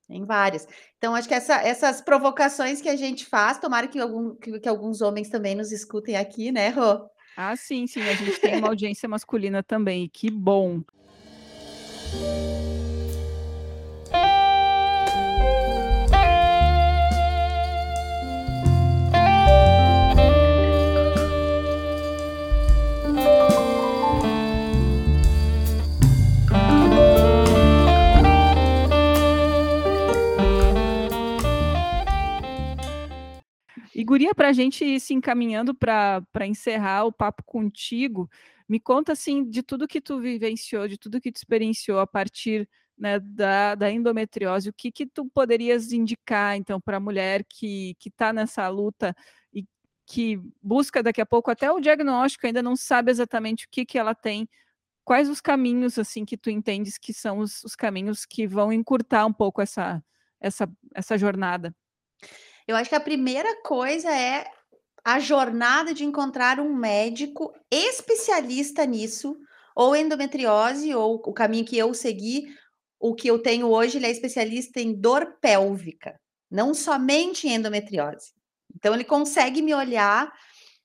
Tem 0.07 0.25
várias. 0.25 0.69
Então, 1.05 1.15
acho 1.15 1.29
que 1.29 1.35
essa, 1.35 1.57
essas 1.57 2.01
provocações 2.01 2.81
que 2.81 2.89
a 2.89 2.97
gente 2.97 3.27
faz, 3.27 3.59
tomara 3.59 3.87
que, 3.87 3.99
algum, 3.99 4.35
que, 4.37 4.59
que 4.59 4.67
alguns 4.67 5.03
homens 5.03 5.29
também 5.29 5.55
nos 5.55 5.71
escutem 5.71 6.17
aqui, 6.17 6.51
né, 6.51 6.71
Rô? 6.71 7.07
Ah, 7.37 7.55
sim, 7.55 7.87
sim, 7.87 8.01
a 8.01 8.15
gente 8.15 8.41
tem 8.41 8.57
uma 8.57 8.69
audiência 8.69 9.07
masculina 9.07 9.63
também, 9.63 10.09
que 10.09 10.31
bom. 10.31 10.81
E 34.05 34.07
Guria, 34.07 34.35
para 34.35 34.51
a 34.51 34.53
gente 34.53 34.85
ir 34.85 35.01
se 35.01 35.15
encaminhando 35.15 35.75
para 35.75 36.47
encerrar 36.47 37.07
o 37.07 37.13
papo 37.13 37.43
contigo, 37.43 38.31
me 38.69 38.79
conta 38.79 39.13
assim 39.13 39.49
de 39.49 39.63
tudo 39.63 39.89
que 39.89 39.99
tu 39.99 40.21
vivenciou, 40.21 40.87
de 40.87 40.99
tudo 40.99 41.19
que 41.23 41.33
tu 41.33 41.37
experienciou 41.37 41.99
a 41.99 42.07
partir 42.07 42.69
né, 42.99 43.19
da, 43.19 43.75
da 43.75 43.91
endometriose, 43.91 44.69
o 44.69 44.75
que 44.75 44.93
que 44.93 45.07
tu 45.07 45.25
poderias 45.31 45.91
indicar 45.91 46.55
então 46.55 46.79
para 46.79 46.99
a 46.99 47.01
mulher 47.01 47.45
que 47.49 47.97
está 48.05 48.31
nessa 48.31 48.69
luta 48.69 49.17
e 49.55 49.65
que 50.05 50.39
busca 50.63 51.03
daqui 51.03 51.23
a 51.23 51.27
pouco 51.27 51.51
até 51.51 51.73
o 51.73 51.81
diagnóstico, 51.81 52.47
ainda 52.47 52.63
não 52.63 52.77
sabe 52.77 53.11
exatamente 53.11 53.65
o 53.65 53.69
que 53.71 53.87
que 53.87 53.99
ela 53.99 54.15
tem, 54.15 54.47
quais 55.03 55.31
os 55.31 55.41
caminhos 55.41 55.99
assim 55.99 56.27
que 56.27 56.37
tu 56.37 56.51
entendes 56.51 56.99
que 56.99 57.15
são 57.15 57.39
os, 57.39 57.65
os 57.65 57.75
caminhos 57.75 58.27
que 58.27 58.47
vão 58.47 58.71
encurtar 58.71 59.25
um 59.25 59.33
pouco 59.33 59.63
essa 59.63 60.05
essa 60.39 60.71
essa 60.95 61.17
jornada? 61.17 61.75
Eu 62.67 62.77
acho 62.77 62.89
que 62.89 62.97
a 62.97 63.01
primeira 63.01 63.61
coisa 63.63 64.11
é 64.11 64.47
a 65.05 65.19
jornada 65.19 65.93
de 65.93 66.05
encontrar 66.05 66.59
um 66.59 66.75
médico 66.75 67.53
especialista 67.71 68.87
nisso, 68.87 69.37
ou 69.77 69.95
endometriose, 69.95 70.95
ou 70.95 71.17
o 71.17 71.33
caminho 71.33 71.65
que 71.65 71.77
eu 71.77 71.93
segui, 71.93 72.47
o 72.99 73.15
que 73.15 73.29
eu 73.29 73.39
tenho 73.39 73.67
hoje, 73.67 73.99
ele 73.99 74.07
é 74.07 74.11
especialista 74.11 74.81
em 74.81 74.99
dor 74.99 75.37
pélvica, 75.41 76.19
não 76.51 76.73
somente 76.73 77.47
em 77.47 77.55
endometriose. 77.55 78.33
Então, 78.75 78.95
ele 78.95 79.05
consegue 79.05 79.61
me 79.61 79.75
olhar, 79.75 80.33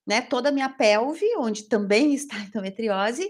né, 0.06 0.22
toda 0.22 0.50
a 0.50 0.52
minha 0.52 0.70
pelve, 0.70 1.26
onde 1.38 1.70
também 1.70 2.14
está 2.16 2.36
a 2.36 2.42
endometriose, 2.42 3.26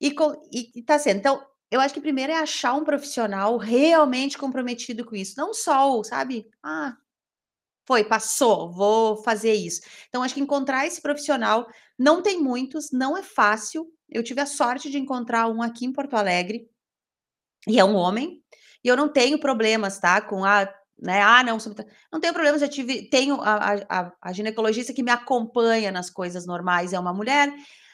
e, 0.00 0.14
e, 0.52 0.78
e 0.78 0.82
tá 0.82 0.98
sendo. 0.98 1.18
Então, 1.18 1.44
eu 1.68 1.80
acho 1.80 1.94
que 1.94 2.00
primeiro 2.00 2.30
é 2.30 2.36
achar 2.36 2.74
um 2.74 2.84
profissional 2.84 3.56
realmente 3.56 4.38
comprometido 4.38 5.04
com 5.04 5.16
isso, 5.16 5.34
não 5.36 5.52
só, 5.52 6.00
sabe, 6.04 6.46
ah, 6.62 6.96
foi, 7.86 8.04
passou, 8.04 8.72
vou 8.72 9.22
fazer 9.22 9.54
isso. 9.54 9.80
Então, 10.08 10.22
acho 10.22 10.34
que 10.34 10.40
encontrar 10.40 10.86
esse 10.86 11.00
profissional, 11.00 11.66
não 11.98 12.20
tem 12.20 12.42
muitos, 12.42 12.90
não 12.90 13.16
é 13.16 13.22
fácil. 13.22 13.86
Eu 14.08 14.22
tive 14.22 14.40
a 14.40 14.46
sorte 14.46 14.90
de 14.90 14.98
encontrar 14.98 15.46
um 15.48 15.62
aqui 15.62 15.86
em 15.86 15.92
Porto 15.92 16.14
Alegre, 16.14 16.68
e 17.66 17.78
é 17.78 17.84
um 17.84 17.94
homem, 17.94 18.42
e 18.84 18.88
eu 18.88 18.96
não 18.96 19.08
tenho 19.08 19.38
problemas, 19.38 19.98
tá? 19.98 20.20
Com 20.20 20.44
a, 20.44 20.68
né? 20.98 21.22
Ah, 21.22 21.42
não, 21.42 21.58
não 22.12 22.20
tenho 22.20 22.32
problemas, 22.32 22.60
já 22.60 22.68
tive, 22.68 23.08
tenho 23.08 23.40
a, 23.40 23.74
a, 23.88 24.12
a 24.20 24.32
ginecologista 24.32 24.92
que 24.92 25.02
me 25.02 25.10
acompanha 25.10 25.90
nas 25.92 26.10
coisas 26.10 26.46
normais, 26.46 26.92
é 26.92 26.98
uma 26.98 27.14
mulher. 27.14 27.52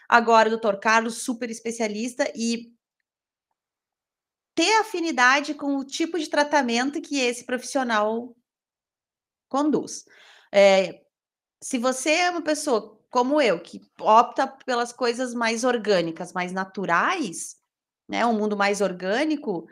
Agora, 0.09 0.49
o 0.49 0.51
doutor 0.51 0.79
Carlos, 0.79 1.23
super 1.23 1.51
especialista, 1.51 2.31
e 2.35 2.73
ter 4.55 4.81
afinidade 4.81 5.55
com 5.55 5.77
o 5.77 5.85
tipo 5.85 6.19
de 6.19 6.29
tratamento 6.29 7.01
que 7.01 7.19
esse 7.19 7.45
profissional 7.45 8.35
conduz. 9.53 10.05
É, 10.51 11.03
se 11.63 11.79
você 11.79 12.11
é 12.11 12.31
uma 12.31 12.43
pessoa 12.43 12.99
como 13.13 13.41
eu, 13.43 13.61
que 13.61 13.79
opta 14.01 14.47
pelas 14.47 14.91
coisas 14.91 15.35
mais 15.35 15.65
orgânicas, 15.65 16.33
mais 16.33 16.51
naturais, 16.51 17.57
né, 18.09 18.25
um 18.25 18.33
mundo 18.33 18.57
mais 18.57 18.81
orgânico, 18.81 19.67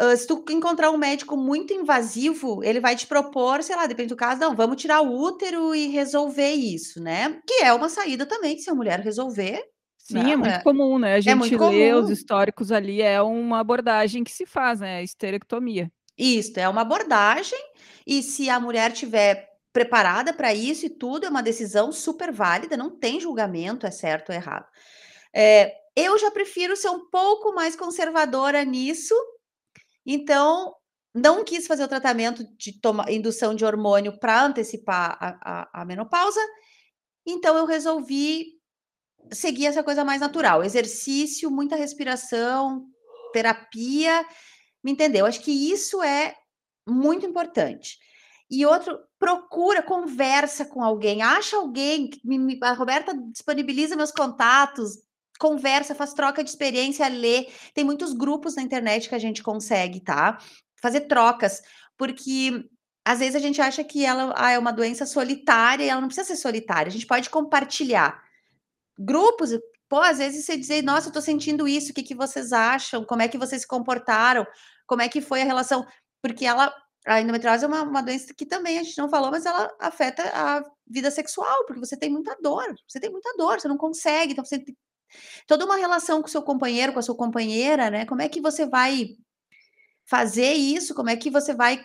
uh, 0.00 0.16
se 0.16 0.26
tu 0.26 0.42
encontrar 0.50 0.90
um 0.90 0.96
médico 0.96 1.36
muito 1.36 1.74
invasivo, 1.74 2.64
ele 2.64 2.80
vai 2.80 2.96
te 2.96 3.06
propor, 3.06 3.62
sei 3.62 3.76
lá, 3.76 3.86
depende 3.86 4.08
do 4.08 4.16
caso, 4.16 4.40
não, 4.40 4.56
vamos 4.56 4.80
tirar 4.80 5.02
o 5.02 5.14
útero 5.14 5.74
e 5.74 5.88
resolver 5.88 6.52
isso, 6.52 6.98
né? 6.98 7.40
Que 7.46 7.62
é 7.62 7.74
uma 7.74 7.90
saída 7.90 8.24
também, 8.24 8.58
se 8.58 8.70
a 8.70 8.74
mulher 8.74 9.00
resolver. 9.00 9.62
Sim, 9.98 10.32
é 10.32 10.36
muito 10.36 10.50
né? 10.50 10.62
comum, 10.62 10.98
né? 10.98 11.14
A 11.14 11.18
É 11.18 11.20
gente 11.20 11.36
muito 11.36 11.68
lê 11.68 11.92
os 11.92 12.00
comum. 12.00 12.12
históricos 12.12 12.72
ali, 12.72 13.02
é 13.02 13.20
uma 13.20 13.60
abordagem 13.60 14.24
que 14.24 14.32
se 14.32 14.46
faz, 14.46 14.80
né? 14.80 14.96
A 14.96 15.02
esterectomia. 15.02 15.92
Isso, 16.16 16.58
é 16.58 16.68
uma 16.68 16.82
abordagem, 16.82 17.58
e 18.06 18.22
se 18.22 18.48
a 18.48 18.60
mulher 18.60 18.92
tiver 18.92 19.48
preparada 19.72 20.32
para 20.32 20.54
isso 20.54 20.86
e 20.86 20.90
tudo, 20.90 21.26
é 21.26 21.28
uma 21.28 21.42
decisão 21.42 21.90
super 21.90 22.30
válida, 22.30 22.76
não 22.76 22.90
tem 22.90 23.18
julgamento, 23.18 23.86
é 23.86 23.90
certo 23.90 24.30
ou 24.30 24.34
errado. 24.34 24.66
É, 25.34 25.74
eu 25.96 26.16
já 26.18 26.30
prefiro 26.30 26.76
ser 26.76 26.90
um 26.90 27.10
pouco 27.10 27.52
mais 27.52 27.74
conservadora 27.74 28.64
nisso, 28.64 29.14
então 30.06 30.72
não 31.12 31.44
quis 31.44 31.66
fazer 31.66 31.84
o 31.84 31.88
tratamento 31.88 32.44
de 32.56 32.80
indução 33.08 33.54
de 33.54 33.64
hormônio 33.64 34.18
para 34.18 34.44
antecipar 34.44 35.16
a, 35.20 35.62
a, 35.62 35.82
a 35.82 35.84
menopausa, 35.84 36.40
então 37.26 37.56
eu 37.56 37.64
resolvi 37.64 38.46
seguir 39.32 39.66
essa 39.66 39.82
coisa 39.82 40.04
mais 40.04 40.20
natural, 40.20 40.62
exercício, 40.62 41.50
muita 41.50 41.76
respiração, 41.76 42.86
terapia, 43.32 44.24
me 44.84 44.92
entendeu? 44.92 45.24
Acho 45.24 45.40
que 45.40 45.50
isso 45.50 46.02
é 46.02 46.34
muito 46.86 47.24
importante. 47.24 47.98
E 48.50 48.66
outro, 48.66 48.98
procura, 49.18 49.82
conversa 49.82 50.66
com 50.66 50.82
alguém, 50.82 51.22
acha 51.22 51.56
alguém, 51.56 52.10
me, 52.22 52.38
me, 52.38 52.58
a 52.62 52.72
Roberta 52.74 53.16
disponibiliza 53.32 53.96
meus 53.96 54.12
contatos, 54.12 54.98
conversa, 55.38 55.94
faz 55.94 56.12
troca 56.12 56.44
de 56.44 56.50
experiência, 56.50 57.08
lê. 57.08 57.48
Tem 57.72 57.82
muitos 57.82 58.12
grupos 58.12 58.54
na 58.54 58.62
internet 58.62 59.08
que 59.08 59.14
a 59.14 59.18
gente 59.18 59.42
consegue, 59.42 60.00
tá? 60.00 60.38
Fazer 60.80 61.02
trocas, 61.02 61.62
porque 61.96 62.68
às 63.04 63.18
vezes 63.18 63.34
a 63.34 63.38
gente 63.38 63.60
acha 63.60 63.82
que 63.82 64.04
ela 64.04 64.34
ah, 64.36 64.52
é 64.52 64.58
uma 64.58 64.72
doença 64.72 65.06
solitária 65.06 65.84
e 65.84 65.88
ela 65.88 66.00
não 66.00 66.08
precisa 66.08 66.28
ser 66.28 66.36
solitária, 66.36 66.88
a 66.88 66.92
gente 66.92 67.06
pode 67.06 67.30
compartilhar. 67.30 68.22
Grupos, 68.98 69.50
pô, 69.88 69.98
às 69.98 70.18
vezes 70.18 70.44
você 70.44 70.56
dizer, 70.56 70.82
nossa, 70.82 71.08
eu 71.08 71.12
tô 71.12 71.20
sentindo 71.20 71.66
isso, 71.66 71.90
o 71.90 71.94
que, 71.94 72.02
que 72.02 72.14
vocês 72.14 72.52
acham? 72.52 73.04
Como 73.04 73.22
é 73.22 73.28
que 73.28 73.38
vocês 73.38 73.62
se 73.62 73.68
comportaram? 73.68 74.46
Como 74.86 75.02
é 75.02 75.08
que 75.08 75.20
foi 75.20 75.42
a 75.42 75.44
relação? 75.44 75.86
Porque 76.22 76.44
ela 76.44 76.72
a 77.06 77.20
endometriose 77.20 77.64
é 77.64 77.68
uma, 77.68 77.82
uma 77.82 78.02
doença 78.02 78.32
que 78.34 78.46
também 78.46 78.78
a 78.78 78.82
gente 78.82 78.96
não 78.96 79.10
falou, 79.10 79.30
mas 79.30 79.44
ela 79.44 79.70
afeta 79.78 80.22
a 80.34 80.64
vida 80.86 81.10
sexual, 81.10 81.66
porque 81.66 81.80
você 81.80 81.98
tem 81.98 82.10
muita 82.10 82.34
dor, 82.40 82.74
você 82.88 82.98
tem 82.98 83.10
muita 83.10 83.30
dor, 83.36 83.60
você 83.60 83.68
não 83.68 83.76
consegue, 83.76 84.32
então 84.32 84.44
você 84.44 84.58
tem 84.58 84.74
toda 85.46 85.64
uma 85.64 85.76
relação 85.76 86.22
com 86.22 86.28
seu 86.28 86.42
companheiro, 86.42 86.92
com 86.92 86.98
a 86.98 87.02
sua 87.02 87.16
companheira, 87.16 87.90
né? 87.90 88.06
Como 88.06 88.22
é 88.22 88.28
que 88.28 88.40
você 88.40 88.66
vai 88.66 89.08
fazer 90.06 90.52
isso? 90.54 90.94
Como 90.94 91.10
é 91.10 91.16
que 91.16 91.30
você 91.30 91.54
vai 91.54 91.82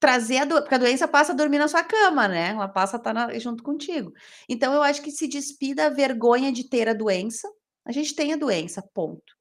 trazer 0.00 0.38
a 0.38 0.44
doença? 0.44 0.62
Porque 0.62 0.74
a 0.74 0.78
doença 0.78 1.08
passa 1.08 1.32
a 1.32 1.36
dormir 1.36 1.58
na 1.58 1.68
sua 1.68 1.84
cama, 1.84 2.26
né? 2.26 2.50
Ela 2.50 2.68
passa 2.68 2.96
a 2.96 2.98
estar 2.98 3.12
na, 3.12 3.38
junto 3.38 3.62
contigo. 3.62 4.12
Então, 4.48 4.72
eu 4.72 4.82
acho 4.82 5.02
que 5.02 5.10
se 5.10 5.28
despida 5.28 5.86
a 5.86 5.90
vergonha 5.90 6.50
de 6.52 6.68
ter 6.68 6.88
a 6.88 6.94
doença. 6.94 7.48
A 7.84 7.92
gente 7.92 8.14
tem 8.14 8.32
a 8.32 8.36
doença, 8.36 8.82
ponto. 8.94 9.34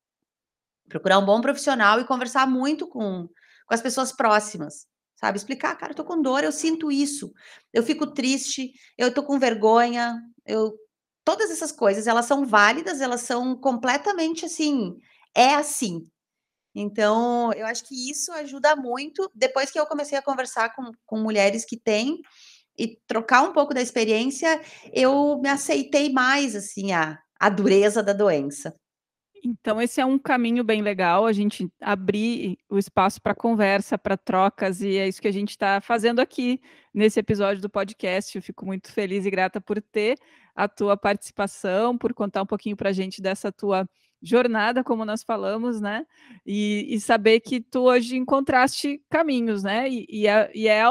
Procurar 0.94 1.18
um 1.18 1.26
bom 1.26 1.42
profissional 1.42 2.00
e 2.00 2.06
conversar 2.06 2.48
muito 2.48 2.88
com, 2.88 3.28
com 3.28 3.74
as 3.74 3.82
pessoas 3.82 4.12
próximas 4.12 4.86
sabe? 5.16 5.38
Explicar, 5.38 5.74
cara, 5.78 5.94
eu 5.94 5.96
tô 5.96 6.04
com 6.04 6.22
dor, 6.22 6.44
eu 6.44 6.52
sinto 6.52 6.92
isso, 6.92 7.32
eu 7.72 7.82
fico 7.82 8.14
triste, 8.14 8.74
eu 8.98 9.14
tô 9.14 9.24
com 9.24 9.40
vergonha, 9.40 10.22
eu. 10.46 10.74
Todas 11.26 11.50
essas 11.50 11.72
coisas, 11.72 12.06
elas 12.08 12.26
são 12.26 12.46
válidas, 12.46 13.00
elas 13.00 13.22
são 13.22 13.56
completamente 13.56 14.44
assim, 14.44 15.00
é 15.34 15.56
assim. 15.56 16.06
Então, 16.76 17.54
eu 17.54 17.66
acho 17.66 17.86
que 17.86 18.12
isso 18.12 18.32
ajuda 18.34 18.76
muito. 18.76 19.32
Depois 19.34 19.72
que 19.72 19.80
eu 19.80 19.86
comecei 19.86 20.18
a 20.18 20.22
conversar 20.22 20.76
com, 20.76 20.92
com 21.06 21.20
mulheres 21.20 21.66
que 21.66 21.78
têm 21.80 22.20
e 22.78 22.98
trocar 23.08 23.44
um 23.44 23.54
pouco 23.54 23.74
da 23.74 23.82
experiência, 23.82 24.62
eu 24.92 25.40
me 25.42 25.50
aceitei 25.50 26.12
mais, 26.12 26.56
assim, 26.56 26.92
a, 26.92 27.18
a 27.40 27.50
dureza 27.50 28.04
da 28.04 28.14
doença. 28.14 28.74
Então, 29.46 29.82
esse 29.82 30.00
é 30.00 30.06
um 30.06 30.18
caminho 30.18 30.64
bem 30.64 30.82
legal, 30.82 31.26
a 31.26 31.34
gente 31.34 31.70
abrir 31.82 32.58
o 32.70 32.78
espaço 32.78 33.22
para 33.22 33.36
conversa, 33.36 33.98
para 33.98 34.16
trocas, 34.16 34.82
e 34.82 34.96
é 34.98 35.06
isso 35.06 35.22
que 35.22 35.28
a 35.28 35.34
gente 35.34 35.50
está 35.50 35.82
fazendo 35.82 36.22
aqui 36.22 36.62
nesse 36.94 37.20
episódio 37.20 37.62
do 37.62 37.70
podcast. 37.70 38.38
Eu 38.38 38.42
fico 38.42 38.66
muito 38.66 38.90
feliz 38.92 39.26
e 39.26 39.30
grata 39.30 39.60
por 39.60 39.82
ter 39.82 40.18
a 40.56 40.68
tua 40.70 40.96
participação, 40.96 41.98
por 41.98 42.14
contar 42.14 42.42
um 42.42 42.46
pouquinho 42.46 42.78
para 42.78 42.90
a 42.90 42.94
gente 42.94 43.22
dessa 43.22 43.52
tua 43.52 43.86
jornada, 44.22 44.82
como 44.82 45.04
nós 45.04 45.22
falamos, 45.24 45.82
né? 45.82 46.06
E, 46.46 46.88
e, 46.96 47.02
saber 47.02 47.42
que 47.42 47.60
tu 47.60 47.82
hoje 47.82 48.16
encontraste 48.16 49.04
caminhos, 49.10 49.64
né? 49.64 49.90
E, 49.90 50.06
e 50.10 50.28
é, 50.28 50.50
e 50.56 50.68
é 50.70 50.84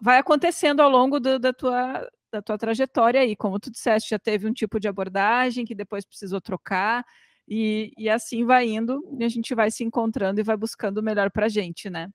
vai 0.00 0.18
acontecendo 0.18 0.80
ao 0.80 0.88
longo 0.88 1.18
do, 1.18 1.38
da 1.40 1.52
tua 1.52 2.08
da 2.30 2.42
tua 2.42 2.58
trajetória 2.58 3.20
aí, 3.20 3.36
como 3.36 3.60
tu 3.60 3.70
disseste, 3.70 4.10
já 4.10 4.18
teve 4.18 4.48
um 4.48 4.52
tipo 4.52 4.80
de 4.80 4.88
abordagem 4.88 5.64
que 5.64 5.74
depois 5.74 6.04
precisou 6.04 6.40
trocar, 6.40 7.04
e, 7.46 7.92
e 7.96 8.08
assim 8.08 8.44
vai 8.44 8.68
indo, 8.68 9.02
e 9.18 9.24
a 9.24 9.28
gente 9.28 9.54
vai 9.54 9.70
se 9.70 9.84
encontrando 9.84 10.40
e 10.40 10.44
vai 10.44 10.56
buscando 10.56 10.98
o 10.98 11.02
melhor 11.02 11.30
para 11.30 11.46
a 11.46 11.48
gente, 11.48 11.90
né? 11.90 12.08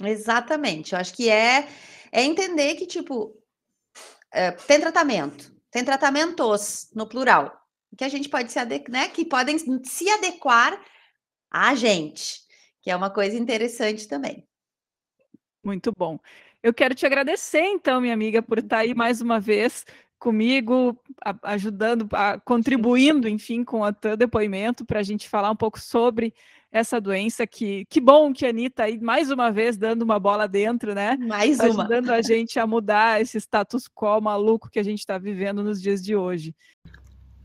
Exatamente. 0.00 0.92
Eu 0.92 1.00
acho 1.00 1.12
que 1.14 1.28
é, 1.28 1.68
é 2.12 2.22
entender 2.22 2.74
que, 2.74 2.86
tipo, 2.86 3.36
é, 4.32 4.52
tem 4.52 4.80
tratamento, 4.80 5.52
tem 5.70 5.84
tratamentos 5.84 6.88
no 6.94 7.08
plural, 7.08 7.58
que 7.96 8.04
a 8.04 8.08
gente 8.08 8.28
pode 8.28 8.52
se 8.52 8.58
adequar, 8.58 8.90
né? 8.90 9.08
Que 9.08 9.24
podem 9.24 9.58
se 9.58 10.08
adequar 10.10 10.80
a 11.50 11.74
gente, 11.74 12.40
que 12.80 12.90
é 12.90 12.96
uma 12.96 13.10
coisa 13.10 13.36
interessante 13.36 14.06
também. 14.06 14.46
Muito 15.64 15.90
bom. 15.96 16.18
Eu 16.62 16.72
quero 16.74 16.94
te 16.94 17.06
agradecer, 17.06 17.62
então, 17.62 18.00
minha 18.00 18.14
amiga, 18.14 18.42
por 18.42 18.58
estar 18.58 18.78
aí 18.78 18.94
mais 18.94 19.20
uma 19.20 19.40
vez 19.40 19.84
comigo, 20.18 20.98
a, 21.24 21.34
ajudando, 21.52 22.08
a, 22.12 22.38
contribuindo, 22.40 23.28
enfim, 23.28 23.64
com 23.64 23.82
o 23.82 23.92
teu 23.92 24.16
depoimento 24.16 24.84
para 24.84 25.00
a 25.00 25.02
gente 25.02 25.28
falar 25.28 25.50
um 25.50 25.56
pouco 25.56 25.80
sobre 25.80 26.34
essa 26.70 27.00
doença 27.00 27.46
que 27.46 27.86
que 27.88 27.98
bom 27.98 28.30
que 28.30 28.44
a 28.44 28.50
Anitta 28.50 28.82
aí 28.82 29.00
mais 29.00 29.30
uma 29.30 29.50
vez 29.50 29.78
dando 29.78 30.02
uma 30.02 30.18
bola 30.18 30.46
dentro, 30.46 30.94
né? 30.94 31.16
Mais 31.16 31.58
uma. 31.60 31.84
Ajudando 31.84 32.10
a 32.10 32.20
gente 32.20 32.58
a 32.58 32.66
mudar 32.66 33.22
esse 33.22 33.38
status 33.38 33.88
quo 33.88 34.20
maluco 34.20 34.68
que 34.68 34.78
a 34.78 34.82
gente 34.82 34.98
está 34.98 35.16
vivendo 35.16 35.62
nos 35.62 35.80
dias 35.80 36.02
de 36.02 36.14
hoje. 36.14 36.54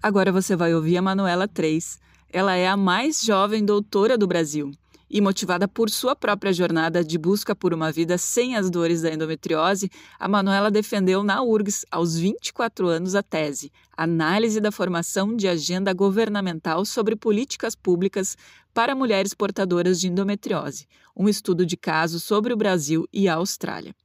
Agora 0.02 0.32
você 0.32 0.56
vai 0.56 0.76
ouvir 0.76 0.98
a 0.98 1.02
Manuela 1.02 1.48
3. 1.48 2.00
Ela 2.30 2.56
é 2.56 2.68
a 2.68 2.76
mais 2.76 3.24
jovem 3.24 3.64
doutora 3.64 4.18
do 4.18 4.28
Brasil 4.28 4.72
e 5.14 5.22
motivada 5.22 5.68
por 5.68 5.92
sua 5.92 6.16
própria 6.16 6.52
jornada 6.52 7.04
de 7.04 7.20
busca 7.20 7.56
por 7.56 7.72
uma 7.72 7.92
vida 7.92 8.18
sem 8.18 8.56
as 8.56 8.68
dores 8.68 9.04
da 9.04 9.14
endometriose, 9.14 9.92
a 10.20 10.28
Manuela 10.28 10.72
defendeu 10.72 11.22
na 11.22 11.44
URGS, 11.44 11.86
aos 11.92 12.18
24 12.18 12.88
anos, 12.88 13.14
a 13.14 13.22
tese 13.22 13.72
Análise 13.96 14.60
da 14.60 14.72
Formação 14.72 15.36
de 15.36 15.48
Agenda 15.48 15.94
Governamental 15.94 16.84
sobre 16.84 17.16
Políticas 17.16 17.76
Públicas 17.76 18.36
para 18.74 18.96
Mulheres 18.96 19.36
Portadoras 19.36 20.00
de 20.02 20.08
Endometriose, 20.08 20.88
um 21.16 21.30
estudo 21.30 21.64
de 21.64 21.78
caso 21.78 22.20
sobre 22.20 22.52
o 22.52 22.58
Brasil 22.58 23.08
e 23.14 23.28
a 23.28 23.36
Austrália. 23.36 23.96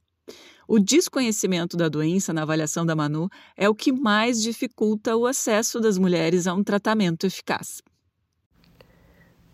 O 0.67 0.77
desconhecimento 0.77 1.75
da 1.75 1.89
doença 1.89 2.31
na 2.31 2.43
avaliação 2.43 2.85
da 2.85 2.95
Manu 2.95 3.27
é 3.57 3.67
o 3.67 3.73
que 3.73 3.91
mais 3.91 4.39
dificulta 4.39 5.17
o 5.17 5.25
acesso 5.25 5.79
das 5.79 5.97
mulheres 5.97 6.45
a 6.45 6.53
um 6.53 6.63
tratamento 6.63 7.25
eficaz. 7.25 7.81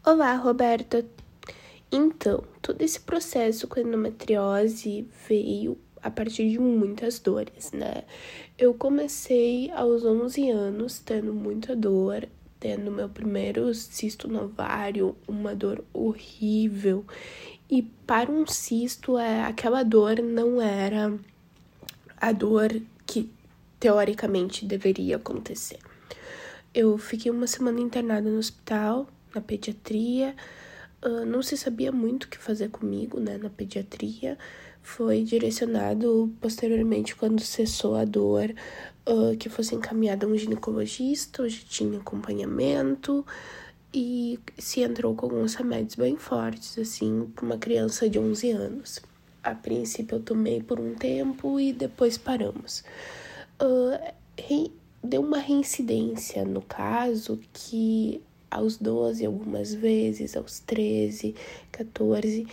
Olá, 0.05 0.35
Roberta, 0.35 1.05
então, 1.91 2.43
todo 2.61 2.81
esse 2.81 2.99
processo 2.99 3.67
com 3.67 3.79
endometriose 3.79 5.07
veio 5.27 5.77
a 6.01 6.11
partir 6.11 6.49
de 6.49 6.59
muitas 6.59 7.19
dores, 7.19 7.71
né? 7.71 8.03
Eu 8.57 8.73
comecei 8.73 9.71
aos 9.71 10.05
11 10.05 10.49
anos 10.51 10.99
tendo 10.99 11.33
muita 11.33 11.75
dor, 11.75 12.27
tendo 12.59 12.91
meu 12.91 13.09
primeiro 13.09 13.73
cisto 13.73 14.27
no 14.27 14.43
ovário, 14.43 15.15
uma 15.27 15.55
dor 15.55 15.83
horrível. 15.91 17.05
E 17.69 17.81
para 17.81 18.31
um 18.31 18.45
cisto, 18.45 19.17
é, 19.17 19.43
aquela 19.43 19.81
dor 19.81 20.21
não 20.21 20.61
era 20.61 21.11
a 22.17 22.31
dor 22.31 22.81
que 23.05 23.29
teoricamente 23.79 24.65
deveria 24.65 25.15
acontecer. 25.15 25.79
Eu 26.73 26.97
fiquei 26.97 27.31
uma 27.31 27.47
semana 27.47 27.79
internada 27.79 28.29
no 28.29 28.37
hospital, 28.37 29.07
na 29.33 29.41
pediatria, 29.41 30.35
uh, 31.05 31.25
não 31.25 31.41
se 31.41 31.55
sabia 31.55 31.91
muito 31.91 32.23
o 32.23 32.27
que 32.27 32.37
fazer 32.37 32.69
comigo, 32.69 33.19
né, 33.19 33.37
na 33.37 33.49
pediatria. 33.49 34.37
Foi 34.81 35.23
direcionado 35.23 36.33
posteriormente, 36.41 37.15
quando 37.15 37.41
cessou 37.41 37.95
a 37.95 38.05
dor, 38.05 38.53
uh, 39.07 39.35
que 39.37 39.49
fosse 39.49 39.75
encaminhada 39.75 40.25
a 40.25 40.29
um 40.29 40.37
ginecologista, 40.37 41.43
hoje 41.43 41.65
tinha 41.65 41.99
acompanhamento. 41.99 43.25
e 43.93 44.39
se 44.57 44.81
entrou 44.81 45.15
com 45.15 45.27
alguns 45.27 45.55
remédios 45.55 45.95
bem 45.95 46.17
fortes, 46.17 46.77
assim, 46.77 47.31
para 47.33 47.45
uma 47.45 47.57
criança 47.57 48.09
de 48.09 48.19
11 48.19 48.51
anos. 48.51 48.99
A 49.41 49.55
princípio 49.55 50.17
eu 50.17 50.21
tomei 50.21 50.61
por 50.61 50.81
um 50.81 50.93
tempo 50.95 51.59
e 51.59 51.71
depois 51.71 52.17
paramos. 52.17 52.83
Uh, 53.61 53.97
deu 55.05 55.21
uma 55.21 55.37
reincidência 55.37 56.43
no 56.43 56.61
caso 56.61 57.39
que 57.53 58.21
aos 58.55 58.77
12, 58.77 59.25
algumas 59.25 59.73
vezes, 59.73 60.35
aos 60.37 60.59
13, 60.59 61.35
14, 61.71 62.47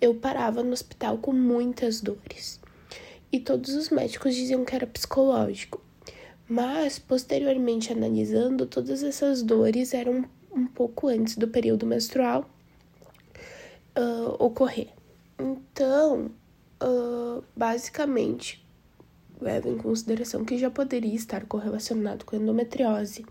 eu 0.00 0.14
parava 0.14 0.62
no 0.62 0.72
hospital 0.72 1.18
com 1.18 1.32
muitas 1.32 2.00
dores. 2.00 2.60
E 3.30 3.38
todos 3.38 3.74
os 3.74 3.90
médicos 3.90 4.34
diziam 4.34 4.64
que 4.64 4.74
era 4.74 4.86
psicológico. 4.86 5.80
Mas, 6.48 6.98
posteriormente 6.98 7.92
analisando, 7.92 8.66
todas 8.66 9.02
essas 9.02 9.42
dores 9.42 9.92
eram 9.92 10.24
um 10.50 10.66
pouco 10.66 11.08
antes 11.08 11.36
do 11.36 11.46
período 11.46 11.86
menstrual 11.86 12.48
uh, 13.96 14.42
ocorrer. 14.42 14.88
Então, 15.38 16.30
uh, 16.82 17.44
basicamente, 17.54 18.66
leva 19.40 19.68
em 19.68 19.76
consideração 19.76 20.44
que 20.44 20.58
já 20.58 20.70
poderia 20.70 21.14
estar 21.14 21.44
correlacionado 21.44 22.24
com 22.24 22.36
endometriose, 22.36 23.24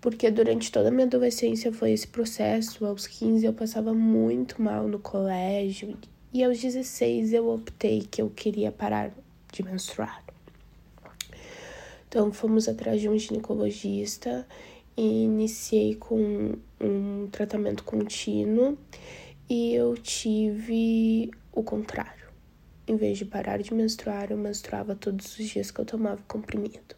porque 0.00 0.30
durante 0.30 0.70
toda 0.70 0.88
a 0.88 0.90
minha 0.90 1.06
adolescência 1.06 1.72
foi 1.72 1.92
esse 1.92 2.06
processo. 2.06 2.84
Aos 2.86 3.06
15 3.06 3.44
eu 3.44 3.52
passava 3.52 3.92
muito 3.92 4.60
mal 4.62 4.86
no 4.86 4.98
colégio 4.98 5.96
e 6.32 6.44
aos 6.44 6.60
16 6.60 7.32
eu 7.32 7.48
optei 7.48 8.02
que 8.02 8.22
eu 8.22 8.30
queria 8.30 8.70
parar 8.70 9.10
de 9.52 9.62
menstruar. 9.62 10.22
Então 12.08 12.32
fomos 12.32 12.68
atrás 12.68 13.00
de 13.00 13.08
um 13.08 13.18
ginecologista 13.18 14.46
e 14.96 15.24
iniciei 15.24 15.94
com 15.94 16.54
um 16.80 17.28
tratamento 17.30 17.84
contínuo 17.84 18.78
e 19.48 19.74
eu 19.74 19.96
tive 19.96 21.30
o 21.52 21.62
contrário. 21.62 22.28
Em 22.86 22.96
vez 22.96 23.18
de 23.18 23.24
parar 23.26 23.58
de 23.58 23.74
menstruar, 23.74 24.30
eu 24.30 24.38
menstruava 24.38 24.94
todos 24.94 25.38
os 25.38 25.46
dias 25.46 25.70
que 25.70 25.78
eu 25.78 25.84
tomava 25.84 26.22
comprimido. 26.26 26.96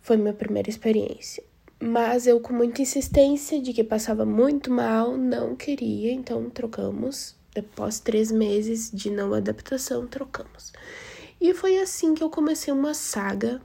Foi 0.00 0.16
minha 0.16 0.32
primeira 0.32 0.70
experiência. 0.70 1.49
Mas 1.82 2.26
eu, 2.26 2.38
com 2.40 2.52
muita 2.52 2.82
insistência 2.82 3.60
de 3.60 3.72
que 3.72 3.82
passava 3.82 4.26
muito 4.26 4.70
mal, 4.70 5.16
não 5.16 5.56
queria, 5.56 6.12
então 6.12 6.50
trocamos. 6.50 7.34
Após 7.56 7.98
três 7.98 8.30
meses 8.30 8.90
de 8.92 9.10
não 9.10 9.32
adaptação, 9.32 10.06
trocamos. 10.06 10.72
E 11.40 11.54
foi 11.54 11.78
assim 11.78 12.14
que 12.14 12.22
eu 12.22 12.28
comecei 12.28 12.72
uma 12.72 12.92
saga 12.92 13.62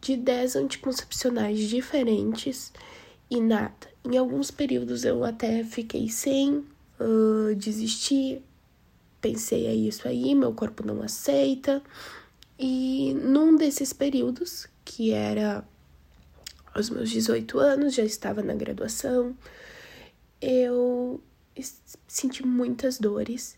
de 0.00 0.16
10 0.16 0.56
anticoncepcionais 0.56 1.58
diferentes 1.60 2.72
e 3.30 3.40
nada. 3.40 3.88
Em 4.04 4.16
alguns 4.16 4.50
períodos 4.50 5.04
eu 5.04 5.24
até 5.24 5.64
fiquei 5.64 6.08
sem, 6.08 6.64
uh, 7.00 7.54
desisti, 7.56 8.42
pensei 9.20 9.66
é 9.66 9.74
isso 9.74 10.06
aí, 10.06 10.34
meu 10.34 10.52
corpo 10.52 10.86
não 10.86 11.02
aceita. 11.02 11.82
E 12.58 13.14
num 13.14 13.56
desses 13.56 13.92
períodos, 13.92 14.66
que 14.84 15.12
era 15.12 15.64
aos 16.80 16.90
meus 16.90 17.10
18 17.10 17.58
anos, 17.58 17.94
já 17.94 18.02
estava 18.02 18.42
na 18.42 18.54
graduação, 18.54 19.36
eu 20.40 21.22
senti 22.08 22.44
muitas 22.44 22.98
dores 22.98 23.56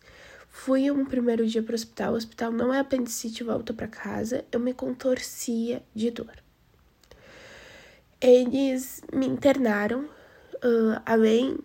Fui 0.52 0.90
um 0.90 1.04
primeiro 1.04 1.46
dia 1.46 1.62
para 1.62 1.72
o 1.72 1.74
hospital. 1.74 2.12
O 2.12 2.16
hospital 2.16 2.52
não 2.52 2.72
é 2.72 2.78
apendicite, 2.78 3.42
volta 3.42 3.72
para 3.72 3.88
casa. 3.88 4.44
Eu 4.52 4.60
me 4.60 4.74
contorcia 4.74 5.82
de 5.94 6.10
dor. 6.10 6.36
Eles 8.20 9.02
me 9.12 9.26
internaram, 9.26 10.04
uh, 10.04 11.02
além 11.04 11.58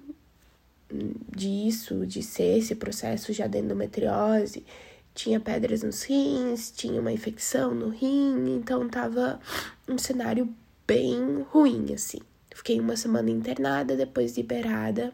disso, 1.35 2.07
de 2.07 2.23
ser 2.23 2.57
esse 2.57 2.73
processo 2.75 3.31
já 3.33 3.45
de 3.45 3.59
endometriose, 3.59 4.65
tinha 5.13 5.39
pedras 5.39 5.83
nos 5.83 6.03
rins, 6.03 6.71
tinha 6.71 6.99
uma 6.99 7.11
infecção 7.11 7.75
no 7.75 7.89
rim, 7.89 8.55
então 8.55 8.87
tava 8.87 9.39
um 9.87 9.97
cenário 9.97 10.51
bem 10.88 11.45
ruim, 11.51 11.93
assim. 11.93 12.19
Fiquei 12.55 12.79
uma 12.79 12.95
semana 12.95 13.29
internada, 13.29 13.95
depois 13.95 14.38
liberada 14.38 15.13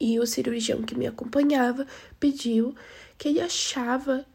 e 0.00 0.18
o 0.18 0.26
cirurgião 0.26 0.82
que 0.82 0.94
me 0.94 1.06
acompanhava 1.06 1.86
pediu 2.18 2.74
que 3.16 3.28
ele 3.28 3.40
achava 3.40 4.26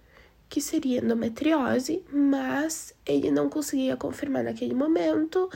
que 0.47 0.61
seria 0.61 0.99
endometriose, 0.99 2.03
mas 2.11 2.93
ele 3.05 3.29
não 3.29 3.49
conseguia 3.49 3.95
confirmar 3.95 4.43
naquele 4.43 4.73
momento 4.73 5.49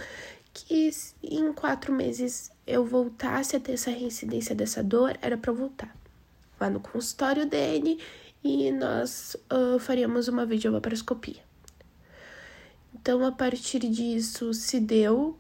que 0.54 0.92
em 1.24 1.52
quatro 1.52 1.92
meses 1.92 2.52
eu 2.68 2.86
voltasse 2.86 3.56
a 3.56 3.60
ter 3.60 3.74
essa 3.74 3.90
reincidência 3.90 4.54
dessa 4.54 4.84
dor, 4.84 5.18
era 5.22 5.36
para 5.36 5.52
voltar 5.52 5.96
lá 6.60 6.70
no 6.70 6.80
consultório 6.80 7.46
dele 7.46 8.00
e 8.44 8.72
nós 8.72 9.36
uh, 9.52 9.80
faríamos 9.80 10.28
uma 10.28 10.46
videolaparoscopia. 10.46 11.42
Então, 12.94 13.26
a 13.26 13.32
partir 13.32 13.80
disso, 13.80 14.54
se 14.54 14.80
deu 14.80 15.38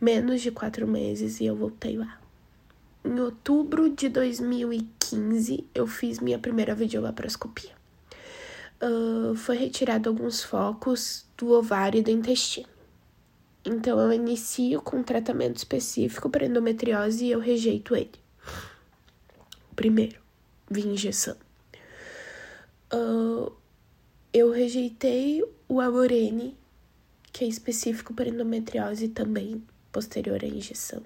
menos 0.00 0.40
de 0.40 0.50
quatro 0.50 0.86
meses 0.86 1.40
e 1.40 1.46
eu 1.46 1.56
voltei 1.56 1.96
lá. 1.96 2.20
Em 3.04 3.18
outubro 3.18 3.88
de 3.88 4.08
2015, 4.08 5.66
eu 5.74 5.86
fiz 5.86 6.20
minha 6.20 6.38
primeira 6.38 6.74
videolaparoscopia. 6.74 7.72
Uh, 8.80 9.34
foi 9.34 9.56
retirado 9.56 10.08
alguns 10.08 10.42
focos 10.42 11.24
do 11.36 11.50
ovário 11.50 11.98
e 11.98 12.02
do 12.02 12.10
intestino. 12.10 12.68
Então, 13.64 13.98
eu 14.00 14.12
inicio 14.12 14.80
com 14.82 14.98
um 14.98 15.02
tratamento 15.02 15.56
específico 15.56 16.28
para 16.28 16.46
endometriose 16.46 17.24
e 17.24 17.30
eu 17.30 17.38
rejeito 17.38 17.94
ele. 17.94 18.10
Primeiro, 19.74 20.20
via 20.68 20.86
injeção. 20.86 21.36
Uh, 22.92 23.52
eu 24.32 24.50
rejeitei 24.50 25.44
o 25.72 25.80
Alorene, 25.80 26.54
que 27.32 27.46
é 27.46 27.48
específico 27.48 28.12
para 28.12 28.28
endometriose 28.28 29.08
também, 29.08 29.62
posterior 29.90 30.38
à 30.44 30.46
injeção. 30.46 31.02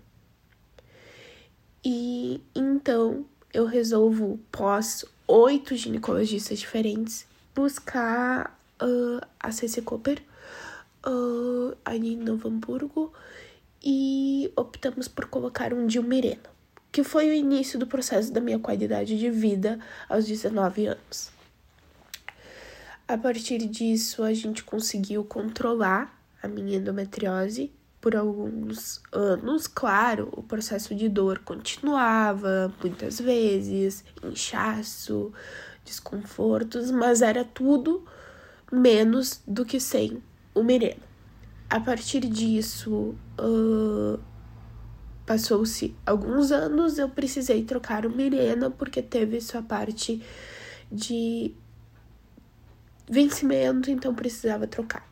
E 1.85 2.41
então 2.53 3.25
eu 3.55 3.65
resolvo, 3.65 4.41
pós 4.51 5.05
oito 5.29 5.77
ginecologistas 5.77 6.59
diferentes, 6.59 7.29
buscar 7.55 8.59
uh, 8.83 9.25
a 9.39 9.53
CC 9.53 9.83
Cooper 9.83 10.21
uh, 11.07 11.77
ali 11.85 12.15
em 12.15 12.17
Novo 12.17 12.49
Hamburgo 12.49 13.13
e 13.81 14.51
optamos 14.57 15.07
por 15.07 15.27
colocar 15.27 15.73
um 15.73 15.87
Dilmirena, 15.87 16.51
que 16.91 17.05
foi 17.05 17.31
o 17.31 17.33
início 17.33 17.79
do 17.79 17.87
processo 17.87 18.33
da 18.33 18.41
minha 18.41 18.59
qualidade 18.59 19.17
de 19.17 19.31
vida 19.31 19.79
aos 20.09 20.27
19 20.27 20.87
anos. 20.87 21.36
A 23.09 23.17
partir 23.17 23.59
disso, 23.69 24.25
a 24.25 24.35
gente 24.35 24.65
conseguiu 24.65 25.23
controlar 25.25 26.21
a 26.43 26.49
minha 26.49 26.77
endometriose 26.77 27.73
por 28.01 28.17
alguns 28.17 29.01
anos, 29.13 29.67
claro, 29.67 30.29
o 30.33 30.43
processo 30.43 30.95
de 30.95 31.09
dor 31.09 31.41
continuava 31.41 32.73
muitas 32.81 33.21
vezes, 33.21 34.05
inchaço, 34.25 35.33
desconfortos, 35.85 36.91
mas 36.91 37.23
era 37.23 37.45
tudo 37.45 38.05
menos 38.73 39.41
do 39.47 39.65
que 39.65 39.79
sem 39.79 40.23
o 40.55 40.63
Mirena. 40.63 41.03
A 41.71 41.81
partir 41.81 42.21
disso, 42.21 43.15
uh, 43.41 44.21
passou-se 45.25 45.95
alguns 46.05 46.53
anos, 46.53 46.99
eu 46.99 47.09
precisei 47.09 47.65
trocar 47.65 48.05
o 48.05 48.11
Mirena 48.11 48.71
porque 48.71 49.01
teve 49.01 49.41
sua 49.41 49.63
parte 49.63 50.23
de 50.91 51.53
vencimento, 53.09 53.91
então 53.91 54.15
precisava 54.15 54.67
trocar. 54.67 55.07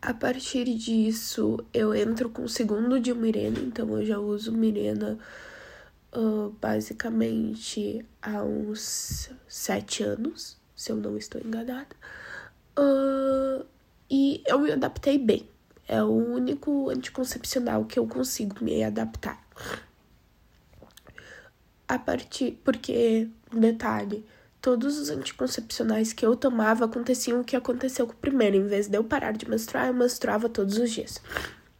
A 0.00 0.12
partir 0.12 0.64
disso, 0.74 1.64
eu 1.72 1.94
entro 1.94 2.28
com 2.28 2.42
o 2.42 2.48
segundo 2.48 2.98
de 2.98 3.14
Mirena, 3.14 3.60
então 3.60 3.88
eu 3.96 4.04
já 4.04 4.18
uso 4.18 4.50
Mirena 4.50 5.18
uh, 6.12 6.50
basicamente 6.60 8.04
há 8.20 8.42
uns 8.42 9.30
sete 9.46 10.02
anos, 10.02 10.58
se 10.74 10.90
eu 10.90 10.96
não 10.96 11.16
estou 11.16 11.40
enganada. 11.40 11.94
Uh, 12.76 13.64
e 14.10 14.42
eu 14.46 14.58
me 14.58 14.72
adaptei 14.72 15.18
bem. 15.18 15.48
É 15.86 16.02
o 16.02 16.10
único 16.10 16.90
anticoncepcional 16.90 17.84
que 17.84 17.98
eu 17.98 18.06
consigo 18.06 18.62
me 18.64 18.82
adaptar. 18.82 19.40
A 21.86 21.98
partir. 21.98 22.60
Porque, 22.64 23.28
detalhe, 23.52 24.24
todos 24.62 24.96
os 24.96 25.10
anticoncepcionais 25.10 26.12
que 26.12 26.24
eu 26.24 26.36
tomava 26.36 26.84
aconteciam 26.84 27.40
o 27.40 27.44
que 27.44 27.56
aconteceu 27.56 28.06
com 28.06 28.12
o 28.12 28.16
primeiro. 28.16 28.56
Em 28.56 28.66
vez 28.66 28.86
de 28.86 28.96
eu 28.96 29.02
parar 29.02 29.32
de 29.32 29.50
menstruar, 29.50 29.88
eu 29.88 29.94
menstruava 29.94 30.48
todos 30.48 30.78
os 30.78 30.90
dias. 30.90 31.20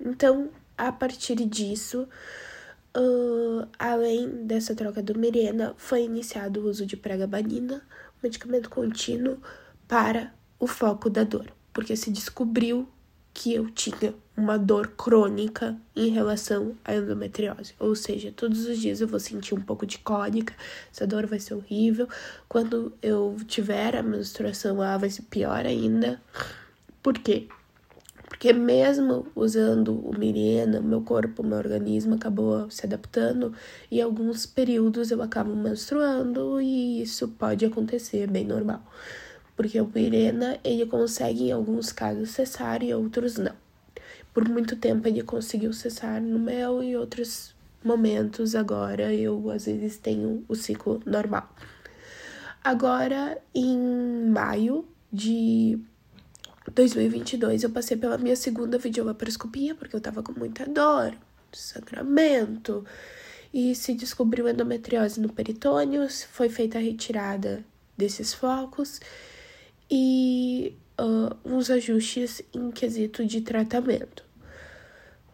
Então, 0.00 0.50
a 0.76 0.90
partir 0.90 1.36
disso, 1.36 2.08
uh, 2.96 3.68
além 3.78 4.44
dessa 4.44 4.74
troca 4.74 5.00
do 5.00 5.16
Mirena, 5.16 5.74
foi 5.76 6.02
iniciado 6.02 6.60
o 6.60 6.68
uso 6.68 6.84
de 6.84 6.96
pregabalina, 6.96 7.86
medicamento 8.20 8.68
contínuo, 8.68 9.40
para 9.86 10.34
o 10.58 10.66
foco 10.66 11.08
da 11.08 11.22
dor. 11.22 11.52
Porque 11.72 11.94
se 11.94 12.10
descobriu 12.10 12.88
que 13.32 13.54
eu 13.54 13.70
tinha 13.70 14.12
uma 14.42 14.58
dor 14.58 14.88
crônica 14.88 15.76
em 15.94 16.08
relação 16.08 16.74
à 16.84 16.94
endometriose. 16.94 17.74
Ou 17.78 17.94
seja, 17.94 18.32
todos 18.34 18.66
os 18.66 18.76
dias 18.78 19.00
eu 19.00 19.06
vou 19.06 19.20
sentir 19.20 19.54
um 19.54 19.60
pouco 19.60 19.86
de 19.86 19.98
cólica, 19.98 20.52
essa 20.92 21.06
dor 21.06 21.26
vai 21.26 21.38
ser 21.38 21.54
horrível. 21.54 22.08
Quando 22.48 22.92
eu 23.00 23.36
tiver 23.46 23.94
a 23.94 24.02
menstruação, 24.02 24.82
ela 24.82 24.98
vai 24.98 25.10
ser 25.10 25.22
pior 25.22 25.64
ainda. 25.64 26.20
Por 27.00 27.14
quê? 27.14 27.46
Porque 28.28 28.52
mesmo 28.52 29.26
usando 29.36 29.94
o 29.94 30.18
Mirena, 30.18 30.80
meu 30.80 31.02
corpo, 31.02 31.44
meu 31.44 31.58
organismo 31.58 32.14
acabou 32.14 32.68
se 32.68 32.84
adaptando 32.84 33.54
e 33.90 34.00
alguns 34.00 34.46
períodos 34.46 35.12
eu 35.12 35.22
acabo 35.22 35.54
menstruando 35.54 36.60
e 36.60 37.02
isso 37.02 37.28
pode 37.28 37.64
acontecer, 37.64 38.22
é 38.22 38.26
bem 38.26 38.44
normal. 38.44 38.82
Porque 39.54 39.80
o 39.80 39.88
Mirena, 39.94 40.58
ele 40.64 40.86
consegue 40.86 41.44
em 41.44 41.52
alguns 41.52 41.92
casos 41.92 42.30
cessar 42.30 42.82
e 42.82 42.92
outros 42.92 43.36
não. 43.36 43.61
Por 44.32 44.48
muito 44.48 44.76
tempo 44.76 45.06
ele 45.06 45.22
conseguiu 45.22 45.72
cessar 45.72 46.20
no 46.20 46.38
mel 46.38 46.82
e 46.82 46.96
outros 46.96 47.54
momentos 47.84 48.54
agora 48.54 49.12
eu 49.12 49.50
às 49.50 49.66
vezes 49.66 49.98
tenho 49.98 50.44
o 50.48 50.54
ciclo 50.54 51.02
normal. 51.04 51.54
Agora 52.64 53.38
em 53.54 53.76
maio 54.30 54.86
de 55.12 55.78
2022 56.72 57.64
eu 57.64 57.70
passei 57.70 57.96
pela 57.96 58.16
minha 58.16 58.36
segunda 58.36 58.78
videolaparoscopia 58.78 59.74
porque 59.74 59.96
eu 59.96 60.00
tava 60.00 60.22
com 60.22 60.32
muita 60.32 60.64
dor, 60.66 61.14
sangramento 61.52 62.84
e 63.52 63.74
se 63.74 63.92
descobriu 63.92 64.48
endometriose 64.48 65.20
no 65.20 65.28
peritônio, 65.30 66.08
foi 66.30 66.48
feita 66.48 66.78
a 66.78 66.80
retirada 66.80 67.64
desses 67.96 68.32
focos 68.32 69.00
e 69.90 70.74
uh, 71.02 71.36
uns 71.44 71.68
ajustes 71.70 72.42
em 72.54 72.70
quesito 72.70 73.26
de 73.26 73.40
tratamento. 73.40 74.24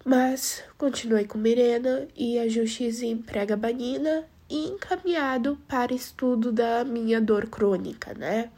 Mas 0.05 0.65
continuei 0.79 1.27
com 1.27 1.37
Mirena 1.37 2.09
e 2.17 2.39
ajustes 2.39 3.03
em 3.03 3.17
pregabalina 3.19 4.25
e 4.49 4.69
encaminhado 4.69 5.59
para 5.69 5.93
estudo 5.93 6.51
da 6.51 6.83
minha 6.85 7.21
dor 7.21 7.47
crônica, 7.49 8.15
né? 8.15 8.51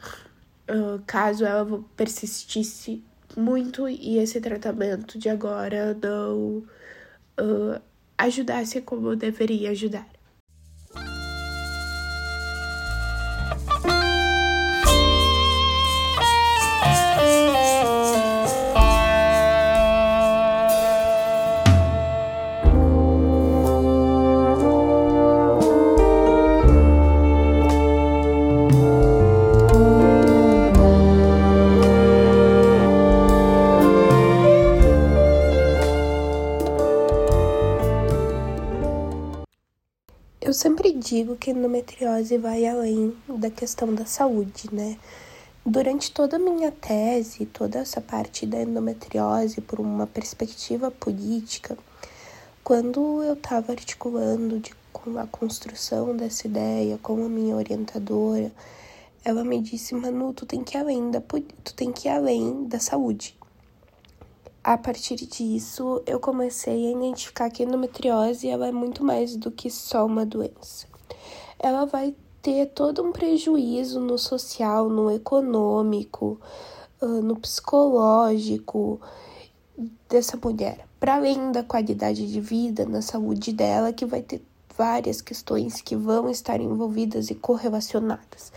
Uh, 0.71 1.03
caso 1.05 1.45
ela 1.45 1.85
persistisse 1.97 3.03
muito 3.37 3.89
e 3.89 4.19
esse 4.19 4.41
tratamento 4.41 5.19
de 5.19 5.29
agora 5.29 5.97
não 6.01 6.59
uh, 7.41 7.81
ajudasse 8.17 8.81
como 8.81 9.17
deveria 9.17 9.71
ajudar. 9.71 10.07
Digo 41.21 41.37
que 41.37 41.51
endometriose 41.51 42.39
vai 42.39 42.67
além 42.67 43.15
da 43.29 43.51
questão 43.51 43.95
da 43.95 44.07
saúde, 44.07 44.71
né? 44.73 44.97
Durante 45.67 46.11
toda 46.11 46.37
a 46.37 46.39
minha 46.39 46.73
tese, 46.73 47.45
toda 47.45 47.81
essa 47.81 48.01
parte 48.01 48.47
da 48.47 48.63
endometriose, 48.63 49.61
por 49.61 49.79
uma 49.81 50.07
perspectiva 50.07 50.91
política, 50.91 51.77
quando 52.65 53.23
eu 53.23 53.35
estava 53.35 53.73
articulando 53.73 54.59
de, 54.61 54.73
com 54.95 55.19
a 55.19 55.27
construção 55.27 56.17
dessa 56.17 56.47
ideia 56.47 56.99
com 57.03 57.23
a 57.23 57.29
minha 57.29 57.55
orientadora, 57.55 58.51
ela 59.23 59.45
me 59.45 59.61
disse, 59.61 59.95
Manu, 59.95 60.33
tu 60.33 60.47
tem 60.47 60.65
que 60.65 60.79
ir 60.79 60.81
além 60.81 61.11
da, 61.11 61.21
tu 61.21 61.75
tem 61.75 61.93
que 61.93 62.09
além 62.09 62.65
da 62.65 62.81
saúde 62.81 63.39
a 64.63 64.77
partir 64.77 65.17
disso, 65.17 66.03
eu 66.07 66.21
comecei 66.21 66.89
a 66.89 66.93
identificar 66.93 67.49
que 67.51 67.63
a 67.63 67.67
endometriose 67.67 68.47
ela 68.47 68.69
é 68.69 68.73
muito 68.73 69.03
mais 69.03 69.35
do 69.35 69.51
que 69.51 69.71
só 69.71 70.05
uma 70.05 70.27
doença. 70.27 70.90
Ela 71.63 71.85
vai 71.85 72.15
ter 72.43 72.67
todo 72.67 73.03
um 73.03 73.13
prejuízo 73.13 74.01
no 74.01 74.19
social, 74.19 74.89
no 74.89 75.11
econômico, 75.11 76.41
no 77.01 77.37
psicológico 77.37 79.01
dessa 80.09 80.37
mulher. 80.37 80.87
Para 80.99 81.17
além 81.17 81.53
da 81.53 81.63
qualidade 81.63 82.31
de 82.31 82.41
vida, 82.41 82.85
na 82.85 83.03
saúde 83.03 83.53
dela, 83.53 83.93
que 83.93 84.05
vai 84.05 84.23
ter 84.23 84.43
várias 84.77 85.21
questões 85.21 85.81
que 85.83 85.95
vão 85.95 86.31
estar 86.31 86.61
envolvidas 86.61 87.31
e 87.31 87.35
correlacionadas. 87.35 88.53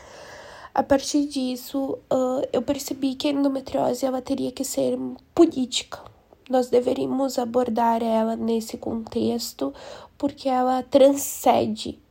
A 0.73 0.81
partir 0.81 1.25
disso, 1.27 1.99
uh, 2.11 2.47
eu 2.51 2.61
percebi 2.61 3.13
que 3.13 3.27
a 3.27 3.31
endometriose 3.31 4.05
ela 4.05 4.21
teria 4.21 4.51
que 4.51 4.63
ser 4.63 4.97
política. 5.35 5.99
Nós 6.49 6.69
deveríamos 6.69 7.37
abordar 7.37 8.01
ela 8.01 8.35
nesse 8.35 8.77
contexto, 8.77 9.73
porque 10.17 10.49
ela 10.49 10.81
transcende 10.81 12.01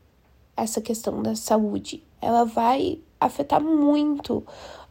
essa 0.56 0.80
questão 0.80 1.22
da 1.22 1.34
saúde. 1.34 2.02
Ela 2.20 2.44
vai 2.44 3.00
afetar 3.20 3.62
muito 3.62 4.44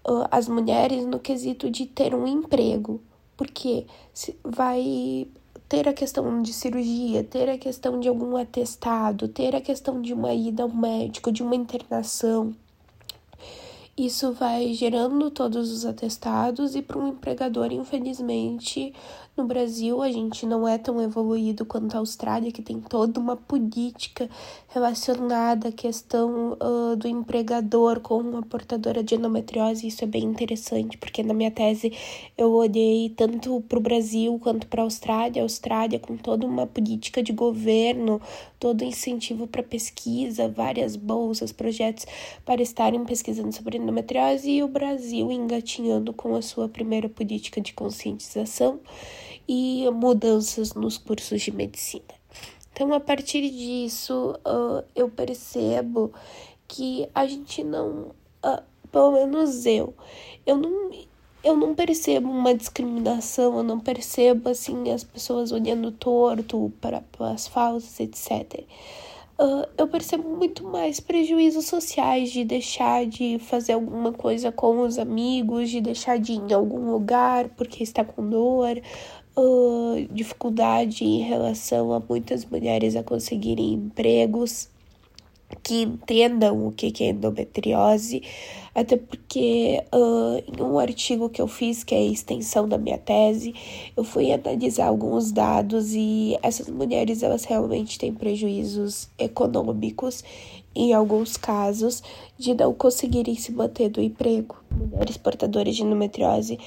uh, 0.08 0.28
as 0.30 0.48
mulheres 0.48 1.06
no 1.06 1.20
quesito 1.20 1.70
de 1.70 1.86
ter 1.86 2.16
um 2.16 2.28
emprego, 2.28 3.02
porque 3.38 3.86
vai 4.44 5.28
ter 5.68 5.88
a 5.88 5.94
questão 5.94 6.42
de 6.42 6.52
cirurgia, 6.52 7.24
ter 7.24 7.50
a 7.50 7.58
questão 7.58 8.00
de 8.00 8.08
algum 8.08 8.36
atestado, 8.36 9.28
ter 9.28 9.56
a 9.56 9.62
questão 9.62 10.02
de 10.02 10.14
uma 10.14 10.34
ida 10.34 10.64
ao 10.64 10.70
médico, 10.70 11.32
de 11.32 11.42
uma 11.42 11.56
internação. 11.56 12.54
Isso 13.98 14.32
vai 14.34 14.74
gerando 14.74 15.30
todos 15.30 15.72
os 15.72 15.86
atestados 15.86 16.76
e 16.76 16.82
para 16.82 16.98
um 16.98 17.10
empregador, 17.10 17.72
infelizmente, 17.72 18.94
no 19.36 19.46
Brasil 19.46 20.02
a 20.02 20.12
gente 20.12 20.46
não 20.46 20.68
é 20.68 20.78
tão 20.78 21.02
evoluído 21.02 21.66
quanto 21.66 21.96
a 21.96 22.00
Austrália, 22.00 22.52
que 22.52 22.62
tem 22.62 22.82
toda 22.82 23.20
uma 23.20 23.38
política 23.38 24.30
relacionada 24.68 25.70
à 25.70 25.72
questão 25.72 26.58
uh, 26.62 26.96
do 26.98 27.08
empregador 27.08 28.02
com 28.02 28.18
uma 28.18 28.42
portadora 28.42 29.02
de 29.02 29.16
endometriose. 29.16 29.88
Isso 29.88 30.04
é 30.04 30.08
bem 30.08 30.24
interessante, 30.24 30.98
porque 30.98 31.24
na 31.24 31.34
minha 31.34 31.50
tese 31.50 31.94
eu 32.38 32.52
olhei 32.52 33.10
tanto 33.10 33.62
para 33.62 33.80
o 33.80 33.82
Brasil 33.82 34.38
quanto 34.40 34.68
para 34.68 34.82
a 34.82 34.86
Austrália. 34.86 35.42
A 35.42 35.46
Austrália 35.46 35.98
com 35.98 36.18
toda 36.18 36.46
uma 36.46 36.68
política 36.68 37.24
de 37.24 37.32
governo, 37.32 38.22
todo 38.60 38.84
incentivo 38.84 39.48
para 39.48 39.64
pesquisa, 39.64 40.50
várias 40.50 40.98
bolsas, 40.98 41.54
projetos 41.54 42.06
para 42.46 42.62
estarem 42.62 43.06
pesquisando 43.06 43.54
sobre 43.54 43.78
endometriose 43.78 44.52
e 44.52 44.62
o 44.62 44.68
Brasil 44.68 45.32
engatinhando 45.32 46.12
com 46.12 46.36
a 46.36 46.42
sua 46.42 46.68
primeira 46.68 47.08
política 47.08 47.62
de 47.62 47.74
conscientização 47.74 48.80
e 49.54 49.90
mudanças 49.92 50.74
nos 50.74 50.98
cursos 50.98 51.42
de 51.42 51.52
medicina. 51.52 52.06
Então, 52.72 52.94
a 52.94 53.02
partir 53.02 53.50
disso, 53.50 54.34
uh, 54.48 54.82
eu 54.96 55.10
percebo 55.10 56.14
que 56.70 57.10
a 57.14 57.28
gente 57.28 57.62
não, 57.62 58.16
uh, 58.46 58.64
pelo 58.90 59.12
menos 59.12 59.66
eu, 59.66 59.94
eu 60.46 60.56
não, 60.56 60.90
eu 61.44 61.58
não 61.58 61.76
percebo 61.76 62.30
uma 62.30 62.56
discriminação, 62.56 63.58
eu 63.58 63.64
não 63.64 63.78
percebo 63.78 64.48
assim 64.48 64.90
as 64.90 65.04
pessoas 65.04 65.52
olhando 65.52 65.92
torto 65.92 66.72
para, 66.80 67.04
as 67.20 67.46
falsas, 67.46 68.00
etc. 68.00 68.64
Uh, 69.38 69.68
eu 69.78 69.88
percebo 69.88 70.30
muito 70.30 70.64
mais 70.64 71.02
prejuízos 71.02 71.66
sociais 71.66 72.32
de 72.32 72.46
deixar 72.46 73.06
de 73.06 73.38
fazer 73.40 73.74
alguma 73.74 74.14
coisa 74.14 74.50
com 74.50 74.82
os 74.82 74.98
amigos, 74.98 75.70
de 75.70 75.82
deixar 75.82 76.20
de 76.20 76.34
ir 76.34 76.42
em 76.50 76.54
algum 76.54 76.92
lugar 76.92 77.50
porque 77.50 77.84
está 77.84 78.06
com 78.06 78.30
dor, 78.30 78.80
uh, 79.36 80.08
dificuldade 80.12 81.04
em 81.04 81.22
relação 81.22 81.94
a 81.94 82.00
muitas 82.00 82.46
mulheres 82.46 82.96
a 82.96 83.04
conseguirem 83.04 83.74
empregos 83.74 84.70
que 85.62 85.84
entendam 85.84 86.68
o 86.68 86.72
que 86.72 86.94
é 87.04 87.10
endometriose, 87.10 88.24
até 88.74 88.96
porque 88.96 89.84
uh, 89.94 90.44
em 90.48 90.64
um 90.64 90.80
artigo 90.80 91.30
que 91.30 91.42
eu 91.42 91.48
fiz, 91.48 91.84
que 91.84 91.94
é 91.94 91.98
a 91.98 92.06
extensão 92.06 92.68
da 92.68 92.78
minha 92.78 92.98
tese, 92.98 93.54
eu 93.96 94.04
fui 94.04 94.32
analisar 94.32 94.88
alguns 94.88 95.32
dados 95.32 95.94
e 95.94 96.38
essas 96.42 96.70
mulheres 96.70 97.22
elas 97.22 97.44
realmente 97.44 98.00
têm 98.00 98.14
prejuízos 98.14 99.10
econômicos 99.18 100.24
em 100.74 100.94
alguns 100.94 101.36
casos 101.36 102.02
de 102.38 102.54
não 102.54 102.74
conseguirem 102.74 103.36
se 103.36 103.52
manter 103.52 103.90
do 103.90 104.02
emprego. 104.02 104.56
Mulheres 104.72 105.18
portadoras 105.18 105.76
de 105.76 105.84
endometriose 105.84 106.58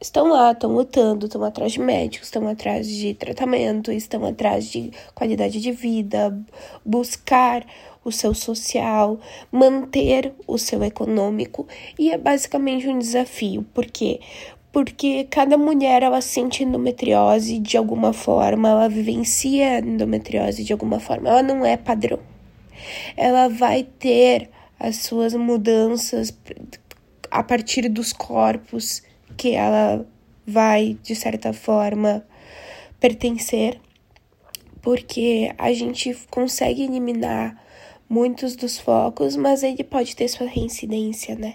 estão 0.00 0.28
lá, 0.28 0.52
estão 0.52 0.72
lutando, 0.72 1.26
estão 1.26 1.44
atrás 1.44 1.72
de 1.72 1.80
médicos, 1.80 2.28
estão 2.28 2.48
atrás 2.48 2.88
de 2.88 3.14
tratamento, 3.14 3.92
estão 3.92 4.24
atrás 4.24 4.66
de 4.66 4.90
qualidade 5.14 5.60
de 5.60 5.72
vida, 5.72 6.36
buscar 6.84 7.66
o 8.02 8.10
seu 8.10 8.32
social, 8.32 9.20
manter 9.52 10.32
o 10.46 10.56
seu 10.56 10.82
econômico 10.82 11.68
e 11.98 12.10
é 12.10 12.16
basicamente 12.16 12.88
um 12.88 12.98
desafio. 12.98 13.62
Por 13.74 13.86
quê? 13.86 14.20
porque 14.72 15.24
cada 15.24 15.58
mulher 15.58 16.02
ela 16.02 16.20
sente 16.20 16.62
endometriose 16.62 17.58
de 17.58 17.76
alguma 17.76 18.12
forma, 18.12 18.68
ela 18.68 18.88
vivencia 18.88 19.80
endometriose 19.80 20.62
de 20.62 20.72
alguma 20.72 21.00
forma, 21.00 21.28
ela 21.28 21.42
não 21.42 21.66
é 21.66 21.76
padrão. 21.76 22.20
Ela 23.16 23.48
vai 23.48 23.82
ter 23.82 24.48
as 24.78 24.98
suas 24.98 25.34
mudanças 25.34 26.32
a 27.30 27.42
partir 27.42 27.88
dos 27.88 28.12
corpos 28.12 29.02
que 29.36 29.54
ela 29.54 30.06
vai, 30.46 30.98
de 31.02 31.14
certa 31.14 31.52
forma, 31.52 32.26
pertencer, 32.98 33.80
porque 34.82 35.52
a 35.58 35.72
gente 35.72 36.14
consegue 36.30 36.84
eliminar 36.84 37.62
muitos 38.08 38.56
dos 38.56 38.78
focos, 38.78 39.36
mas 39.36 39.62
ele 39.62 39.84
pode 39.84 40.16
ter 40.16 40.28
sua 40.28 40.46
reincidência, 40.46 41.36
né? 41.36 41.54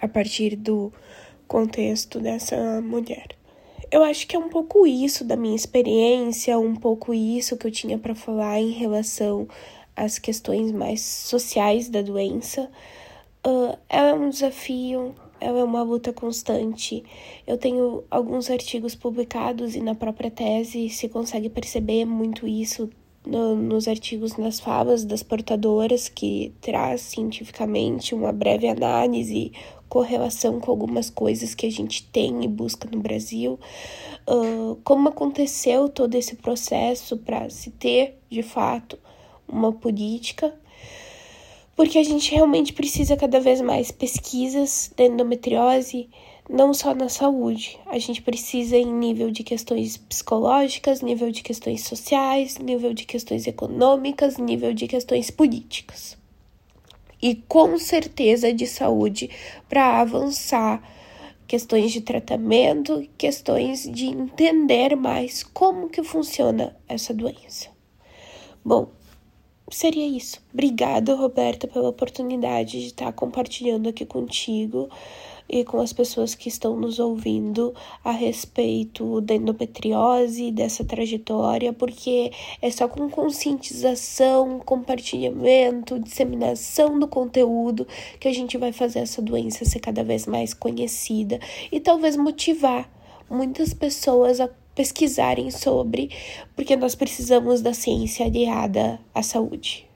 A 0.00 0.08
partir 0.08 0.56
do 0.56 0.92
contexto 1.46 2.20
dessa 2.20 2.80
mulher. 2.80 3.26
Eu 3.90 4.04
acho 4.04 4.26
que 4.26 4.36
é 4.36 4.38
um 4.38 4.48
pouco 4.50 4.86
isso 4.86 5.24
da 5.24 5.36
minha 5.36 5.56
experiência, 5.56 6.58
um 6.58 6.76
pouco 6.76 7.14
isso 7.14 7.56
que 7.56 7.66
eu 7.66 7.70
tinha 7.70 7.98
para 7.98 8.14
falar 8.14 8.60
em 8.60 8.70
relação 8.70 9.48
às 9.96 10.18
questões 10.18 10.70
mais 10.72 11.00
sociais 11.00 11.88
da 11.88 12.02
doença. 12.02 12.70
Uh, 13.46 13.78
é 13.88 14.12
um 14.12 14.28
desafio, 14.28 15.14
é 15.40 15.50
uma 15.50 15.82
luta 15.82 16.12
constante. 16.12 17.04
Eu 17.46 17.56
tenho 17.58 18.04
alguns 18.10 18.50
artigos 18.50 18.94
publicados 18.94 19.74
e 19.74 19.80
na 19.80 19.94
própria 19.94 20.30
tese 20.30 20.88
se 20.88 21.08
consegue 21.08 21.48
perceber 21.48 22.04
muito 22.04 22.46
isso 22.46 22.90
no, 23.26 23.54
nos 23.54 23.86
artigos 23.86 24.36
nas 24.36 24.58
falas 24.58 25.04
das 25.04 25.22
portadoras, 25.22 26.08
que 26.08 26.54
traz 26.60 27.02
cientificamente 27.02 28.14
uma 28.14 28.32
breve 28.32 28.68
análise, 28.68 29.52
correlação 29.88 30.60
com 30.60 30.70
algumas 30.70 31.10
coisas 31.10 31.54
que 31.54 31.66
a 31.66 31.70
gente 31.70 32.04
tem 32.08 32.44
e 32.44 32.48
busca 32.48 32.88
no 32.90 33.00
Brasil, 33.00 33.58
uh, 34.28 34.76
como 34.84 35.08
aconteceu 35.08 35.88
todo 35.88 36.14
esse 36.14 36.36
processo 36.36 37.16
para 37.16 37.48
se 37.50 37.70
ter, 37.70 38.18
de 38.30 38.42
fato, 38.42 38.98
uma 39.46 39.72
política, 39.72 40.54
porque 41.78 41.96
a 41.96 42.02
gente 42.02 42.34
realmente 42.34 42.72
precisa 42.72 43.16
cada 43.16 43.38
vez 43.38 43.60
mais 43.60 43.92
pesquisas 43.92 44.90
da 44.96 45.04
endometriose, 45.04 46.08
não 46.50 46.74
só 46.74 46.92
na 46.92 47.08
saúde. 47.08 47.78
A 47.86 48.00
gente 48.00 48.20
precisa 48.20 48.76
em 48.76 48.92
nível 48.92 49.30
de 49.30 49.44
questões 49.44 49.96
psicológicas, 49.96 51.02
nível 51.02 51.30
de 51.30 51.40
questões 51.40 51.84
sociais, 51.84 52.58
nível 52.58 52.92
de 52.92 53.04
questões 53.04 53.46
econômicas, 53.46 54.38
nível 54.38 54.74
de 54.74 54.88
questões 54.88 55.30
políticas 55.30 56.18
e 57.22 57.36
com 57.36 57.78
certeza 57.78 58.52
de 58.52 58.66
saúde 58.66 59.30
para 59.68 60.00
avançar 60.00 60.82
questões 61.46 61.92
de 61.92 62.00
tratamento, 62.00 63.08
questões 63.16 63.88
de 63.88 64.06
entender 64.06 64.96
mais 64.96 65.44
como 65.44 65.88
que 65.88 66.02
funciona 66.02 66.76
essa 66.88 67.14
doença. 67.14 67.68
Bom, 68.64 68.97
seria 69.70 70.06
isso. 70.06 70.40
Obrigada, 70.52 71.14
Roberta, 71.14 71.66
pela 71.66 71.88
oportunidade 71.88 72.80
de 72.80 72.86
estar 72.86 73.12
compartilhando 73.12 73.88
aqui 73.88 74.04
contigo 74.04 74.88
e 75.48 75.64
com 75.64 75.80
as 75.80 75.92
pessoas 75.92 76.34
que 76.34 76.48
estão 76.48 76.76
nos 76.76 76.98
ouvindo 76.98 77.74
a 78.04 78.10
respeito 78.10 79.20
da 79.22 79.34
endometriose, 79.34 80.50
dessa 80.52 80.84
trajetória, 80.84 81.72
porque 81.72 82.30
é 82.60 82.70
só 82.70 82.86
com 82.86 83.08
conscientização, 83.08 84.60
compartilhamento, 84.60 85.98
disseminação 85.98 86.98
do 86.98 87.08
conteúdo 87.08 87.86
que 88.20 88.28
a 88.28 88.32
gente 88.32 88.58
vai 88.58 88.72
fazer 88.72 89.00
essa 89.00 89.22
doença 89.22 89.64
ser 89.64 89.80
cada 89.80 90.04
vez 90.04 90.26
mais 90.26 90.52
conhecida 90.52 91.40
e 91.72 91.80
talvez 91.80 92.16
motivar 92.16 92.90
muitas 93.30 93.72
pessoas 93.72 94.40
a 94.40 94.48
pesquisarem 94.78 95.50
sobre, 95.50 96.08
porque 96.54 96.76
nós 96.76 96.94
precisamos 96.94 97.60
da 97.60 97.74
ciência 97.74 98.24
aliada 98.24 99.00
à 99.12 99.24
saúde. 99.24 99.90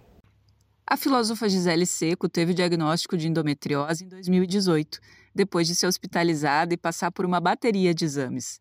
A 0.84 0.96
filósofa 0.96 1.48
Gisele 1.48 1.86
Seco 1.86 2.28
teve 2.28 2.52
diagnóstico 2.52 3.16
de 3.16 3.28
endometriose 3.28 4.04
em 4.04 4.08
2018 4.08 4.98
depois 5.32 5.68
de 5.68 5.76
ser 5.76 5.86
hospitalizada 5.86 6.74
e 6.74 6.76
passar 6.76 7.12
por 7.12 7.24
uma 7.24 7.40
bateria 7.40 7.94
de 7.94 8.04
exames. 8.04 8.60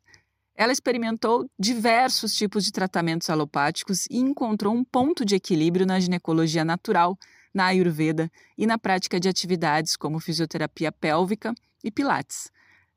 Ela 0.55 0.71
experimentou 0.71 1.49
diversos 1.59 2.35
tipos 2.35 2.63
de 2.63 2.71
tratamentos 2.71 3.27
alopáticos 3.27 4.05
e 4.05 4.19
encontrou 4.19 4.75
um 4.75 4.83
ponto 4.83 5.25
de 5.25 5.33
equilíbrio 5.33 5.87
na 5.87 5.99
ginecologia 5.99 6.63
natural, 6.63 7.17
na 7.51 7.65
Ayurveda 7.65 8.31
e 8.55 8.67
na 8.67 8.77
prática 8.77 9.19
de 9.19 9.27
atividades 9.27 9.97
como 9.97 10.19
fisioterapia 10.19 10.91
pélvica 10.91 11.51
e 11.83 11.89
pilates. 11.89 12.51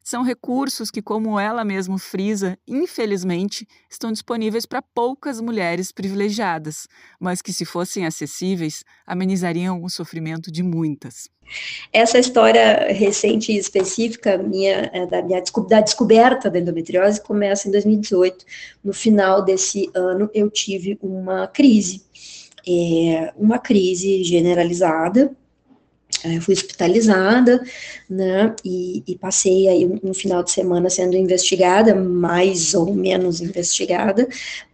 São 0.05 0.23
recursos 0.23 0.91
que, 0.91 1.01
como 1.01 1.41
ela 1.41 1.65
mesma 1.65 1.99
frisa, 1.99 2.59
infelizmente, 2.69 3.67
estão 3.91 4.13
disponíveis 4.13 4.67
para 4.67 4.83
poucas 4.83 5.41
mulheres 5.41 5.91
privilegiadas, 5.91 6.87
mas 7.19 7.41
que, 7.41 7.55
se 7.55 7.65
fossem 7.65 8.05
acessíveis, 8.05 8.85
amenizariam 9.07 9.83
o 9.83 9.89
sofrimento 9.89 10.53
de 10.53 10.63
muitas. 10.63 11.31
Essa 11.91 12.19
história 12.19 12.93
recente 12.93 13.51
e 13.53 13.57
específica 13.57 14.37
minha, 14.37 14.91
é, 14.93 15.07
da 15.07 15.23
minha 15.23 15.43
da 15.71 15.81
descoberta 15.81 16.51
da 16.51 16.59
endometriose 16.59 17.23
começa 17.23 17.67
em 17.67 17.71
2018. 17.71 18.45
No 18.85 18.93
final 18.93 19.43
desse 19.43 19.91
ano, 19.95 20.29
eu 20.35 20.51
tive 20.51 20.99
uma 21.01 21.47
crise, 21.47 22.03
é, 22.69 23.33
uma 23.39 23.59
crise 23.59 24.23
generalizada, 24.23 25.35
é, 26.25 26.41
fui 26.41 26.55
hospitalizada, 26.55 27.63
né, 28.09 28.55
e, 28.65 29.03
e, 29.07 29.17
passei 29.19 29.69
aí 29.69 29.85
um, 29.85 30.01
um, 30.03 30.15
final 30.15 30.43
de 30.43 30.51
semana 30.51 30.89
sendo 30.89 31.17
investigada, 31.17 31.95
mais 31.95 32.73
ou 32.73 32.95
menos 32.95 33.43
investigada, 33.43 34.27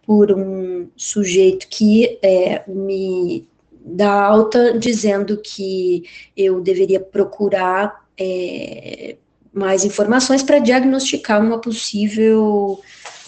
por 0.05 0.31
um 0.31 0.87
sujeito 0.95 1.67
que 1.67 2.17
é, 2.21 2.63
me 2.67 3.45
dá 3.83 4.11
alta 4.11 4.77
dizendo 4.77 5.37
que 5.37 6.03
eu 6.37 6.61
deveria 6.61 6.99
procurar 6.99 8.05
é, 8.17 9.17
mais 9.53 9.83
informações 9.83 10.41
para 10.41 10.59
diagnosticar 10.59 11.41
uma 11.41 11.59
possível 11.59 12.79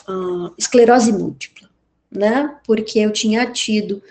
uh, 0.08 0.54
esclerose 0.58 1.12
múltipla, 1.12 1.70
né, 2.10 2.56
porque 2.66 3.00
eu 3.00 3.12
tinha 3.12 3.46
tido 3.52 4.02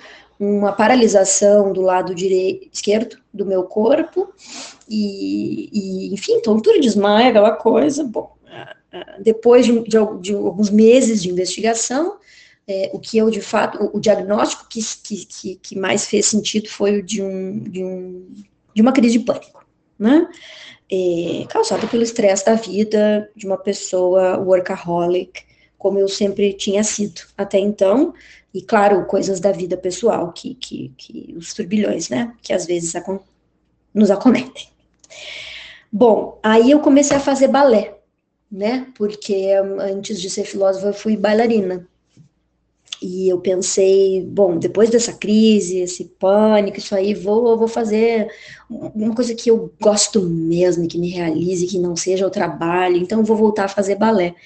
uma 0.44 0.72
paralisação 0.72 1.72
do 1.72 1.80
lado 1.80 2.14
direito, 2.14 2.68
esquerdo 2.72 3.16
do 3.32 3.46
meu 3.46 3.62
corpo, 3.62 4.32
e, 4.88 5.70
e 5.72 6.12
enfim, 6.12 6.40
tontura, 6.40 6.80
desmaio, 6.80 7.28
aquela 7.28 7.52
coisa. 7.52 8.02
Bom, 8.02 8.34
depois 9.20 9.64
de, 9.64 9.72
de, 9.84 9.98
de 10.20 10.34
alguns 10.34 10.68
meses 10.68 11.22
de 11.22 11.30
investigação, 11.30 12.18
é, 12.66 12.90
o 12.92 12.98
que 12.98 13.16
eu, 13.16 13.30
de 13.30 13.40
fato, 13.40 13.78
o, 13.84 13.98
o 13.98 14.00
diagnóstico 14.00 14.66
que, 14.68 14.80
que, 15.24 15.54
que, 15.62 15.78
mais 15.78 16.06
fez 16.06 16.26
sentido 16.26 16.68
foi 16.68 16.98
o 16.98 17.02
de, 17.02 17.22
um, 17.22 17.60
de, 17.60 17.84
um, 17.84 18.26
de 18.74 18.82
uma 18.82 18.92
crise 18.92 19.18
de 19.18 19.24
pânico, 19.24 19.64
né? 19.96 20.28
É, 20.90 21.46
causada 21.48 21.86
pelo 21.86 22.02
estresse 22.02 22.44
da 22.44 22.54
vida 22.54 23.30
de 23.36 23.46
uma 23.46 23.56
pessoa 23.56 24.38
workaholic, 24.38 25.44
como 25.78 25.98
eu 25.98 26.08
sempre 26.08 26.52
tinha 26.52 26.84
sido 26.84 27.22
até 27.36 27.58
então, 27.58 28.12
e 28.54 28.60
claro, 28.60 29.06
coisas 29.06 29.40
da 29.40 29.50
vida 29.50 29.76
pessoal, 29.76 30.32
que, 30.32 30.54
que, 30.54 30.92
que 30.96 31.34
os 31.36 31.54
turbilhões, 31.54 32.08
né, 32.08 32.34
que 32.42 32.52
às 32.52 32.66
vezes 32.66 32.92
nos 33.94 34.10
acometem. 34.10 34.68
Bom, 35.90 36.38
aí 36.42 36.70
eu 36.70 36.80
comecei 36.80 37.16
a 37.16 37.20
fazer 37.20 37.48
balé, 37.48 37.98
né, 38.50 38.86
porque 38.94 39.50
antes 39.78 40.20
de 40.20 40.28
ser 40.28 40.44
filósofa 40.44 40.88
eu 40.88 40.94
fui 40.94 41.16
bailarina. 41.16 41.86
E 43.02 43.28
eu 43.28 43.40
pensei, 43.40 44.22
bom, 44.24 44.56
depois 44.56 44.88
dessa 44.88 45.12
crise, 45.12 45.80
esse 45.80 46.04
pânico, 46.04 46.78
isso 46.78 46.94
aí, 46.94 47.14
vou, 47.14 47.58
vou 47.58 47.66
fazer 47.66 48.28
uma 48.70 49.12
coisa 49.12 49.34
que 49.34 49.50
eu 49.50 49.72
gosto 49.80 50.20
mesmo, 50.20 50.86
que 50.86 50.98
me 50.98 51.10
realize, 51.10 51.66
que 51.66 51.80
não 51.80 51.96
seja 51.96 52.24
o 52.24 52.30
trabalho, 52.30 52.96
então 52.96 53.24
vou 53.24 53.36
voltar 53.36 53.64
a 53.64 53.68
fazer 53.68 53.96
balé. 53.96 54.36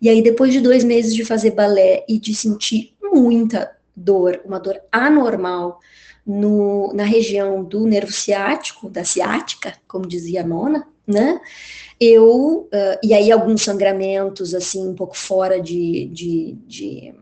E 0.00 0.08
aí, 0.08 0.22
depois 0.22 0.52
de 0.52 0.60
dois 0.60 0.84
meses 0.84 1.14
de 1.14 1.24
fazer 1.24 1.50
balé 1.50 2.04
e 2.08 2.18
de 2.18 2.34
sentir 2.34 2.94
muita 3.16 3.74
dor, 3.94 4.40
uma 4.44 4.60
dor 4.60 4.80
anormal 4.92 5.80
no, 6.26 6.92
na 6.92 7.04
região 7.04 7.64
do 7.64 7.86
nervo 7.86 8.12
ciático, 8.12 8.90
da 8.90 9.04
ciática, 9.04 9.74
como 9.88 10.06
dizia 10.06 10.42
a 10.42 10.46
Mona, 10.46 10.86
né? 11.06 11.40
Eu, 11.98 12.68
uh, 12.72 12.98
e 13.02 13.14
aí 13.14 13.32
alguns 13.32 13.62
sangramentos, 13.62 14.54
assim, 14.54 14.86
um 14.86 14.94
pouco 14.94 15.16
fora 15.16 15.60
de, 15.60 16.06
de, 16.08 16.58
de 16.66 17.14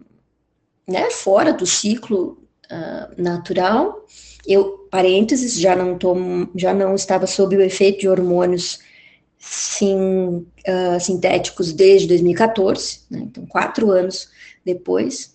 né, 0.88 1.10
fora 1.10 1.52
do 1.52 1.66
ciclo 1.66 2.38
uh, 2.72 3.22
natural. 3.22 4.04
Eu, 4.46 4.88
parênteses, 4.90 5.54
já 5.54 5.76
não, 5.76 5.96
tomo, 5.96 6.48
já 6.56 6.74
não 6.74 6.94
estava 6.94 7.26
sob 7.26 7.56
o 7.56 7.62
efeito 7.62 8.00
de 8.00 8.08
hormônios 8.08 8.80
sim, 9.38 9.96
uh, 9.96 11.00
sintéticos 11.00 11.72
desde 11.72 12.08
2014, 12.08 13.00
né, 13.10 13.20
então 13.22 13.46
quatro 13.46 13.90
anos 13.90 14.28
depois. 14.64 15.33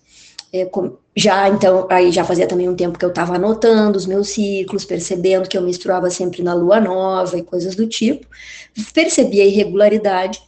É, 0.52 0.68
já 1.16 1.48
então, 1.48 1.86
aí 1.88 2.10
já 2.10 2.24
fazia 2.24 2.46
também 2.46 2.68
um 2.68 2.74
tempo 2.74 2.98
que 2.98 3.04
eu 3.04 3.10
estava 3.10 3.36
anotando 3.36 3.96
os 3.96 4.06
meus 4.06 4.30
ciclos, 4.30 4.84
percebendo 4.84 5.48
que 5.48 5.56
eu 5.56 5.62
menstruava 5.62 6.10
sempre 6.10 6.42
na 6.42 6.54
lua 6.54 6.80
nova 6.80 7.38
e 7.38 7.42
coisas 7.42 7.76
do 7.76 7.86
tipo. 7.86 8.26
Percebi 8.92 9.40
a 9.40 9.46
irregularidade, 9.46 10.40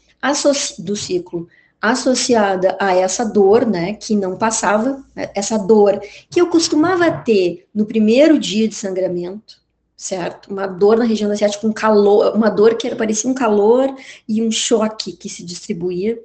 do 0.79 0.95
ciclo 0.95 1.49
associada 1.83 2.77
a 2.79 2.95
essa 2.95 3.25
dor, 3.25 3.67
né, 3.67 3.95
que 3.95 4.15
não 4.15 4.37
passava, 4.37 5.05
né, 5.17 5.31
essa 5.35 5.59
dor 5.59 6.01
que 6.31 6.41
eu 6.41 6.47
costumava 6.47 7.11
ter 7.11 7.67
no 7.75 7.85
primeiro 7.85 8.39
dia 8.39 8.69
de 8.69 8.75
sangramento, 8.77 9.61
certo? 9.97 10.49
Uma 10.49 10.69
dor 10.69 10.97
na 10.97 11.05
região 11.05 11.29
da 11.29 11.37
ciática, 11.37 11.67
um 11.67 11.73
calor, 11.73 12.37
uma 12.37 12.49
dor 12.49 12.77
que 12.77 12.95
parecia 12.95 13.29
um 13.29 13.35
calor 13.35 13.93
e 14.29 14.41
um 14.41 14.53
choque 14.53 15.13
que 15.13 15.29
se 15.29 15.43
distribuía, 15.43 16.17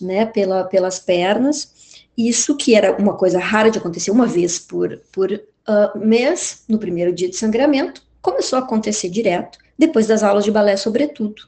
né, 0.00 0.26
pela, 0.26 0.62
pelas 0.62 1.00
pernas. 1.00 1.73
Isso 2.16 2.56
que 2.56 2.74
era 2.74 2.96
uma 2.96 3.14
coisa 3.14 3.38
rara 3.38 3.70
de 3.70 3.78
acontecer 3.78 4.10
uma 4.10 4.26
vez 4.26 4.58
por, 4.58 5.00
por 5.12 5.32
uh, 5.32 5.98
mês, 5.98 6.62
no 6.68 6.78
primeiro 6.78 7.12
dia 7.12 7.28
de 7.28 7.36
sangramento, 7.36 8.02
começou 8.22 8.58
a 8.58 8.62
acontecer 8.62 9.08
direto, 9.08 9.58
depois 9.78 10.06
das 10.06 10.22
aulas 10.22 10.44
de 10.44 10.50
balé, 10.50 10.76
sobretudo, 10.76 11.42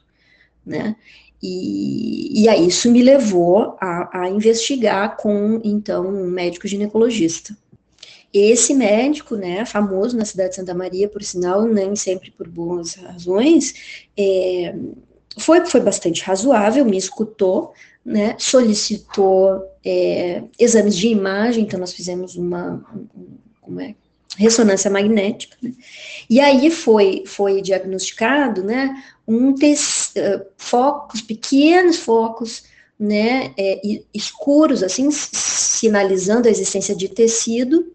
né? 0.65 0.95
E, 1.41 2.43
e 2.43 2.49
aí 2.49 2.67
isso 2.67 2.91
me 2.91 3.01
levou 3.01 3.77
a, 3.79 4.21
a 4.23 4.29
investigar 4.29 5.17
com, 5.17 5.61
então, 5.63 6.07
um 6.07 6.27
médico 6.27 6.67
ginecologista. 6.67 7.55
Esse 8.33 8.73
médico, 8.73 9.35
né, 9.35 9.65
famoso 9.65 10.17
na 10.17 10.25
cidade 10.25 10.49
de 10.49 10.55
Santa 10.55 10.73
Maria, 10.73 11.07
por 11.07 11.23
sinal, 11.23 11.63
nem 11.63 11.95
sempre 11.95 12.31
por 12.31 12.47
boas 12.47 12.95
razões, 12.95 14.07
é, 14.17 14.75
foi, 15.37 15.65
foi 15.65 15.79
bastante 15.79 16.21
razoável, 16.23 16.83
me 16.83 16.97
escutou, 16.97 17.73
né, 18.07 18.37
solicitou 18.39 19.61
é, 19.83 20.41
exames 20.57 20.95
de 20.95 21.09
imagem, 21.09 21.65
então 21.65 21.77
nós 21.77 21.91
fizemos 21.91 22.37
uma, 22.37 22.81
como 23.59 23.81
é, 23.81 23.95
ressonância 24.37 24.89
magnética, 24.89 25.57
né, 25.61 25.73
e 26.29 26.39
aí 26.39 26.71
foi, 26.71 27.25
foi 27.25 27.61
diagnosticado, 27.61 28.63
né, 28.63 29.03
um 29.27 29.49
uh, 29.49 29.55
focos, 30.55 31.21
pequenos 31.21 31.97
focos, 31.97 32.63
né, 32.97 33.53
é, 33.57 33.81
escuros, 34.13 34.83
assim, 34.83 35.11
sinalizando 35.11 36.47
a 36.47 36.51
existência 36.51 36.95
de 36.95 37.09
tecido 37.09 37.93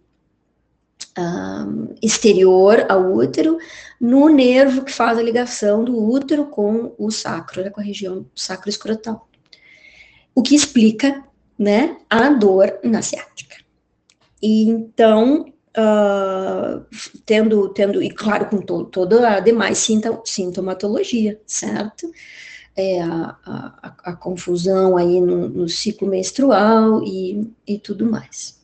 um, 1.19 1.95
exterior 2.03 2.85
ao 2.87 3.15
útero, 3.15 3.57
no 3.99 4.29
nervo 4.29 4.85
que 4.85 4.93
faz 4.93 5.17
a 5.17 5.23
ligação 5.23 5.83
do 5.83 5.99
útero 5.99 6.45
com 6.47 6.95
o 6.99 7.11
sacro, 7.11 7.63
né, 7.63 7.71
com 7.71 7.81
a 7.81 7.85
região 7.85 8.27
sacro-escrotal. 8.35 9.27
O 10.35 10.43
que 10.43 10.55
explica, 10.55 11.22
né, 11.59 11.97
a 12.09 12.28
dor 12.30 12.78
na 12.83 13.03
ciática. 13.03 13.57
E 14.43 14.68
então, 14.68 15.53
uh, 15.76 16.85
tendo, 17.24 17.68
tendo, 17.70 18.03
e 18.03 18.11
claro, 18.11 18.47
com 18.47 18.61
to, 18.61 18.85
toda 18.85 19.28
a 19.28 19.41
demais 19.41 19.87
sintomatologia, 20.24 21.41
certo? 21.47 22.11
É, 22.74 23.03
a, 23.03 23.37
a, 23.45 23.95
a, 24.05 24.12
confusão 24.14 24.97
aí 24.97 25.20
no, 25.20 25.47
no 25.47 25.68
ciclo 25.68 26.09
menstrual 26.09 27.03
e, 27.05 27.53
e 27.66 27.78
tudo 27.78 28.07
mais. 28.07 28.59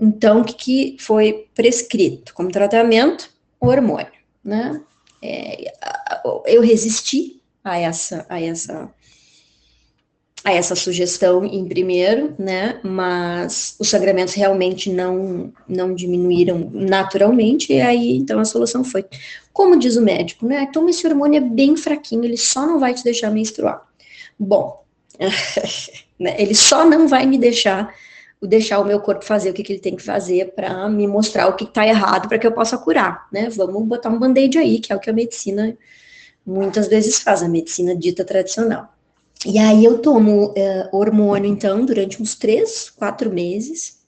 Então, 0.00 0.40
o 0.40 0.44
que, 0.44 0.54
que 0.54 0.96
foi 0.98 1.46
prescrito 1.54 2.32
como 2.32 2.50
tratamento? 2.50 3.30
Hormônio, 3.60 4.10
né? 4.42 4.82
É, 5.22 5.72
eu 6.46 6.62
resisti 6.62 7.40
a 7.62 7.78
essa, 7.78 8.26
a 8.28 8.40
essa 8.40 8.90
a 10.44 10.52
essa 10.52 10.74
sugestão 10.74 11.44
em 11.44 11.64
primeiro, 11.66 12.34
né, 12.38 12.80
mas 12.82 13.76
os 13.78 13.88
sangramentos 13.88 14.34
realmente 14.34 14.90
não, 14.90 15.52
não 15.68 15.94
diminuíram 15.94 16.68
naturalmente, 16.72 17.72
e 17.72 17.80
aí, 17.80 18.16
então, 18.16 18.40
a 18.40 18.44
solução 18.44 18.82
foi, 18.82 19.04
como 19.52 19.78
diz 19.78 19.96
o 19.96 20.02
médico, 20.02 20.46
né, 20.46 20.68
toma 20.72 20.90
esse 20.90 21.06
hormônio 21.06 21.38
é 21.38 21.40
bem 21.40 21.76
fraquinho, 21.76 22.24
ele 22.24 22.36
só 22.36 22.66
não 22.66 22.80
vai 22.80 22.92
te 22.92 23.04
deixar 23.04 23.30
menstruar. 23.30 23.86
Bom, 24.36 24.82
né, 26.18 26.34
ele 26.38 26.56
só 26.56 26.84
não 26.84 27.06
vai 27.06 27.24
me 27.24 27.38
deixar, 27.38 27.94
deixar 28.42 28.80
o 28.80 28.84
meu 28.84 28.98
corpo 28.98 29.24
fazer 29.24 29.50
o 29.50 29.52
que, 29.54 29.62
que 29.62 29.72
ele 29.74 29.80
tem 29.80 29.94
que 29.94 30.02
fazer 30.02 30.52
para 30.56 30.88
me 30.88 31.06
mostrar 31.06 31.46
o 31.46 31.54
que 31.54 31.64
está 31.64 31.86
errado 31.86 32.28
para 32.28 32.38
que 32.38 32.46
eu 32.46 32.52
possa 32.52 32.76
curar, 32.76 33.28
né, 33.32 33.48
vamos 33.48 33.86
botar 33.86 34.08
um 34.08 34.18
band-aid 34.18 34.58
aí, 34.58 34.80
que 34.80 34.92
é 34.92 34.96
o 34.96 35.00
que 35.00 35.10
a 35.10 35.12
medicina 35.12 35.76
muitas 36.44 36.88
vezes 36.88 37.20
faz, 37.20 37.44
a 37.44 37.48
medicina 37.48 37.94
dita 37.94 38.24
tradicional. 38.24 38.92
E 39.44 39.58
aí 39.58 39.84
eu 39.84 39.98
tomo 39.98 40.50
uh, 40.50 40.96
hormônio, 40.96 41.50
então, 41.50 41.84
durante 41.84 42.22
uns 42.22 42.34
três, 42.34 42.90
quatro 42.90 43.30
meses. 43.30 44.00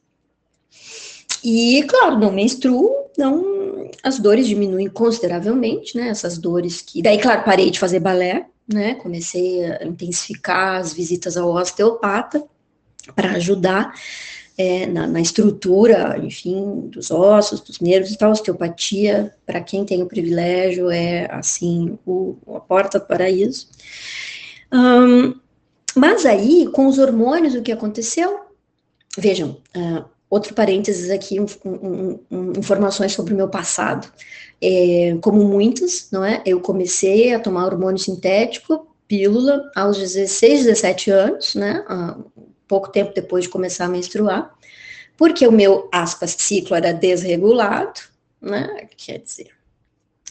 E, 1.43 1.83
claro, 1.89 2.19
não 2.19 2.33
menstruo, 2.33 2.91
não, 3.19 3.91
as 4.03 4.19
dores 4.19 4.47
diminuem 4.47 4.89
consideravelmente, 4.89 5.97
né? 5.97 6.09
Essas 6.09 6.39
dores 6.39 6.81
que. 6.81 7.03
Daí, 7.03 7.19
claro, 7.19 7.45
parei 7.45 7.71
de 7.71 7.79
fazer 7.79 8.01
balé, 8.01 8.47
né? 8.67 8.95
Comecei 8.95 9.65
a 9.65 9.85
intensificar 9.85 10.81
as 10.81 10.93
visitas 10.93 11.37
ao 11.37 11.53
osteopata 11.53 12.43
para 13.15 13.33
ajudar 13.33 13.93
é, 14.57 14.87
na, 14.87 15.07
na, 15.07 15.21
estrutura, 15.21 16.19
enfim, 16.23 16.89
dos 16.89 17.11
ossos, 17.11 17.61
dos 17.61 17.81
nervos 17.81 18.13
e 18.13 18.19
tal. 18.19 18.31
Osteopatia, 18.31 19.35
para 19.45 19.61
quem 19.61 19.85
tem 19.85 20.03
o 20.03 20.07
privilégio, 20.07 20.91
é 20.91 21.29
assim, 21.31 21.99
o, 22.07 22.37
a 22.55 22.61
porta 22.61 22.99
do 22.99 23.07
paraíso. 23.07 23.67
Um, 24.75 25.39
mas 25.95 26.27
aí, 26.27 26.67
com 26.73 26.89
os 26.89 26.99
hormônios, 26.99 27.55
o 27.55 27.63
que 27.63 27.71
aconteceu? 27.71 28.41
Vejam, 29.17 29.61
uh, 29.77 30.05
outro 30.29 30.53
parênteses 30.53 31.11
aqui, 31.11 31.39
um, 31.41 31.47
um, 32.31 32.53
informações 32.59 33.13
sobre 33.13 33.33
o 33.33 33.37
meu 33.37 33.49
passado. 33.49 34.13
É, 34.61 35.17
como 35.21 35.45
muitas, 35.45 36.09
não 36.11 36.25
é? 36.25 36.43
Eu 36.45 36.61
comecei 36.61 37.33
a 37.33 37.39
tomar 37.39 37.67
hormônio 37.67 37.99
sintético, 37.99 38.89
pílula, 39.07 39.71
aos 39.77 39.99
16, 39.99 40.65
17 40.65 41.11
anos, 41.11 41.55
né? 41.55 41.85
Uh, 41.89 42.25
pouco 42.67 42.91
tempo 42.91 43.13
depois 43.15 43.45
de 43.45 43.51
começar 43.51 43.85
a 43.85 43.89
menstruar, 43.89 44.53
porque 45.17 45.47
o 45.47 45.53
meu, 45.53 45.89
aspas, 45.93 46.35
ciclo 46.37 46.75
era 46.75 46.93
desregulado, 46.93 48.01
né? 48.41 48.89
Quer 48.97 49.19
dizer, 49.19 49.51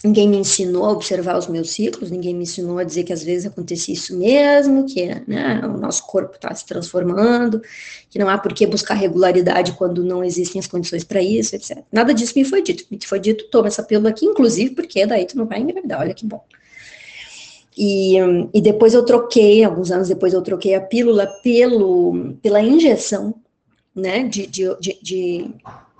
Ninguém 0.04 0.28
me 0.28 0.36
ensinou 0.36 0.84
a 0.84 0.92
observar 0.92 1.38
os 1.38 1.48
meus 1.48 1.72
ciclos, 1.72 2.12
ninguém 2.12 2.36
me 2.36 2.44
ensinou 2.44 2.78
a 2.78 2.84
dizer 2.84 3.06
que 3.06 3.14
às 3.14 3.24
vezes 3.24 3.46
acontecia 3.46 3.94
isso 3.94 4.18
mesmo, 4.18 4.86
que 4.86 5.06
né, 5.26 5.62
o 5.64 5.78
nosso 5.78 6.06
corpo 6.06 6.36
está 6.36 6.54
se 6.54 6.66
transformando, 6.66 7.62
que 8.10 8.20
não 8.20 8.28
há 8.28 8.38
por 8.38 8.54
que 8.54 8.68
buscar 8.68 8.96
regularidade 8.96 9.72
quando 9.74 10.04
não 10.04 10.22
existem 10.22 10.60
as 10.60 10.68
condições 10.68 11.06
para 11.06 11.22
isso, 11.22 11.56
etc. 11.56 11.78
Nada 11.90 12.14
disso 12.14 12.34
me 12.36 12.44
foi 12.44 12.62
dito. 12.62 12.84
Me 12.92 13.00
foi 13.06 13.18
dito, 13.18 13.46
toma 13.50 13.68
essa 13.68 13.82
pílula 13.82 14.10
aqui, 14.10 14.26
inclusive 14.26 14.76
porque 14.76 15.06
daí 15.06 15.26
tu 15.26 15.38
não 15.38 15.46
vai 15.46 15.62
engravidar, 15.62 16.02
olha 16.02 16.14
que 16.14 16.26
bom. 16.26 16.44
E, 17.78 18.18
e 18.54 18.62
depois 18.62 18.94
eu 18.94 19.06
troquei, 19.06 19.64
alguns 19.64 19.90
anos 19.90 20.10
depois 20.10 20.34
eu 20.34 20.42
troquei 20.42 20.76
a 20.76 20.82
pílula 20.82 21.28
pelo, 21.42 22.36
pela 22.42 22.62
injeção, 22.62 23.36
né, 23.96 24.24
de, 24.24 24.48
de, 24.48 24.64
de, 24.82 25.00
de 25.02 25.52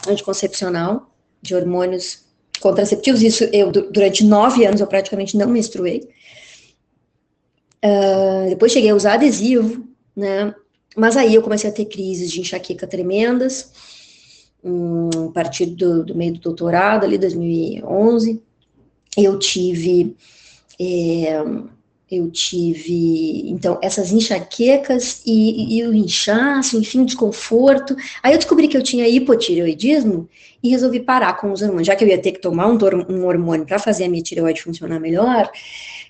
anticoncepcional, 0.08 1.10
de 1.42 1.56
hormônios 1.56 2.23
contraceptivos, 2.64 3.22
isso 3.22 3.44
eu, 3.52 3.70
durante 3.72 4.24
nove 4.24 4.66
anos, 4.66 4.80
eu 4.80 4.88
praticamente 4.88 5.38
não 5.38 5.50
menstruei. 5.50 6.10
Uh, 7.84 8.48
depois 8.48 8.72
cheguei 8.72 8.90
a 8.90 8.96
usar 8.96 9.16
adesivo, 9.16 9.86
né? 10.16 10.56
Mas 10.96 11.18
aí 11.18 11.36
eu 11.36 11.42
comecei 11.42 11.70
a 11.70 11.74
ter 11.74 11.86
crises 11.86 12.32
de 12.32 12.40
enxaqueca 12.40 12.88
tremendas, 12.88 13.70
um, 14.64 15.10
a 15.28 15.32
partir 15.32 15.66
do, 15.66 16.06
do, 16.06 16.16
meio 16.16 16.34
do 16.34 16.40
doutorado, 16.40 17.04
ali, 17.04 17.18
2011. 17.18 18.42
Eu 19.18 19.38
tive. 19.38 20.16
É, 20.80 21.44
eu 22.12 22.30
tive, 22.30 23.50
então, 23.50 23.80
essas 23.82 24.12
enxaquecas 24.12 25.22
e, 25.26 25.78
e, 25.80 25.88
o 25.88 25.94
inchaço, 25.94 26.78
enfim, 26.78 27.06
desconforto. 27.06 27.96
Aí 28.22 28.34
eu 28.34 28.38
descobri 28.38 28.68
que 28.68 28.78
eu 28.78 28.84
tinha 28.84 29.08
hipotireoidismo 29.08 30.30
e 30.62 30.70
resolvi 30.70 31.00
parar 31.00 31.34
com 31.38 31.52
os 31.52 31.62
hormônios. 31.62 31.88
Já 31.88 31.96
que 31.96 32.04
eu 32.04 32.08
ia 32.08 32.22
ter 32.22 32.34
que 32.34 32.40
tomar 32.40 32.68
um, 32.68 32.78
um 33.10 33.26
hormônio 33.26 33.66
para 33.66 33.80
fazer 33.80 34.06
a 34.06 34.10
minha 34.10 34.22
tireoide 34.22 34.62
funcionar 34.62 35.00
melhor, 35.00 35.50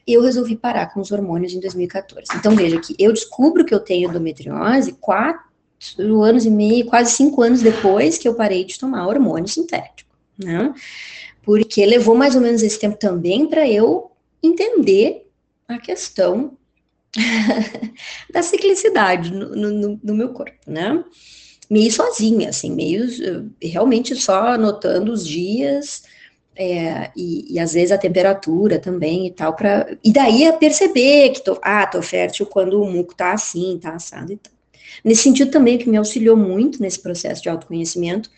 eu 0.06 0.22
resolvi 0.22 0.56
parar 0.56 0.94
com 0.94 1.00
os 1.00 1.12
hormônios 1.12 1.54
em 1.54 1.60
2014. 1.60 2.28
Então, 2.36 2.56
veja 2.56 2.80
que 2.80 2.96
eu 3.00 3.14
descubro 3.14 3.64
que 3.64 3.74
eu 3.74 3.80
tenho 3.80 4.10
endometriose 4.10 4.94
quatro 4.94 5.42
anos 6.22 6.46
e 6.46 6.50
meio, 6.50 6.86
quase 6.86 7.12
cinco 7.12 7.42
anos 7.42 7.62
depois 7.62 8.18
que 8.18 8.28
eu 8.28 8.36
parei 8.36 8.66
de 8.66 8.78
tomar 8.78 9.08
hormônio 9.08 9.48
sintético, 9.48 10.10
né? 10.38 10.74
Porque 11.42 11.86
levou 11.86 12.16
mais 12.16 12.36
ou 12.36 12.42
menos 12.42 12.62
esse 12.64 12.80
tempo 12.80 12.98
também 12.98 13.48
para 13.48 13.68
eu 13.68 14.12
entender 14.42 15.24
a 15.68 15.78
questão 15.78 16.58
da 18.32 18.42
ciclicidade 18.42 19.32
no, 19.32 19.56
no, 19.56 20.00
no, 20.04 20.16
meu 20.16 20.30
corpo, 20.30 20.58
né? 20.68 21.04
Meio 21.70 21.92
sozinha, 21.92 22.50
assim, 22.50 22.72
meio 22.72 23.08
realmente 23.62 24.16
só 24.16 24.50
anotando 24.50 25.12
os 25.12 25.26
dias 25.28 26.04
é, 26.56 27.12
e, 27.16 27.54
e, 27.54 27.60
às 27.60 27.74
vezes 27.74 27.92
a 27.92 27.98
temperatura 27.98 28.78
também 28.78 29.28
e 29.28 29.32
tal, 29.32 29.56
para 29.56 29.98
e 30.04 30.12
daí 30.12 30.46
a 30.46 30.54
perceber 30.54 31.30
que 31.32 31.44
tô, 31.44 31.58
ah, 31.62 31.86
tô 31.88 32.02
fértil 32.02 32.46
quando 32.46 32.82
o 32.82 32.90
muco 32.90 33.16
tá 33.16 33.34
assim, 33.34 33.80
tá 33.82 33.96
assado 33.96 34.34
e 34.34 34.38
tal. 34.38 34.54
Nesse 35.04 35.24
sentido 35.24 35.50
também 35.52 35.78
que 35.78 35.90
me 35.90 35.98
auxiliou 35.98 36.38
muito 36.38 36.82
nesse 36.82 37.00
processo 37.00 37.42
de 37.42 37.50
autoconhecimento 37.50 38.30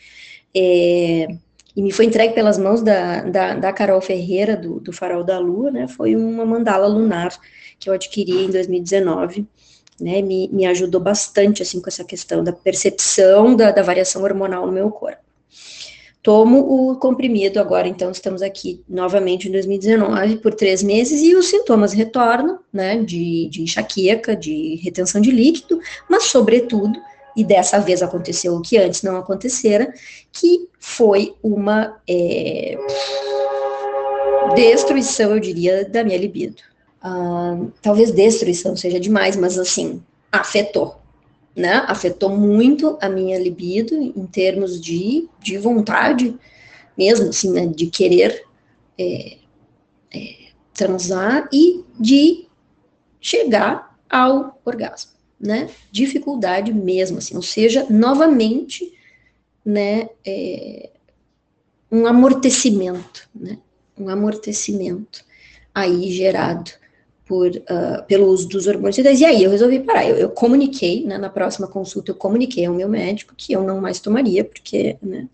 é, 0.55 1.27
e 1.75 1.81
me 1.81 1.91
foi 1.91 2.05
entregue 2.05 2.33
pelas 2.33 2.57
mãos 2.57 2.81
da, 2.81 3.21
da, 3.21 3.55
da 3.55 3.73
Carol 3.73 3.99
Ferreira, 3.99 4.55
do, 4.55 4.79
do 4.79 4.93
Farol 4.93 5.23
da 5.23 5.37
Lua, 5.37 5.69
né, 5.69 5.87
foi 5.87 6.15
uma 6.15 6.45
mandala 6.45 6.87
lunar 6.87 7.37
que 7.77 7.89
eu 7.89 7.93
adquiri 7.93 8.45
em 8.45 8.49
2019, 8.49 9.45
né, 9.99 10.21
me, 10.21 10.47
me 10.51 10.65
ajudou 10.65 11.01
bastante, 11.01 11.61
assim, 11.61 11.81
com 11.81 11.89
essa 11.89 12.03
questão 12.03 12.43
da 12.43 12.53
percepção 12.53 13.55
da, 13.55 13.71
da 13.71 13.81
variação 13.81 14.23
hormonal 14.23 14.65
no 14.65 14.71
meu 14.71 14.89
corpo. 14.89 15.23
Tomo 16.23 16.59
o 16.59 16.95
comprimido 16.95 17.59
agora, 17.59 17.87
então 17.87 18.09
estamos 18.09 18.41
aqui 18.41 18.81
novamente 18.89 19.47
em 19.47 19.51
2019 19.51 20.37
por 20.37 20.55
três 20.55 20.81
meses 20.81 21.21
e 21.21 21.35
os 21.35 21.45
sintomas 21.45 21.93
retornam, 21.93 22.59
né, 22.73 22.97
de, 22.97 23.47
de 23.47 23.61
enxaqueca, 23.61 24.35
de 24.35 24.75
retenção 24.77 25.21
de 25.21 25.29
líquido, 25.29 25.79
mas 26.09 26.23
sobretudo, 26.23 26.99
e 27.35 27.43
dessa 27.43 27.79
vez 27.79 28.01
aconteceu 28.01 28.55
o 28.55 28.61
que 28.61 28.77
antes 28.77 29.03
não 29.03 29.17
acontecera, 29.17 29.93
que 30.31 30.69
foi 30.79 31.35
uma 31.43 31.97
é, 32.07 32.77
destruição, 34.55 35.31
eu 35.31 35.39
diria, 35.39 35.87
da 35.87 36.03
minha 36.03 36.17
libido. 36.17 36.61
Ah, 37.01 37.57
talvez 37.81 38.11
destruição 38.11 38.75
seja 38.75 38.99
demais, 38.99 39.35
mas 39.35 39.59
assim, 39.59 40.01
afetou, 40.31 40.99
né? 41.55 41.83
Afetou 41.87 42.29
muito 42.29 42.97
a 43.01 43.07
minha 43.07 43.37
libido 43.37 43.93
em 43.95 44.25
termos 44.25 44.81
de, 44.81 45.27
de 45.39 45.57
vontade 45.57 46.35
mesmo, 46.97 47.29
assim, 47.29 47.51
né? 47.51 47.67
De 47.67 47.87
querer 47.87 48.43
é, 48.97 49.37
é, 50.13 50.35
transar 50.73 51.47
e 51.51 51.83
de 51.99 52.47
chegar 53.21 53.97
ao 54.09 54.59
orgasmo, 54.63 55.11
né? 55.45 55.69
Dificuldade 55.91 56.73
mesmo, 56.73 57.19
assim, 57.19 57.35
ou 57.35 57.41
seja, 57.41 57.85
novamente, 57.89 58.91
né? 59.63 60.09
É, 60.25 60.89
um 61.91 62.05
amortecimento, 62.05 63.29
né? 63.33 63.57
Um 63.97 64.09
amortecimento 64.09 65.23
aí 65.73 66.11
gerado 66.11 66.71
por, 67.25 67.47
uh, 67.47 68.05
pelo 68.07 68.27
uso 68.27 68.47
dos 68.47 68.67
hormônios 68.67 68.97
E 68.97 69.25
aí 69.25 69.43
eu 69.43 69.51
resolvi 69.51 69.79
parar. 69.79 70.07
Eu, 70.07 70.15
eu 70.15 70.29
comuniquei, 70.29 71.03
né, 71.05 71.17
na 71.17 71.29
próxima 71.29 71.67
consulta, 71.67 72.11
eu 72.11 72.15
comuniquei 72.15 72.65
ao 72.65 72.73
meu 72.73 72.87
médico 72.87 73.33
que 73.35 73.53
eu 73.53 73.63
não 73.63 73.81
mais 73.81 73.99
tomaria, 73.99 74.43
porque 74.43 74.97
né, 75.01 75.27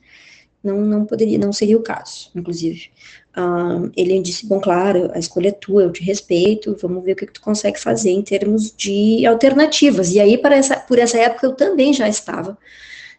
não, 0.63 0.81
não 0.81 1.05
poderia, 1.05 1.37
não 1.37 1.51
seria 1.51 1.77
o 1.77 1.83
caso, 1.83 2.29
inclusive. 2.35 2.89
Uh, 3.35 3.89
ele 3.95 4.21
disse, 4.21 4.45
bom, 4.45 4.59
claro, 4.59 5.09
a 5.13 5.19
escolha 5.19 5.49
é 5.49 5.51
tua, 5.51 5.83
eu 5.83 5.91
te 5.91 6.03
respeito, 6.03 6.75
vamos 6.81 7.03
ver 7.03 7.13
o 7.13 7.15
que, 7.15 7.25
que 7.25 7.33
tu 7.33 7.41
consegue 7.41 7.79
fazer 7.79 8.11
em 8.11 8.21
termos 8.21 8.73
de 8.75 9.25
alternativas. 9.25 10.11
E 10.11 10.19
aí, 10.19 10.37
para 10.37 10.55
essa, 10.55 10.75
por 10.75 10.99
essa 10.99 11.17
época, 11.17 11.47
eu 11.47 11.53
também 11.53 11.93
já 11.93 12.09
estava 12.09 12.57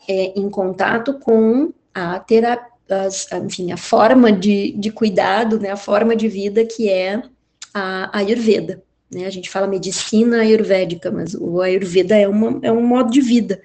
é, 0.09 0.39
em 0.39 0.49
contato 0.51 1.15
com 1.15 1.73
a 1.95 2.19
terapia, 2.19 2.73
enfim, 3.43 3.73
a 3.73 3.77
forma 3.77 4.31
de, 4.31 4.73
de 4.73 4.91
cuidado, 4.91 5.59
né, 5.59 5.71
a 5.71 5.77
forma 5.77 6.15
de 6.15 6.29
vida 6.29 6.65
que 6.65 6.91
é 6.91 7.23
a 7.73 8.19
Ayurveda. 8.19 8.83
Né? 9.11 9.27
A 9.27 9.31
gente 9.31 9.51
fala 9.51 9.67
medicina 9.67 10.41
ayurvédica, 10.41 11.11
mas 11.11 11.35
o 11.35 11.61
Ayurveda 11.61 12.17
é, 12.17 12.27
uma, 12.27 12.59
é 12.63 12.73
um 12.73 12.83
modo 12.83 13.11
de 13.11 13.21
vida, 13.21 13.63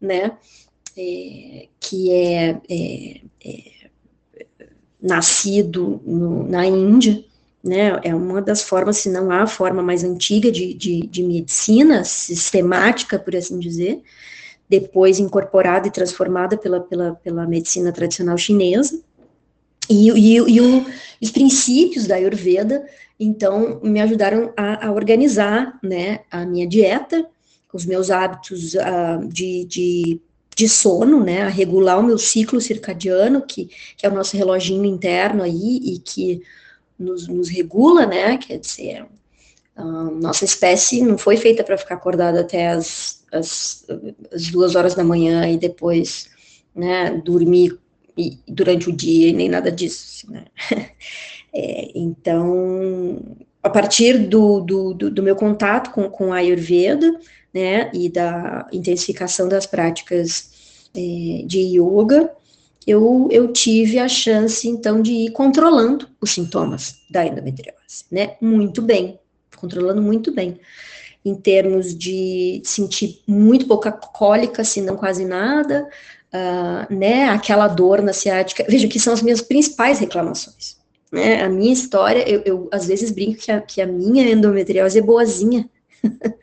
né? 0.00 0.32
É, 1.00 1.68
que 1.78 2.10
é, 2.10 2.60
é, 2.68 3.20
é 3.44 3.78
nascido 5.00 6.02
no, 6.04 6.48
na 6.48 6.66
Índia, 6.66 7.24
né? 7.62 8.00
É 8.02 8.12
uma 8.14 8.42
das 8.42 8.62
formas, 8.62 8.96
se 8.96 9.08
não 9.08 9.30
a 9.30 9.46
forma 9.46 9.80
mais 9.80 10.02
antiga 10.02 10.50
de, 10.50 10.74
de, 10.74 11.06
de 11.06 11.22
medicina, 11.22 12.02
sistemática, 12.02 13.16
por 13.16 13.36
assim 13.36 13.60
dizer, 13.60 14.02
depois 14.68 15.20
incorporada 15.20 15.86
e 15.86 15.92
transformada 15.92 16.56
pela, 16.56 16.80
pela, 16.80 17.14
pela 17.14 17.46
medicina 17.46 17.92
tradicional 17.92 18.36
chinesa. 18.36 19.00
E, 19.88 20.10
e, 20.10 20.34
e 20.36 20.60
o, 20.60 20.86
os 21.22 21.30
princípios 21.30 22.06
da 22.08 22.16
Ayurveda 22.16 22.84
então, 23.20 23.80
me 23.82 24.00
ajudaram 24.00 24.52
a, 24.56 24.86
a 24.86 24.92
organizar, 24.92 25.78
né, 25.82 26.20
a 26.30 26.46
minha 26.46 26.66
dieta, 26.68 27.26
os 27.72 27.84
meus 27.84 28.10
hábitos 28.10 28.74
uh, 28.74 29.26
de, 29.28 29.64
de, 29.64 30.20
de, 30.58 30.68
sono, 30.68 31.22
né, 31.22 31.42
a 31.42 31.48
regular 31.48 32.00
o 32.00 32.02
meu 32.02 32.18
ciclo 32.18 32.60
circadiano, 32.60 33.42
que, 33.42 33.70
que 33.96 34.04
é 34.04 34.08
o 34.08 34.14
nosso 34.14 34.36
reloginho 34.36 34.84
interno 34.84 35.44
aí, 35.44 35.76
e 35.84 36.00
que 36.00 36.42
nos, 36.98 37.28
nos 37.28 37.48
regula, 37.48 38.04
né, 38.04 38.36
quer 38.38 38.58
dizer, 38.58 39.06
nossa 40.20 40.44
espécie 40.44 41.00
não 41.02 41.16
foi 41.16 41.36
feita 41.36 41.62
para 41.62 41.78
ficar 41.78 41.94
acordada 41.94 42.40
até 42.40 42.70
as, 42.70 43.24
as, 43.30 43.86
as, 44.32 44.48
duas 44.48 44.74
horas 44.74 44.96
da 44.96 45.04
manhã 45.04 45.48
e 45.48 45.56
depois, 45.56 46.28
né, 46.74 47.12
dormir 47.24 47.78
durante 48.48 48.88
o 48.88 48.92
dia 48.92 49.28
e 49.28 49.32
nem 49.32 49.48
nada 49.48 49.70
disso, 49.70 50.28
né. 50.30 50.46
É, 51.50 51.92
então, 51.94 53.22
a 53.62 53.70
partir 53.70 54.28
do, 54.28 54.60
do, 54.60 54.92
do, 54.92 55.10
do, 55.10 55.22
meu 55.22 55.34
contato 55.34 55.90
com, 55.92 56.06
com 56.10 56.30
a 56.30 56.36
Ayurveda, 56.36 57.18
né, 57.58 57.90
e 57.92 58.08
da 58.08 58.68
intensificação 58.72 59.48
das 59.48 59.66
práticas 59.66 60.50
é, 60.94 61.42
de 61.44 61.58
yoga, 61.76 62.30
eu, 62.86 63.28
eu 63.32 63.52
tive 63.52 63.98
a 63.98 64.08
chance, 64.08 64.68
então, 64.68 65.02
de 65.02 65.12
ir 65.12 65.32
controlando 65.32 66.08
os 66.20 66.30
sintomas 66.30 66.94
da 67.10 67.26
endometriose, 67.26 68.04
né, 68.12 68.36
muito 68.40 68.80
bem, 68.80 69.18
controlando 69.56 70.00
muito 70.00 70.32
bem, 70.32 70.60
em 71.24 71.34
termos 71.34 71.98
de 71.98 72.62
sentir 72.64 73.20
muito 73.26 73.66
pouca 73.66 73.90
cólica, 73.90 74.62
se 74.62 74.80
não 74.80 74.96
quase 74.96 75.24
nada, 75.24 75.88
uh, 76.32 76.94
né, 76.94 77.24
aquela 77.24 77.66
dor 77.66 78.00
na 78.00 78.12
ciática, 78.12 78.64
veja 78.68 78.86
que 78.86 79.00
são 79.00 79.12
as 79.12 79.20
minhas 79.20 79.42
principais 79.42 79.98
reclamações, 79.98 80.76
né, 81.10 81.42
a 81.42 81.48
minha 81.48 81.72
história, 81.72 82.26
eu, 82.30 82.42
eu, 82.44 82.68
às 82.70 82.86
vezes 82.86 83.10
brinco 83.10 83.40
que 83.40 83.50
a, 83.50 83.60
que 83.60 83.82
a 83.82 83.86
minha 83.86 84.30
endometriose 84.30 84.96
é 84.96 85.02
boazinha, 85.02 85.68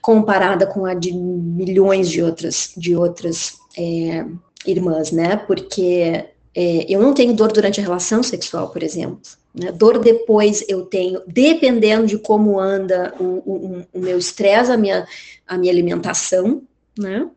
comparada 0.00 0.66
com 0.66 0.84
a 0.84 0.94
de 0.94 1.12
milhões 1.12 2.10
de 2.10 2.22
outras, 2.22 2.72
de 2.76 2.96
outras 2.96 3.56
é, 3.76 4.24
irmãs, 4.66 5.10
né? 5.10 5.36
Porque 5.36 6.24
é, 6.54 6.92
eu 6.92 7.00
não 7.00 7.12
tenho 7.12 7.34
dor 7.34 7.52
durante 7.52 7.80
a 7.80 7.82
relação 7.82 8.22
sexual, 8.22 8.70
por 8.70 8.82
exemplo. 8.82 9.20
Né? 9.54 9.72
Dor 9.72 9.98
depois 9.98 10.64
eu 10.68 10.82
tenho, 10.82 11.22
dependendo 11.26 12.06
de 12.06 12.18
como 12.18 12.58
anda 12.58 13.14
o, 13.18 13.24
o, 13.24 13.86
o 13.92 14.00
meu 14.00 14.18
estresse, 14.18 14.70
a 14.70 14.76
minha, 14.76 15.06
a 15.46 15.58
minha 15.58 15.72
alimentação, 15.72 16.62
né? 16.98 17.28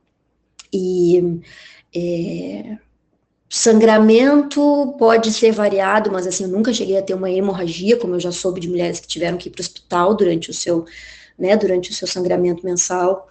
E 0.71 1.39
é, 1.95 2.77
Sangramento 3.49 4.95
pode 4.99 5.31
ser 5.31 5.51
variado, 5.51 6.11
mas 6.11 6.27
assim, 6.27 6.43
eu 6.43 6.49
nunca 6.49 6.73
cheguei 6.73 6.97
a 6.97 7.01
ter 7.01 7.13
uma 7.13 7.31
hemorragia, 7.31 7.97
como 7.97 8.15
eu 8.15 8.19
já 8.19 8.31
soube 8.31 8.59
de 8.59 8.69
mulheres 8.69 8.99
que 8.99 9.07
tiveram 9.07 9.37
que 9.37 9.47
ir 9.47 9.51
para 9.51 9.61
o 9.61 9.63
hospital 9.63 10.13
durante 10.15 10.49
o 10.49 10.53
seu, 10.53 10.85
né, 11.37 11.55
durante 11.55 11.91
o 11.91 11.93
seu 11.93 12.07
sangramento 12.07 12.65
mensal, 12.65 13.27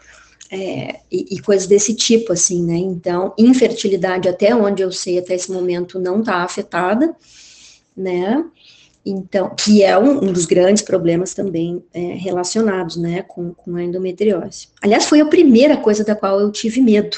é, 0.51 1.01
e, 1.11 1.35
e, 1.35 1.41
coisas 1.41 1.67
desse 1.67 1.93
tipo, 1.95 2.33
assim, 2.33 2.65
né, 2.65 2.77
então, 2.77 3.35
infertilidade, 3.37 4.29
até 4.29 4.55
onde 4.55 4.83
eu 4.83 4.93
sei, 4.93 5.19
até 5.19 5.35
esse 5.35 5.51
momento, 5.51 5.99
não 5.99 6.21
está 6.21 6.37
afetada, 6.37 7.17
né, 7.97 8.45
então, 9.05 9.55
que 9.55 9.83
é 9.83 9.97
um, 9.97 10.25
um 10.25 10.33
dos 10.33 10.47
grandes 10.47 10.83
problemas 10.83 11.33
também 11.33 11.85
é, 11.95 12.01
relacionados, 12.15 12.97
né, 12.97 13.23
com, 13.23 13.55
com 13.55 13.77
a 13.77 13.83
endometriose. 13.83 14.69
Aliás, 14.83 15.07
foi 15.07 15.21
a 15.21 15.27
primeira 15.27 15.77
coisa 15.77 16.05
da 16.05 16.17
qual 16.17 16.41
eu 16.41 16.51
tive 16.51 16.81
medo, 16.81 17.17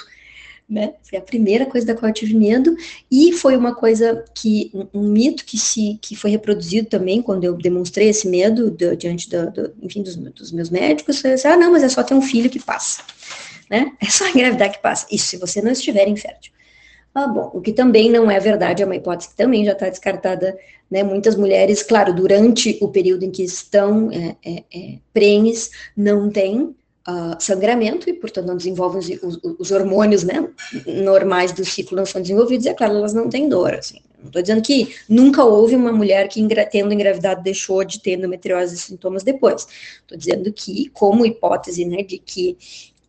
né? 0.68 0.94
Foi 1.08 1.18
a 1.18 1.22
primeira 1.22 1.64
coisa 1.64 1.86
da 1.86 1.94
qual 1.94 2.10
eu 2.10 2.14
tive 2.14 2.34
medo 2.34 2.76
e 3.10 3.32
foi 3.32 3.56
uma 3.56 3.74
coisa 3.74 4.22
que 4.34 4.70
um, 4.92 5.08
mito 5.08 5.44
que 5.44 5.56
se 5.56 5.98
que 6.02 6.14
foi 6.14 6.30
reproduzido 6.30 6.88
também 6.88 7.22
quando 7.22 7.44
eu 7.44 7.54
demonstrei 7.54 8.08
esse 8.08 8.28
medo 8.28 8.70
do, 8.70 8.94
diante 8.94 9.30
do, 9.30 9.50
do, 9.50 9.74
enfim 9.82 10.02
dos, 10.02 10.16
dos, 10.16 10.52
meus 10.52 10.68
médicos. 10.68 11.20
Foi 11.20 11.32
assim, 11.32 11.48
ah, 11.48 11.56
não, 11.56 11.72
mas 11.72 11.82
é 11.82 11.88
só 11.88 12.02
ter 12.02 12.14
um 12.14 12.20
filho 12.20 12.50
que 12.50 12.60
passa, 12.60 13.02
né? 13.70 13.92
É 14.00 14.10
só 14.10 14.28
engravidar 14.28 14.70
que 14.70 14.82
passa. 14.82 15.06
Isso 15.10 15.28
se 15.28 15.36
você 15.38 15.62
não 15.62 15.72
estiver 15.72 16.06
infértil. 16.06 16.52
Ah, 17.14 17.26
bom, 17.26 17.50
o 17.54 17.60
que 17.62 17.72
também 17.72 18.10
não 18.10 18.30
é 18.30 18.38
verdade, 18.38 18.82
é 18.82 18.86
uma 18.86 18.94
hipótese 18.94 19.30
que 19.30 19.36
também 19.36 19.64
já 19.64 19.72
está 19.72 19.88
descartada, 19.88 20.56
né? 20.90 21.02
Muitas 21.02 21.34
mulheres, 21.34 21.82
claro, 21.82 22.12
durante 22.12 22.76
o 22.82 22.88
período 22.88 23.24
em 23.24 23.30
que 23.30 23.42
estão 23.42 24.10
é, 24.12 24.36
é, 24.44 24.64
é, 24.72 24.98
prenhes, 25.12 25.70
não 25.96 26.30
têm 26.30 26.76
uh, 27.08 27.42
sangramento 27.42 28.10
e, 28.10 28.12
portanto, 28.12 28.46
não 28.46 28.56
desenvolvem 28.56 29.00
os, 29.00 29.08
os, 29.22 29.56
os, 29.58 29.70
hormônios 29.70 30.22
né, 30.22 30.46
normais 30.86 31.52
do 31.52 31.64
ciclo 31.64 31.96
não 31.96 32.04
são 32.04 32.20
desenvolvidos, 32.20 32.66
e 32.66 32.68
é 32.68 32.74
claro, 32.74 32.96
elas 32.96 33.14
não 33.14 33.28
têm 33.28 33.48
dor. 33.48 33.74
Assim. 33.74 34.00
Não 34.18 34.26
estou 34.26 34.42
dizendo 34.42 34.62
que 34.62 34.94
nunca 35.08 35.44
houve 35.44 35.74
uma 35.74 35.92
mulher 35.92 36.28
que, 36.28 36.46
tendo 36.70 36.92
engravidado, 36.92 37.42
deixou 37.42 37.82
de 37.84 38.00
ter 38.00 38.18
endometriose 38.18 38.74
e 38.74 38.78
sintomas 38.78 39.22
depois. 39.22 39.66
Estou 40.00 40.18
dizendo 40.18 40.52
que, 40.52 40.90
como 40.90 41.24
hipótese 41.24 41.84
né, 41.84 42.02
de 42.02 42.18
que 42.18 42.58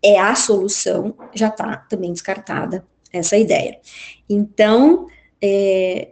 é 0.01 0.17
a 0.19 0.33
solução, 0.35 1.13
já 1.33 1.47
está 1.47 1.77
também 1.89 2.13
descartada 2.13 2.85
essa 3.11 3.35
ideia. 3.37 3.79
Então, 4.29 5.07
é, 5.41 6.09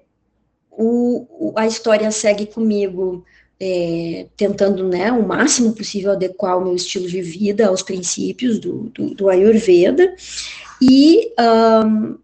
o, 0.72 1.54
a 1.56 1.66
história 1.66 2.12
segue 2.12 2.48
comigo 2.48 3.24
é, 3.60 4.28
tentando, 4.36 4.88
né, 4.88 5.12
o 5.12 5.28
máximo 5.28 5.74
possível 5.74 6.12
adequar 6.12 6.58
o 6.58 6.64
meu 6.64 6.76
estilo 6.76 7.08
de 7.08 7.22
vida 7.22 7.68
aos 7.68 7.82
princípios 7.82 8.60
do, 8.60 8.90
do, 8.94 9.16
do 9.16 9.30
Ayurveda, 9.30 10.16
e, 10.82 11.34
um, 11.40 12.18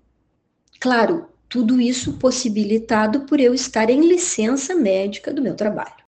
claro, 0.80 1.26
Tudo 1.54 1.80
isso 1.80 2.14
possibilitado 2.14 3.28
por 3.28 3.40
eu 3.40 3.54
estar 3.54 3.88
em 3.88 4.08
licença 4.08 4.74
médica 4.74 5.32
do 5.32 5.40
meu 5.40 5.54
trabalho. 5.54 6.03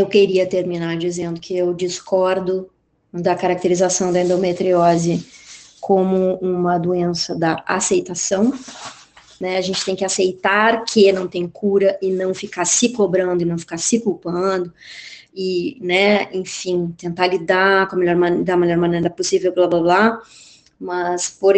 Eu 0.00 0.06
queria 0.06 0.46
terminar 0.46 0.96
dizendo 0.96 1.38
que 1.38 1.54
eu 1.54 1.74
discordo 1.74 2.70
da 3.12 3.34
caracterização 3.34 4.10
da 4.10 4.22
endometriose 4.22 5.26
como 5.78 6.36
uma 6.36 6.78
doença 6.78 7.34
da 7.38 7.62
aceitação. 7.66 8.50
Né? 9.38 9.58
A 9.58 9.60
gente 9.60 9.84
tem 9.84 9.94
que 9.94 10.02
aceitar 10.02 10.84
que 10.86 11.12
não 11.12 11.28
tem 11.28 11.46
cura 11.46 11.98
e 12.00 12.10
não 12.10 12.32
ficar 12.32 12.64
se 12.64 12.88
cobrando 12.88 13.42
e 13.42 13.44
não 13.44 13.58
ficar 13.58 13.76
se 13.76 14.00
culpando 14.00 14.72
e, 15.34 15.76
né, 15.82 16.28
enfim, 16.32 16.94
tentar 16.96 17.26
lidar 17.26 17.86
com 17.86 17.96
a 17.96 17.98
melhor 17.98 18.42
da 18.42 18.56
melhor 18.56 18.78
maneira 18.78 19.10
possível, 19.10 19.52
blá 19.52 19.66
blá 19.66 19.80
blá. 19.80 20.22
Mas 20.80 21.28
por, 21.28 21.56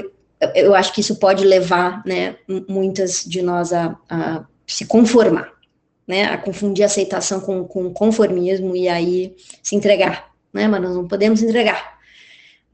eu 0.52 0.74
acho 0.74 0.92
que 0.92 1.00
isso 1.00 1.14
pode 1.14 1.44
levar, 1.44 2.02
né, 2.04 2.36
muitas 2.68 3.24
de 3.24 3.40
nós 3.40 3.72
a, 3.72 3.96
a 4.10 4.44
se 4.66 4.84
conformar, 4.84 5.52
né, 6.06 6.24
a 6.24 6.38
confundir 6.38 6.84
aceitação 6.84 7.40
com, 7.40 7.64
com 7.64 7.92
conformismo 7.92 8.74
e 8.74 8.88
aí 8.88 9.34
se 9.62 9.76
entregar, 9.76 10.30
né, 10.52 10.66
mas 10.68 10.82
nós 10.82 10.94
não 10.94 11.06
podemos 11.06 11.42
entregar. 11.42 11.98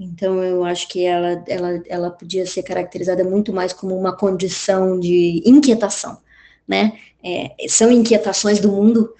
Então, 0.01 0.43
eu 0.43 0.65
acho 0.65 0.89
que 0.89 1.05
ela, 1.05 1.43
ela, 1.49 1.83
ela 1.89 2.11
podia 2.11 2.47
ser 2.47 2.63
caracterizada 2.63 3.25
muito 3.25 3.53
mais 3.53 3.73
como 3.73 3.99
uma 3.99 4.17
condição 4.17 4.99
de 4.99 5.43
inquietação, 5.45 6.19
né, 6.67 6.93
é, 7.23 7.55
são 7.69 7.91
inquietações 7.91 8.61
do 8.61 8.71
mundo 8.71 9.13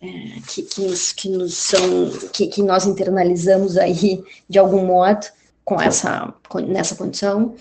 é, 0.00 0.08
que, 0.48 0.62
que, 0.62 0.80
nos, 0.80 1.12
que 1.12 1.28
nos 1.28 1.54
são, 1.54 2.10
que, 2.32 2.46
que 2.46 2.62
nós 2.62 2.86
internalizamos 2.86 3.76
aí 3.76 4.22
de 4.48 4.58
algum 4.58 4.84
modo 4.84 5.26
com 5.64 5.80
essa, 5.80 6.34
nessa 6.66 6.96
condição, 6.96 7.54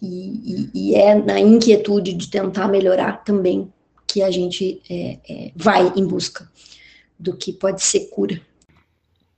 e, 0.00 0.70
e, 0.72 0.90
e 0.90 0.94
é 0.94 1.14
na 1.14 1.40
inquietude 1.40 2.12
de 2.14 2.30
tentar 2.30 2.68
melhorar 2.68 3.24
também 3.24 3.72
que 4.08 4.22
a 4.22 4.30
gente 4.30 4.80
é, 4.88 5.18
é, 5.28 5.52
vai 5.54 5.92
em 5.94 6.06
busca 6.06 6.50
do 7.18 7.36
que 7.36 7.52
pode 7.52 7.82
ser 7.82 8.08
cura. 8.08 8.40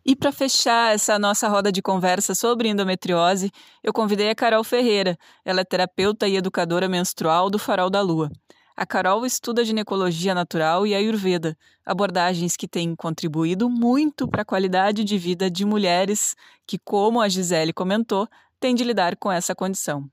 E 0.05 0.17
para 0.17 0.33
fechar 0.33 0.95
essa 0.95 1.19
nossa 1.19 1.47
roda 1.49 1.71
de 1.71 1.83
conversa 1.83 2.35
sobre 2.35 2.69
endometriose, 2.69 3.51
eu 3.83 3.93
convidei 3.93 4.31
a 4.31 4.35
Carol 4.35 4.65
Ferreira. 4.65 5.19
Ela 5.45 5.61
é 5.61 5.65
terapeuta 5.65 6.27
e 6.27 6.37
educadora 6.37 6.89
menstrual 6.89 7.51
do 7.51 7.59
Farol 7.59 7.91
da 7.91 8.01
Lua. 8.01 8.31
A 8.75 8.87
Carol 8.87 9.27
estuda 9.27 9.63
ginecologia 9.63 10.35
natural 10.35 10.87
e 10.87 10.95
ayurveda, 10.95 11.55
abordagens 11.85 12.57
que 12.57 12.67
têm 12.67 12.97
contribuído 12.97 13.69
muito 13.69 14.27
para 14.27 14.41
a 14.41 14.45
qualidade 14.45 15.05
de 15.05 15.19
vida 15.19 15.51
de 15.51 15.67
mulheres 15.67 16.35
que, 16.67 16.79
como 16.79 17.21
a 17.21 17.29
Gisele 17.29 17.75
comentou, 17.75 18.27
têm 18.59 18.75
de 18.75 18.83
lidar 18.83 19.17
com 19.17 19.31
essa 19.31 19.55
condição. 19.55 20.09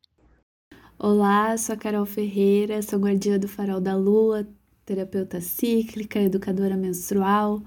Olá, 0.99 1.55
sou 1.59 1.75
a 1.75 1.77
Carol 1.77 2.07
Ferreira, 2.07 2.81
sou 2.81 2.97
guardiã 2.97 3.37
do 3.37 3.47
Farol 3.47 3.79
da 3.79 3.95
Lua, 3.95 4.47
terapeuta 4.83 5.39
cíclica, 5.39 6.19
educadora 6.19 6.75
menstrual, 6.75 7.61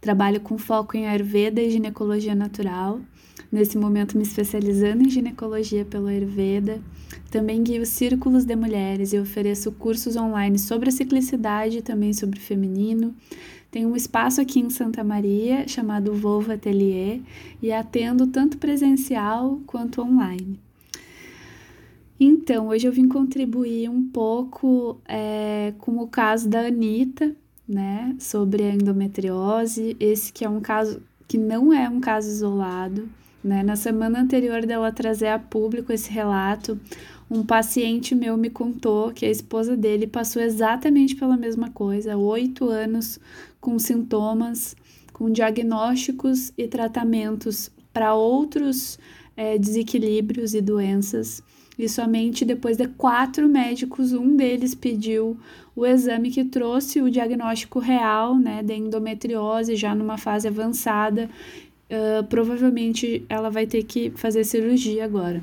trabalho 0.00 0.40
com 0.40 0.56
foco 0.56 0.96
em 0.96 1.04
Ayurveda 1.08 1.60
e 1.60 1.68
ginecologia 1.68 2.32
natural. 2.32 3.00
Nesse 3.50 3.76
momento, 3.76 4.16
me 4.16 4.22
especializando 4.22 5.02
em 5.02 5.10
ginecologia 5.10 5.84
pelo 5.84 6.06
Ayurveda. 6.06 6.80
Também 7.28 7.60
guio 7.60 7.84
círculos 7.84 8.44
de 8.44 8.54
mulheres 8.54 9.12
e 9.12 9.18
ofereço 9.18 9.72
cursos 9.72 10.14
online 10.14 10.56
sobre 10.56 10.88
a 10.88 10.92
ciclicidade 10.92 11.78
e 11.78 11.82
também 11.82 12.12
sobre 12.12 12.38
feminino. 12.38 13.12
Tenho 13.68 13.88
um 13.88 13.96
espaço 13.96 14.40
aqui 14.40 14.60
em 14.60 14.70
Santa 14.70 15.02
Maria 15.02 15.66
chamado 15.66 16.14
Volvo 16.14 16.52
Atelier 16.52 17.20
e 17.60 17.72
atendo 17.72 18.28
tanto 18.28 18.58
presencial 18.58 19.60
quanto 19.66 20.00
online. 20.00 20.64
Então, 22.18 22.68
hoje 22.68 22.86
eu 22.86 22.92
vim 22.92 23.08
contribuir 23.08 23.90
um 23.90 24.08
pouco 24.08 24.98
é, 25.06 25.74
com 25.78 25.98
o 25.98 26.08
caso 26.08 26.48
da 26.48 26.66
Anitta, 26.66 27.36
né, 27.68 28.16
sobre 28.18 28.62
a 28.62 28.74
endometriose, 28.74 29.96
esse 30.00 30.32
que 30.32 30.44
é 30.44 30.48
um 30.48 30.60
caso 30.60 31.02
que 31.28 31.36
não 31.36 31.72
é 31.72 31.88
um 31.88 32.00
caso 32.00 32.28
isolado, 32.28 33.06
né, 33.44 33.62
na 33.62 33.76
semana 33.76 34.20
anterior 34.20 34.64
dela 34.64 34.90
trazer 34.90 35.28
a 35.28 35.38
público 35.38 35.92
esse 35.92 36.10
relato, 36.10 36.80
um 37.30 37.44
paciente 37.44 38.14
meu 38.14 38.36
me 38.36 38.48
contou 38.48 39.12
que 39.12 39.26
a 39.26 39.30
esposa 39.30 39.76
dele 39.76 40.06
passou 40.06 40.40
exatamente 40.40 41.14
pela 41.16 41.36
mesma 41.36 41.70
coisa, 41.70 42.16
oito 42.16 42.68
anos 42.70 43.18
com 43.60 43.78
sintomas, 43.78 44.74
com 45.12 45.30
diagnósticos 45.30 46.52
e 46.56 46.66
tratamentos 46.66 47.70
para 47.92 48.14
outros 48.14 48.98
é, 49.36 49.58
desequilíbrios 49.58 50.54
e 50.54 50.62
doenças 50.62 51.42
e 51.78 51.88
somente 51.88 52.44
depois 52.44 52.76
de 52.76 52.88
quatro 52.88 53.48
médicos, 53.48 54.12
um 54.12 54.34
deles 54.36 54.74
pediu 54.74 55.36
o 55.74 55.84
exame 55.84 56.30
que 56.30 56.44
trouxe 56.44 57.02
o 57.02 57.10
diagnóstico 57.10 57.78
real, 57.78 58.38
né, 58.38 58.62
de 58.62 58.74
endometriose, 58.74 59.76
já 59.76 59.94
numa 59.94 60.16
fase 60.16 60.48
avançada. 60.48 61.28
Uh, 61.88 62.24
provavelmente 62.24 63.24
ela 63.28 63.50
vai 63.50 63.66
ter 63.66 63.84
que 63.84 64.10
fazer 64.16 64.42
cirurgia 64.42 65.04
agora. 65.04 65.42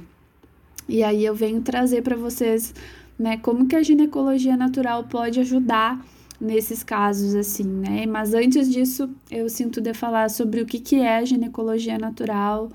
E 0.90 1.04
aí 1.04 1.24
eu 1.24 1.34
venho 1.34 1.62
trazer 1.62 2.02
para 2.02 2.16
vocês, 2.16 2.74
né, 3.18 3.38
como 3.38 3.68
que 3.68 3.76
a 3.76 3.84
ginecologia 3.84 4.58
natural 4.58 5.04
pode 5.06 5.40
ajudar 5.40 6.04
nesses 6.42 6.84
casos 6.84 7.36
assim, 7.36 7.64
né? 7.64 8.06
Mas 8.06 8.34
antes 8.34 8.70
disso, 8.70 9.10
eu 9.32 9.48
sinto 9.48 9.80
de 9.80 9.94
falar 9.94 10.30
sobre 10.30 10.62
o 10.62 10.66
que, 10.66 10.80
que 10.80 10.98
é 10.98 11.18
a 11.18 11.26
ginecologia 11.26 11.98
natural, 11.98 12.70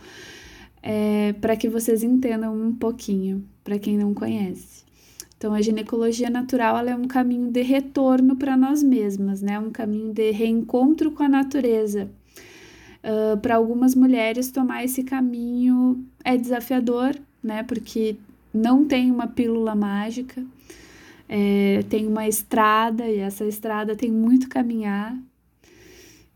é, 0.82 1.32
para 1.40 1.56
que 1.56 1.68
vocês 1.68 2.02
entendam 2.02 2.54
um 2.54 2.74
pouquinho, 2.74 3.44
para 3.64 3.78
quem 3.78 3.96
não 3.96 4.14
conhece. 4.14 4.84
Então, 5.36 5.54
a 5.54 5.62
ginecologia 5.62 6.28
natural 6.28 6.78
é 6.86 6.96
um 6.96 7.06
caminho 7.06 7.50
de 7.50 7.62
retorno 7.62 8.34
para 8.34 8.56
nós 8.56 8.82
mesmas, 8.82 9.40
né? 9.40 9.58
Um 9.58 9.70
caminho 9.70 10.12
de 10.12 10.32
reencontro 10.32 11.12
com 11.12 11.22
a 11.22 11.28
natureza. 11.28 12.10
Uh, 13.04 13.38
para 13.38 13.54
algumas 13.54 13.94
mulheres, 13.94 14.50
tomar 14.50 14.84
esse 14.84 15.04
caminho 15.04 16.04
é 16.24 16.36
desafiador, 16.36 17.14
né? 17.42 17.62
Porque 17.62 18.16
não 18.52 18.84
tem 18.84 19.12
uma 19.12 19.28
pílula 19.28 19.76
mágica, 19.76 20.44
é, 21.28 21.84
tem 21.88 22.06
uma 22.06 22.26
estrada 22.26 23.06
e 23.06 23.18
essa 23.18 23.44
estrada 23.44 23.94
tem 23.94 24.10
muito 24.10 24.48
caminhar, 24.48 25.16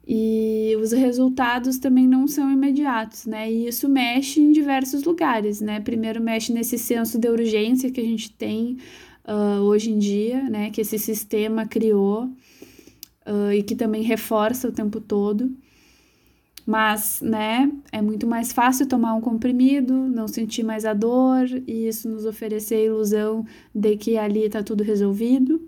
e 0.07 0.77
os 0.81 0.93
resultados 0.93 1.79
também 1.79 2.07
não 2.07 2.27
são 2.27 2.51
imediatos, 2.51 3.25
né? 3.27 3.51
E 3.51 3.69
isso 3.69 3.89
mexe 3.89 4.41
em 4.41 4.51
diversos 4.51 5.05
lugares, 5.05 5.61
né? 5.61 5.81
Primeiro 5.81 6.21
mexe 6.21 6.53
nesse 6.53 6.77
senso 6.77 7.19
de 7.19 7.29
urgência 7.29 7.91
que 7.91 8.01
a 8.01 8.05
gente 8.05 8.33
tem 8.33 8.79
uh, 9.27 9.63
hoje 9.63 9.91
em 9.91 9.99
dia, 9.99 10.43
né? 10.51 10.71
Que 10.71 10.81
esse 10.81 10.99
sistema 10.99 11.67
criou 11.67 12.25
uh, 13.27 13.53
e 13.53 13.63
que 13.63 13.77
também 13.77 14.03
reforça 14.03 14.69
o 14.69 14.73
tempo 14.73 15.01
todo. 15.01 15.51
Mas, 16.65 17.21
né, 17.21 17.71
é 17.91 18.01
muito 18.01 18.25
mais 18.25 18.53
fácil 18.53 18.87
tomar 18.87 19.15
um 19.15 19.21
comprimido, 19.21 19.93
não 19.93 20.29
sentir 20.29 20.63
mais 20.63 20.85
a 20.85 20.95
dor 20.95 21.47
e 21.67 21.89
isso 21.89 22.09
nos 22.09 22.25
oferecer 22.25 22.77
a 22.77 22.85
ilusão 22.85 23.45
de 23.75 23.97
que 23.97 24.17
ali 24.17 24.45
está 24.45 24.63
tudo 24.63 24.85
resolvido. 24.85 25.61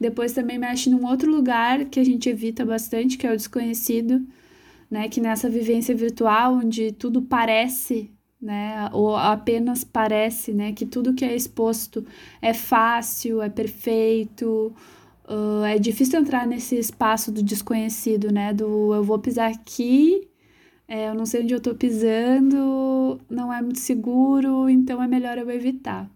Depois 0.00 0.32
também 0.32 0.58
mexe 0.58 0.90
num 0.90 1.06
outro 1.06 1.30
lugar 1.30 1.86
que 1.86 1.98
a 1.98 2.04
gente 2.04 2.28
evita 2.28 2.64
bastante, 2.64 3.16
que 3.16 3.26
é 3.26 3.32
o 3.32 3.36
desconhecido, 3.36 4.26
né? 4.90 5.08
Que 5.08 5.20
nessa 5.20 5.48
vivência 5.48 5.94
virtual, 5.94 6.54
onde 6.54 6.92
tudo 6.92 7.22
parece, 7.22 8.10
né? 8.40 8.88
Ou 8.92 9.16
apenas 9.16 9.84
parece, 9.84 10.52
né? 10.52 10.72
Que 10.72 10.86
tudo 10.86 11.14
que 11.14 11.24
é 11.24 11.34
exposto 11.34 12.04
é 12.42 12.52
fácil, 12.52 13.42
é 13.42 13.48
perfeito. 13.48 14.74
Uh, 15.28 15.64
é 15.64 15.78
difícil 15.78 16.20
entrar 16.20 16.46
nesse 16.46 16.76
espaço 16.76 17.32
do 17.32 17.42
desconhecido, 17.42 18.30
né? 18.32 18.52
Do 18.52 18.94
eu 18.94 19.02
vou 19.02 19.18
pisar 19.18 19.50
aqui, 19.50 20.28
é, 20.88 21.08
eu 21.08 21.14
não 21.14 21.26
sei 21.26 21.42
onde 21.42 21.52
eu 21.54 21.60
tô 21.60 21.74
pisando, 21.74 23.20
não 23.28 23.52
é 23.52 23.60
muito 23.60 23.80
seguro, 23.80 24.68
então 24.68 25.02
é 25.02 25.08
melhor 25.08 25.36
eu 25.38 25.50
evitar. 25.50 26.08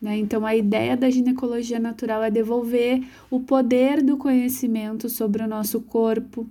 Né? 0.00 0.18
Então, 0.18 0.44
a 0.44 0.54
ideia 0.54 0.96
da 0.96 1.08
ginecologia 1.08 1.78
natural 1.78 2.22
é 2.22 2.30
devolver 2.30 3.02
o 3.30 3.40
poder 3.40 4.02
do 4.02 4.16
conhecimento 4.16 5.08
sobre 5.08 5.42
o 5.42 5.48
nosso 5.48 5.80
corpo, 5.80 6.46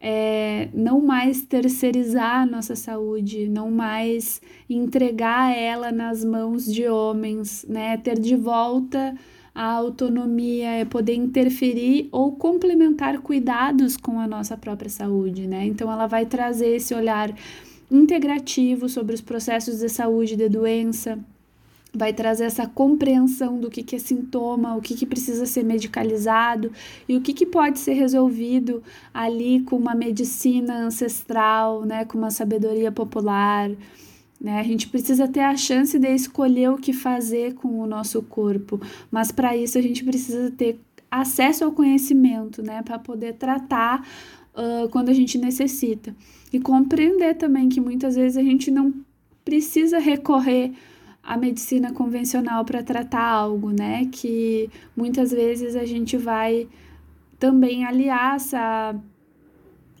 é, 0.00 0.68
não 0.72 1.00
mais 1.00 1.42
terceirizar 1.42 2.42
a 2.42 2.46
nossa 2.46 2.76
saúde, 2.76 3.48
não 3.48 3.70
mais 3.70 4.40
entregar 4.68 5.56
ela 5.56 5.90
nas 5.90 6.24
mãos 6.24 6.64
de 6.66 6.86
homens, 6.86 7.64
né? 7.68 7.96
ter 7.96 8.18
de 8.18 8.36
volta 8.36 9.16
a 9.54 9.72
autonomia, 9.72 10.68
é 10.68 10.84
poder 10.84 11.14
interferir 11.14 12.08
ou 12.12 12.30
complementar 12.32 13.18
cuidados 13.18 13.96
com 13.96 14.20
a 14.20 14.28
nossa 14.28 14.56
própria 14.56 14.88
saúde. 14.88 15.48
Né? 15.48 15.66
Então, 15.66 15.90
ela 15.90 16.06
vai 16.06 16.26
trazer 16.26 16.76
esse 16.76 16.94
olhar 16.94 17.34
integrativo 17.90 18.88
sobre 18.88 19.14
os 19.14 19.20
processos 19.20 19.80
de 19.80 19.88
saúde 19.88 20.36
de 20.36 20.48
doença, 20.48 21.18
vai 21.92 22.12
trazer 22.12 22.44
essa 22.44 22.66
compreensão 22.66 23.58
do 23.58 23.70
que, 23.70 23.82
que 23.82 23.96
é 23.96 23.98
sintoma, 23.98 24.76
o 24.76 24.80
que, 24.80 24.94
que 24.94 25.06
precisa 25.06 25.46
ser 25.46 25.64
medicalizado 25.64 26.70
e 27.08 27.16
o 27.16 27.20
que, 27.20 27.32
que 27.32 27.46
pode 27.46 27.78
ser 27.78 27.94
resolvido 27.94 28.82
ali 29.12 29.60
com 29.62 29.76
uma 29.76 29.94
medicina 29.94 30.78
ancestral, 30.78 31.84
né, 31.84 32.04
com 32.04 32.18
uma 32.18 32.30
sabedoria 32.30 32.92
popular. 32.92 33.70
Né? 34.40 34.60
A 34.60 34.62
gente 34.62 34.88
precisa 34.88 35.26
ter 35.26 35.40
a 35.40 35.56
chance 35.56 35.98
de 35.98 36.14
escolher 36.14 36.70
o 36.70 36.78
que 36.78 36.92
fazer 36.92 37.54
com 37.54 37.80
o 37.80 37.86
nosso 37.86 38.22
corpo, 38.22 38.80
mas 39.10 39.32
para 39.32 39.56
isso 39.56 39.78
a 39.78 39.82
gente 39.82 40.04
precisa 40.04 40.50
ter 40.50 40.78
acesso 41.10 41.64
ao 41.64 41.72
conhecimento, 41.72 42.62
né, 42.62 42.82
para 42.82 42.98
poder 42.98 43.34
tratar 43.34 44.06
uh, 44.54 44.88
quando 44.90 45.08
a 45.08 45.14
gente 45.14 45.38
necessita 45.38 46.14
e 46.52 46.60
compreender 46.60 47.34
também 47.34 47.68
que 47.68 47.80
muitas 47.80 48.14
vezes 48.14 48.36
a 48.36 48.42
gente 48.42 48.70
não 48.70 48.92
precisa 49.44 49.98
recorrer 49.98 50.72
à 51.28 51.36
medicina 51.36 51.92
convencional 51.92 52.64
para 52.64 52.82
tratar 52.82 53.22
algo, 53.22 53.70
né? 53.70 54.08
Que 54.10 54.70
muitas 54.96 55.30
vezes 55.30 55.76
a 55.76 55.84
gente 55.84 56.16
vai 56.16 56.66
também 57.38 57.84
aliar 57.84 58.36
essa 58.36 58.96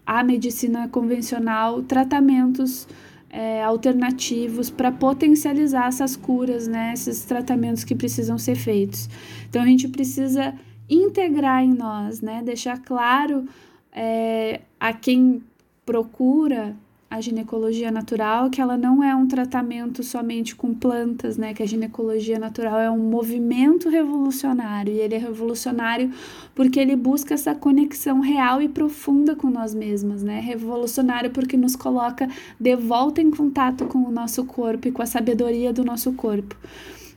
à 0.06 0.24
medicina 0.24 0.88
convencional 0.88 1.82
tratamentos 1.82 2.88
é, 3.28 3.62
alternativos 3.62 4.70
para 4.70 4.90
potencializar 4.90 5.88
essas 5.88 6.16
curas, 6.16 6.66
né? 6.66 6.94
Esses 6.94 7.24
tratamentos 7.24 7.84
que 7.84 7.94
precisam 7.94 8.38
ser 8.38 8.54
feitos. 8.54 9.06
Então 9.50 9.60
a 9.60 9.66
gente 9.66 9.86
precisa 9.86 10.54
integrar 10.88 11.62
em 11.62 11.74
nós, 11.74 12.22
né? 12.22 12.40
Deixar 12.42 12.78
claro 12.78 13.46
é, 13.92 14.62
a 14.80 14.94
quem 14.94 15.42
procura 15.84 16.74
a 17.10 17.22
ginecologia 17.22 17.90
natural, 17.90 18.50
que 18.50 18.60
ela 18.60 18.76
não 18.76 19.02
é 19.02 19.14
um 19.16 19.26
tratamento 19.26 20.02
somente 20.02 20.54
com 20.54 20.74
plantas, 20.74 21.38
né? 21.38 21.54
Que 21.54 21.62
a 21.62 21.66
ginecologia 21.66 22.38
natural 22.38 22.78
é 22.78 22.90
um 22.90 22.98
movimento 22.98 23.88
revolucionário 23.88 24.92
e 24.92 24.98
ele 25.00 25.14
é 25.14 25.18
revolucionário 25.18 26.12
porque 26.54 26.78
ele 26.78 26.94
busca 26.94 27.32
essa 27.32 27.54
conexão 27.54 28.20
real 28.20 28.60
e 28.60 28.68
profunda 28.68 29.34
com 29.34 29.48
nós 29.48 29.74
mesmas, 29.74 30.22
né? 30.22 30.38
Revolucionário 30.40 31.30
porque 31.30 31.56
nos 31.56 31.74
coloca 31.74 32.28
de 32.60 32.76
volta 32.76 33.22
em 33.22 33.30
contato 33.30 33.86
com 33.86 34.00
o 34.00 34.10
nosso 34.10 34.44
corpo 34.44 34.88
e 34.88 34.92
com 34.92 35.00
a 35.00 35.06
sabedoria 35.06 35.72
do 35.72 35.82
nosso 35.82 36.12
corpo. 36.12 36.54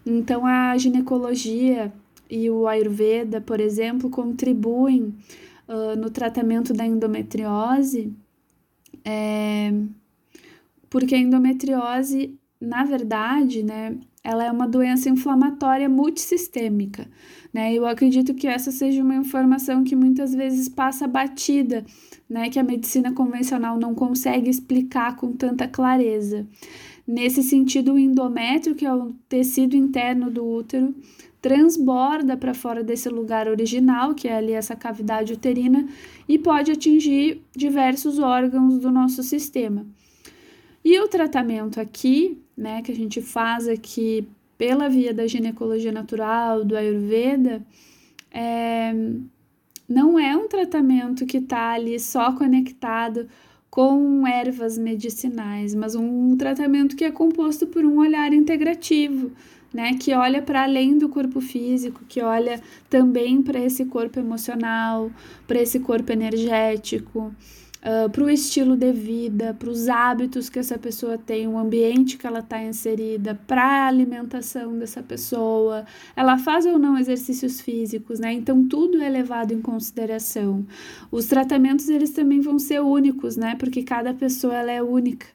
Então 0.05 0.45
a 0.45 0.77
ginecologia 0.77 1.91
e 2.29 2.49
o 2.49 2.65
Ayurveda, 2.65 3.41
por 3.41 3.59
exemplo, 3.59 4.09
contribuem 4.09 5.13
uh, 5.67 5.99
no 5.99 6.09
tratamento 6.09 6.73
da 6.73 6.85
endometriose 6.85 8.15
é, 9.03 9.73
porque 10.89 11.15
a 11.15 11.17
endometriose, 11.17 12.37
na 12.59 12.83
verdade, 12.83 13.63
né, 13.63 13.97
ela 14.23 14.43
é 14.45 14.51
uma 14.51 14.67
doença 14.67 15.09
inflamatória 15.09 15.89
multissistêmica, 15.89 17.07
né? 17.53 17.73
Eu 17.73 17.87
acredito 17.87 18.35
que 18.35 18.47
essa 18.47 18.71
seja 18.71 19.01
uma 19.01 19.15
informação 19.15 19.83
que 19.83 19.95
muitas 19.95 20.33
vezes 20.33 20.69
passa 20.69 21.07
batida, 21.07 21.83
né, 22.29 22.49
que 22.49 22.59
a 22.59 22.63
medicina 22.63 23.11
convencional 23.11 23.79
não 23.79 23.95
consegue 23.95 24.49
explicar 24.49 25.15
com 25.15 25.33
tanta 25.33 25.67
clareza. 25.67 26.47
Nesse 27.05 27.41
sentido, 27.41 27.93
o 27.93 27.99
endométrio, 27.99 28.75
que 28.75 28.85
é 28.85 28.93
o 28.93 29.11
tecido 29.27 29.75
interno 29.75 30.29
do 30.29 30.45
útero, 30.45 30.95
transborda 31.41 32.37
para 32.37 32.53
fora 32.53 32.83
desse 32.83 33.09
lugar 33.09 33.47
original, 33.47 34.13
que 34.13 34.27
é 34.27 34.35
ali 34.35 34.51
essa 34.53 34.75
cavidade 34.75 35.33
uterina, 35.33 35.87
e 36.29 36.37
pode 36.37 36.71
atingir 36.71 37.41
diversos 37.55 38.19
órgãos 38.19 38.77
do 38.77 38.91
nosso 38.91 39.23
sistema. 39.23 39.85
E 40.83 40.99
o 40.99 41.07
tratamento 41.07 41.79
aqui, 41.79 42.37
né, 42.55 42.81
que 42.81 42.91
a 42.91 42.95
gente 42.95 43.21
faz 43.21 43.67
aqui 43.67 44.27
pela 44.57 44.87
via 44.87 45.13
da 45.13 45.25
ginecologia 45.25 45.91
natural, 45.91 46.63
do 46.63 46.75
Ayurveda, 46.75 47.65
é, 48.31 48.93
não 49.89 50.19
é 50.19 50.37
um 50.37 50.47
tratamento 50.47 51.25
que 51.25 51.37
está 51.37 51.71
ali 51.71 51.99
só 51.99 52.31
conectado 52.33 53.27
com 53.69 54.27
ervas 54.27 54.77
medicinais, 54.77 55.73
mas 55.73 55.95
um 55.95 56.35
tratamento 56.37 56.95
que 56.95 57.05
é 57.05 57.11
composto 57.11 57.65
por 57.65 57.85
um 57.85 57.99
olhar 57.99 58.33
integrativo, 58.33 59.31
né, 59.73 59.93
que 59.93 60.13
olha 60.13 60.41
para 60.41 60.63
além 60.63 60.97
do 60.97 61.07
corpo 61.07 61.39
físico, 61.39 62.01
que 62.07 62.21
olha 62.21 62.61
também 62.89 63.41
para 63.41 63.59
esse 63.59 63.85
corpo 63.85 64.19
emocional, 64.19 65.09
para 65.47 65.61
esse 65.61 65.79
corpo 65.79 66.11
energético, 66.11 67.33
uh, 67.81 68.09
para 68.09 68.23
o 68.23 68.29
estilo 68.29 68.75
de 68.75 68.91
vida, 68.91 69.55
para 69.57 69.69
os 69.69 69.87
hábitos 69.87 70.49
que 70.49 70.59
essa 70.59 70.77
pessoa 70.77 71.17
tem, 71.17 71.47
o 71.47 71.57
ambiente 71.57 72.17
que 72.17 72.27
ela 72.27 72.39
está 72.39 72.61
inserida, 72.61 73.39
para 73.47 73.63
a 73.63 73.87
alimentação 73.87 74.77
dessa 74.77 75.01
pessoa, 75.01 75.85
ela 76.15 76.37
faz 76.37 76.65
ou 76.65 76.77
não 76.77 76.97
exercícios 76.97 77.61
físicos, 77.61 78.19
né? 78.19 78.33
Então 78.33 78.67
tudo 78.67 79.01
é 79.01 79.09
levado 79.09 79.53
em 79.53 79.61
consideração. 79.61 80.65
Os 81.11 81.25
tratamentos 81.25 81.89
eles 81.89 82.11
também 82.11 82.39
vão 82.39 82.59
ser 82.59 82.81
únicos, 82.81 83.37
né? 83.37 83.55
Porque 83.57 83.83
cada 83.83 84.13
pessoa 84.13 84.55
ela 84.55 84.71
é 84.71 84.81
única. 84.81 85.27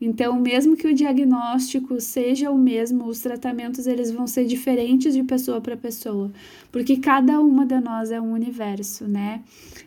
Então, 0.00 0.40
mesmo 0.40 0.76
que 0.76 0.86
o 0.86 0.94
diagnóstico 0.94 2.00
seja 2.00 2.50
o 2.50 2.56
mesmo, 2.56 3.04
os 3.04 3.20
tratamentos 3.20 3.86
eles 3.86 4.10
vão 4.10 4.26
ser 4.26 4.46
diferentes 4.46 5.12
de 5.12 5.22
pessoa 5.22 5.60
para 5.60 5.76
pessoa, 5.76 6.32
porque 6.72 6.96
cada 6.96 7.38
uma 7.38 7.66
de 7.66 7.78
nós 7.80 8.10
é 8.10 8.18
um 8.18 8.32
universo, 8.32 9.06
né? 9.06 9.42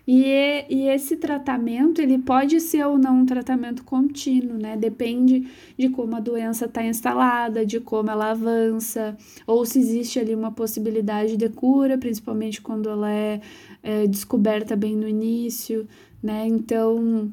E, 0.07 0.65
e 0.69 0.87
esse 0.89 1.17
tratamento, 1.17 1.99
ele 1.99 2.19
pode 2.19 2.59
ser 2.61 2.85
ou 2.85 2.97
não 2.97 3.21
um 3.21 3.25
tratamento 3.25 3.83
contínuo, 3.83 4.57
né? 4.57 4.77
Depende 4.77 5.47
de 5.77 5.89
como 5.89 6.15
a 6.15 6.19
doença 6.19 6.65
está 6.65 6.85
instalada, 6.85 7.65
de 7.65 7.79
como 7.79 8.11
ela 8.11 8.31
avança, 8.31 9.17
ou 9.47 9.65
se 9.65 9.79
existe 9.79 10.19
ali 10.19 10.35
uma 10.35 10.51
possibilidade 10.51 11.37
de 11.37 11.49
cura, 11.49 11.97
principalmente 11.97 12.61
quando 12.61 12.87
ela 12.87 13.09
é, 13.11 13.41
é 13.81 14.05
descoberta 14.05 14.75
bem 14.75 14.95
no 14.95 15.07
início, 15.07 15.87
né? 16.21 16.45
Então, 16.47 17.31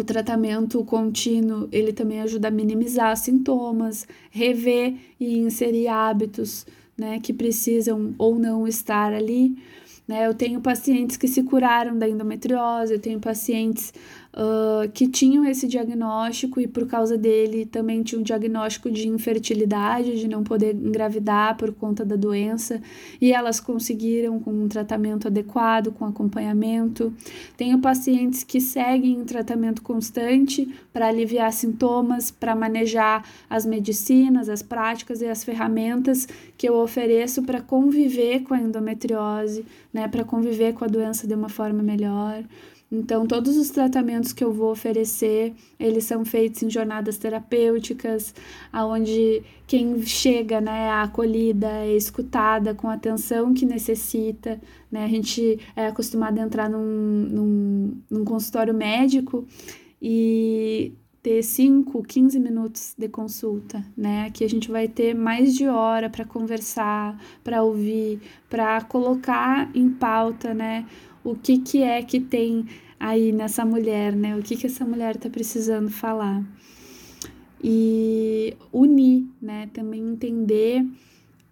o 0.00 0.04
tratamento 0.04 0.84
contínuo, 0.84 1.68
ele 1.72 1.92
também 1.92 2.20
ajuda 2.20 2.48
a 2.48 2.50
minimizar 2.50 3.16
sintomas, 3.16 4.06
rever 4.30 4.94
e 5.18 5.38
inserir 5.38 5.88
hábitos, 5.88 6.66
né, 6.96 7.20
que 7.20 7.32
precisam 7.32 8.14
ou 8.18 8.38
não 8.38 8.66
estar 8.66 9.12
ali. 9.12 9.56
Né? 10.06 10.26
Eu 10.26 10.34
tenho 10.34 10.60
pacientes 10.60 11.16
que 11.16 11.26
se 11.26 11.42
curaram 11.42 11.98
da 11.98 12.08
endometriose, 12.08 12.92
eu 12.92 13.00
tenho 13.00 13.18
pacientes 13.18 13.92
uh, 14.36 14.88
que 14.92 15.08
tinham 15.08 15.44
esse 15.44 15.66
diagnóstico 15.66 16.60
e 16.60 16.66
por 16.66 16.86
causa 16.86 17.16
dele 17.16 17.64
também 17.64 18.02
tinham 18.02 18.20
um 18.20 18.24
diagnóstico 18.24 18.90
de 18.90 19.08
infertilidade, 19.08 20.18
de 20.18 20.28
não 20.28 20.44
poder 20.44 20.74
engravidar 20.74 21.56
por 21.56 21.72
conta 21.72 22.04
da 22.04 22.14
doença, 22.14 22.80
e 23.20 23.32
elas 23.32 23.58
conseguiram 23.58 24.38
com 24.38 24.52
um 24.52 24.68
tratamento 24.68 25.28
adequado, 25.28 25.90
com 25.90 26.04
acompanhamento. 26.04 27.12
Tenho 27.56 27.78
pacientes 27.78 28.44
que 28.44 28.60
seguem 28.60 29.12
em 29.12 29.24
tratamento 29.24 29.80
constante 29.82 30.68
para 30.92 31.08
aliviar 31.08 31.52
sintomas, 31.52 32.30
para 32.30 32.54
manejar 32.54 33.24
as 33.48 33.64
medicinas, 33.64 34.48
as 34.48 34.62
práticas 34.62 35.22
e 35.22 35.26
as 35.26 35.42
ferramentas 35.42 36.28
que 36.58 36.68
eu 36.68 36.76
ofereço 36.76 37.42
para 37.42 37.60
conviver 37.60 38.40
com 38.42 38.54
a 38.54 38.60
endometriose, 38.60 39.64
né, 39.92 40.08
para 40.08 40.24
conviver 40.24 40.74
com 40.74 40.84
a 40.84 40.88
doença 40.88 41.26
de 41.26 41.34
uma 41.34 41.48
forma 41.48 41.82
melhor. 41.82 42.44
Então, 42.96 43.26
todos 43.26 43.58
os 43.58 43.68
tratamentos 43.68 44.32
que 44.32 44.42
eu 44.42 44.50
vou 44.50 44.70
oferecer, 44.72 45.54
eles 45.78 46.04
são 46.04 46.24
feitos 46.24 46.62
em 46.62 46.70
jornadas 46.70 47.18
terapêuticas, 47.18 48.34
aonde 48.72 49.42
quem 49.66 50.00
chega, 50.02 50.62
né, 50.62 50.86
é 50.86 50.90
acolhida, 50.90 51.68
é 51.68 51.94
escutada 51.94 52.74
com 52.74 52.88
a 52.88 52.94
atenção 52.94 53.52
que 53.52 53.66
necessita, 53.66 54.58
né? 54.90 55.04
A 55.04 55.08
gente 55.08 55.58
é 55.76 55.86
acostumado 55.86 56.38
a 56.38 56.42
entrar 56.42 56.70
num, 56.70 56.78
num, 56.80 58.02
num 58.10 58.24
consultório 58.24 58.72
médico 58.72 59.46
e 60.00 60.94
ter 61.22 61.42
5, 61.42 62.02
15 62.02 62.40
minutos 62.40 62.94
de 62.96 63.08
consulta, 63.08 63.84
né? 63.94 64.26
Aqui 64.26 64.42
a 64.42 64.48
gente 64.48 64.70
vai 64.70 64.88
ter 64.88 65.14
mais 65.14 65.54
de 65.54 65.68
hora 65.68 66.08
para 66.08 66.24
conversar, 66.24 67.20
para 67.44 67.62
ouvir, 67.62 68.20
para 68.48 68.80
colocar 68.82 69.70
em 69.74 69.90
pauta, 69.90 70.54
né? 70.54 70.86
o 71.26 71.34
que, 71.34 71.58
que 71.58 71.82
é 71.82 72.02
que 72.02 72.20
tem 72.20 72.66
aí 72.98 73.32
nessa 73.32 73.64
mulher, 73.64 74.14
né? 74.14 74.36
O 74.36 74.42
que, 74.42 74.56
que 74.56 74.66
essa 74.66 74.84
mulher 74.84 75.16
está 75.16 75.28
precisando 75.30 75.90
falar. 75.90 76.42
E 77.62 78.56
unir, 78.72 79.26
né? 79.40 79.68
Também 79.72 80.00
entender 80.00 80.86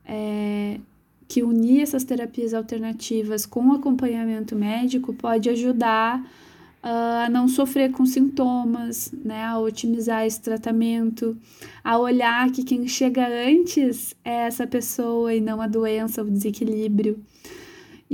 é, 0.05 0.79
que 1.27 1.43
unir 1.43 1.81
essas 1.81 2.05
terapias 2.05 2.55
alternativas 2.55 3.47
com 3.47 3.73
acompanhamento 3.73 4.55
médico 4.55 5.15
pode 5.15 5.49
ajudar 5.49 6.23
a 6.87 7.31
não 7.31 7.49
sofrer 7.49 7.91
com 7.93 8.05
sintomas, 8.05 9.11
né, 9.25 9.43
a 9.43 9.59
otimizar 9.59 10.27
esse 10.27 10.39
tratamento, 10.39 11.35
a 11.83 11.99
olhar 11.99 12.53
que 12.53 12.63
quem 12.63 12.87
chega 12.87 13.27
antes 13.27 14.15
é 14.23 14.47
essa 14.47 14.67
pessoa 14.67 15.35
e 15.35 15.41
não 15.41 15.63
a 15.63 15.67
doença, 15.67 16.23
o 16.23 16.31
desequilíbrio. 16.31 17.19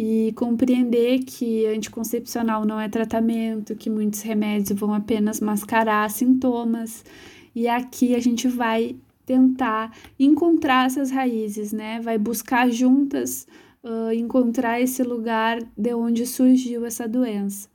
E 0.02 0.32
compreender 0.32 1.18
que 1.24 1.66
anticoncepcional 1.66 2.64
não 2.64 2.81
é 2.81 2.89
tratamento, 2.89 3.77
que 3.77 3.90
muitos 3.90 4.22
remédios 4.22 4.78
vão 4.81 4.94
apenas 4.94 5.40
mascarar 5.40 6.09
sintomas. 6.10 7.05
E 7.55 7.68
aqui 7.68 8.14
a 8.14 8.18
gente 8.18 8.48
vai 8.48 8.97
tentar 9.27 9.94
encontrar 10.18 10.86
essas 10.86 11.10
raízes, 11.10 11.70
né? 11.70 12.01
Vai 12.01 12.16
buscar 12.16 12.70
juntas 12.70 13.47
uh, 13.85 14.10
encontrar 14.14 14.81
esse 14.81 15.02
lugar 15.02 15.62
de 15.77 15.93
onde 15.93 16.24
surgiu 16.24 16.86
essa 16.86 17.06
doença. 17.06 17.68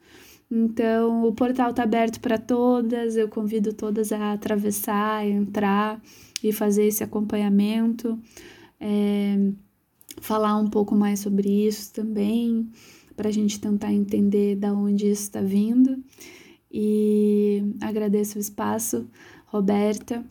Então, 0.50 1.26
o 1.26 1.32
portal 1.32 1.70
está 1.70 1.84
aberto 1.84 2.20
para 2.20 2.40
todas, 2.40 3.16
eu 3.16 3.30
convido 3.30 3.72
todas 3.72 4.12
a 4.12 4.34
atravessar, 4.34 5.28
entrar 5.28 6.02
e 6.44 6.52
fazer 6.52 6.88
esse 6.88 7.04
acompanhamento. 7.04 8.18
É, 8.80 9.38
falar 10.26 10.58
um 10.58 10.68
pouco 10.68 10.96
mais 10.96 11.20
sobre 11.20 11.68
isso 11.68 11.94
também, 11.94 12.68
para 13.16 13.30
a 13.30 13.32
gente 13.32 13.60
tentar 13.60 13.94
entender 13.94 14.56
da 14.56 14.74
onde 14.74 15.06
isso 15.06 15.22
está 15.22 15.40
vindo. 15.40 16.04
E 16.72 17.64
agradeço 17.80 18.40
o 18.40 18.42
espaço, 18.42 19.08
Roberta, 19.46 20.26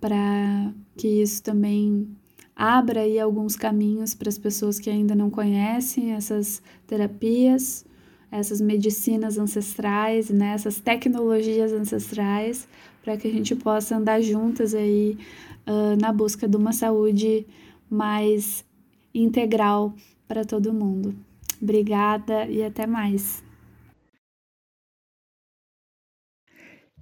para 0.00 0.72
que 0.96 1.06
isso 1.06 1.42
também 1.42 2.08
abra 2.56 3.00
aí 3.00 3.20
alguns 3.20 3.54
caminhos 3.54 4.14
para 4.14 4.30
as 4.30 4.38
pessoas 4.38 4.80
que 4.80 4.88
ainda 4.88 5.14
não 5.14 5.28
conhecem 5.28 6.12
essas 6.12 6.62
terapias, 6.86 7.84
essas 8.32 8.62
medicinas 8.62 9.36
ancestrais, 9.36 10.30
né, 10.30 10.54
essas 10.54 10.80
tecnologias 10.80 11.70
ancestrais, 11.70 12.66
para 13.02 13.18
que 13.18 13.28
a 13.28 13.30
gente 13.30 13.54
possa 13.54 13.98
andar 13.98 14.22
juntas 14.22 14.74
aí 14.74 15.18
uh, 15.66 16.00
na 16.00 16.10
busca 16.12 16.48
de 16.48 16.56
uma 16.56 16.72
saúde 16.72 17.46
mais 17.90 18.65
integral 19.22 19.94
para 20.28 20.44
todo 20.44 20.72
mundo. 20.72 21.14
Obrigada 21.60 22.46
e 22.46 22.62
até 22.62 22.86
mais. 22.86 23.44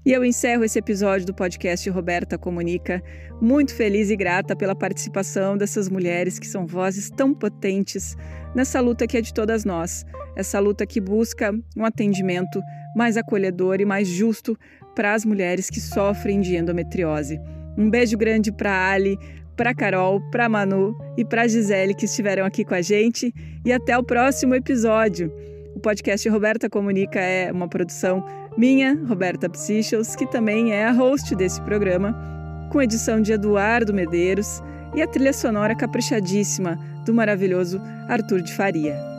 E 0.07 0.12
eu 0.12 0.23
encerro 0.23 0.65
esse 0.65 0.78
episódio 0.78 1.27
do 1.27 1.32
podcast 1.32 1.89
Roberta 1.89 2.36
Comunica, 2.36 3.03
muito 3.41 3.74
feliz 3.74 4.11
e 4.11 4.16
grata 4.16 4.55
pela 4.55 4.77
participação 4.77 5.57
dessas 5.57 5.89
mulheres 5.89 6.39
que 6.39 6.47
são 6.47 6.66
vozes 6.66 7.09
tão 7.09 7.32
potentes 7.32 8.15
nessa 8.55 8.81
luta 8.81 9.07
que 9.07 9.16
é 9.16 9.23
de 9.23 9.32
todas 9.32 9.65
nós, 9.65 10.05
essa 10.36 10.61
luta 10.61 10.86
que 10.86 11.01
busca 11.01 11.55
um 11.74 11.86
atendimento 11.86 12.61
mais 12.95 13.16
acolhedor 13.16 13.81
e 13.81 13.86
mais 13.86 14.07
justo 14.07 14.59
para 14.95 15.15
as 15.15 15.24
mulheres 15.24 15.70
que 15.70 15.81
sofrem 15.81 16.39
de 16.39 16.55
endometriose. 16.55 17.41
Um 17.77 17.89
beijo 17.89 18.19
grande 18.19 18.53
para 18.53 18.91
Ali, 18.91 19.19
para 19.56 19.74
Carol, 19.74 20.20
para 20.31 20.48
Manu 20.48 20.97
e 21.16 21.24
para 21.24 21.47
Gisele 21.47 21.94
que 21.94 22.05
estiveram 22.05 22.44
aqui 22.44 22.64
com 22.64 22.74
a 22.74 22.82
gente 22.82 23.32
e 23.64 23.72
até 23.72 23.97
o 23.97 24.02
próximo 24.02 24.55
episódio. 24.55 25.32
O 25.74 25.81
podcast 25.81 26.28
Roberta 26.28 26.68
Comunica 26.68 27.18
é 27.18 27.51
uma 27.51 27.68
produção 27.68 28.24
minha, 28.56 28.98
Roberta 29.06 29.48
Psichos, 29.48 30.14
que 30.14 30.26
também 30.26 30.72
é 30.72 30.85
a 30.85 30.93
host 30.93 31.35
desse 31.35 31.60
programa, 31.62 32.16
com 32.70 32.81
edição 32.81 33.20
de 33.20 33.32
Eduardo 33.32 33.93
Medeiros 33.93 34.62
e 34.94 35.02
a 35.02 35.06
trilha 35.06 35.32
sonora 35.32 35.74
caprichadíssima 35.74 36.78
do 37.05 37.12
maravilhoso 37.12 37.81
Arthur 38.09 38.40
de 38.40 38.55
Faria. 38.55 39.14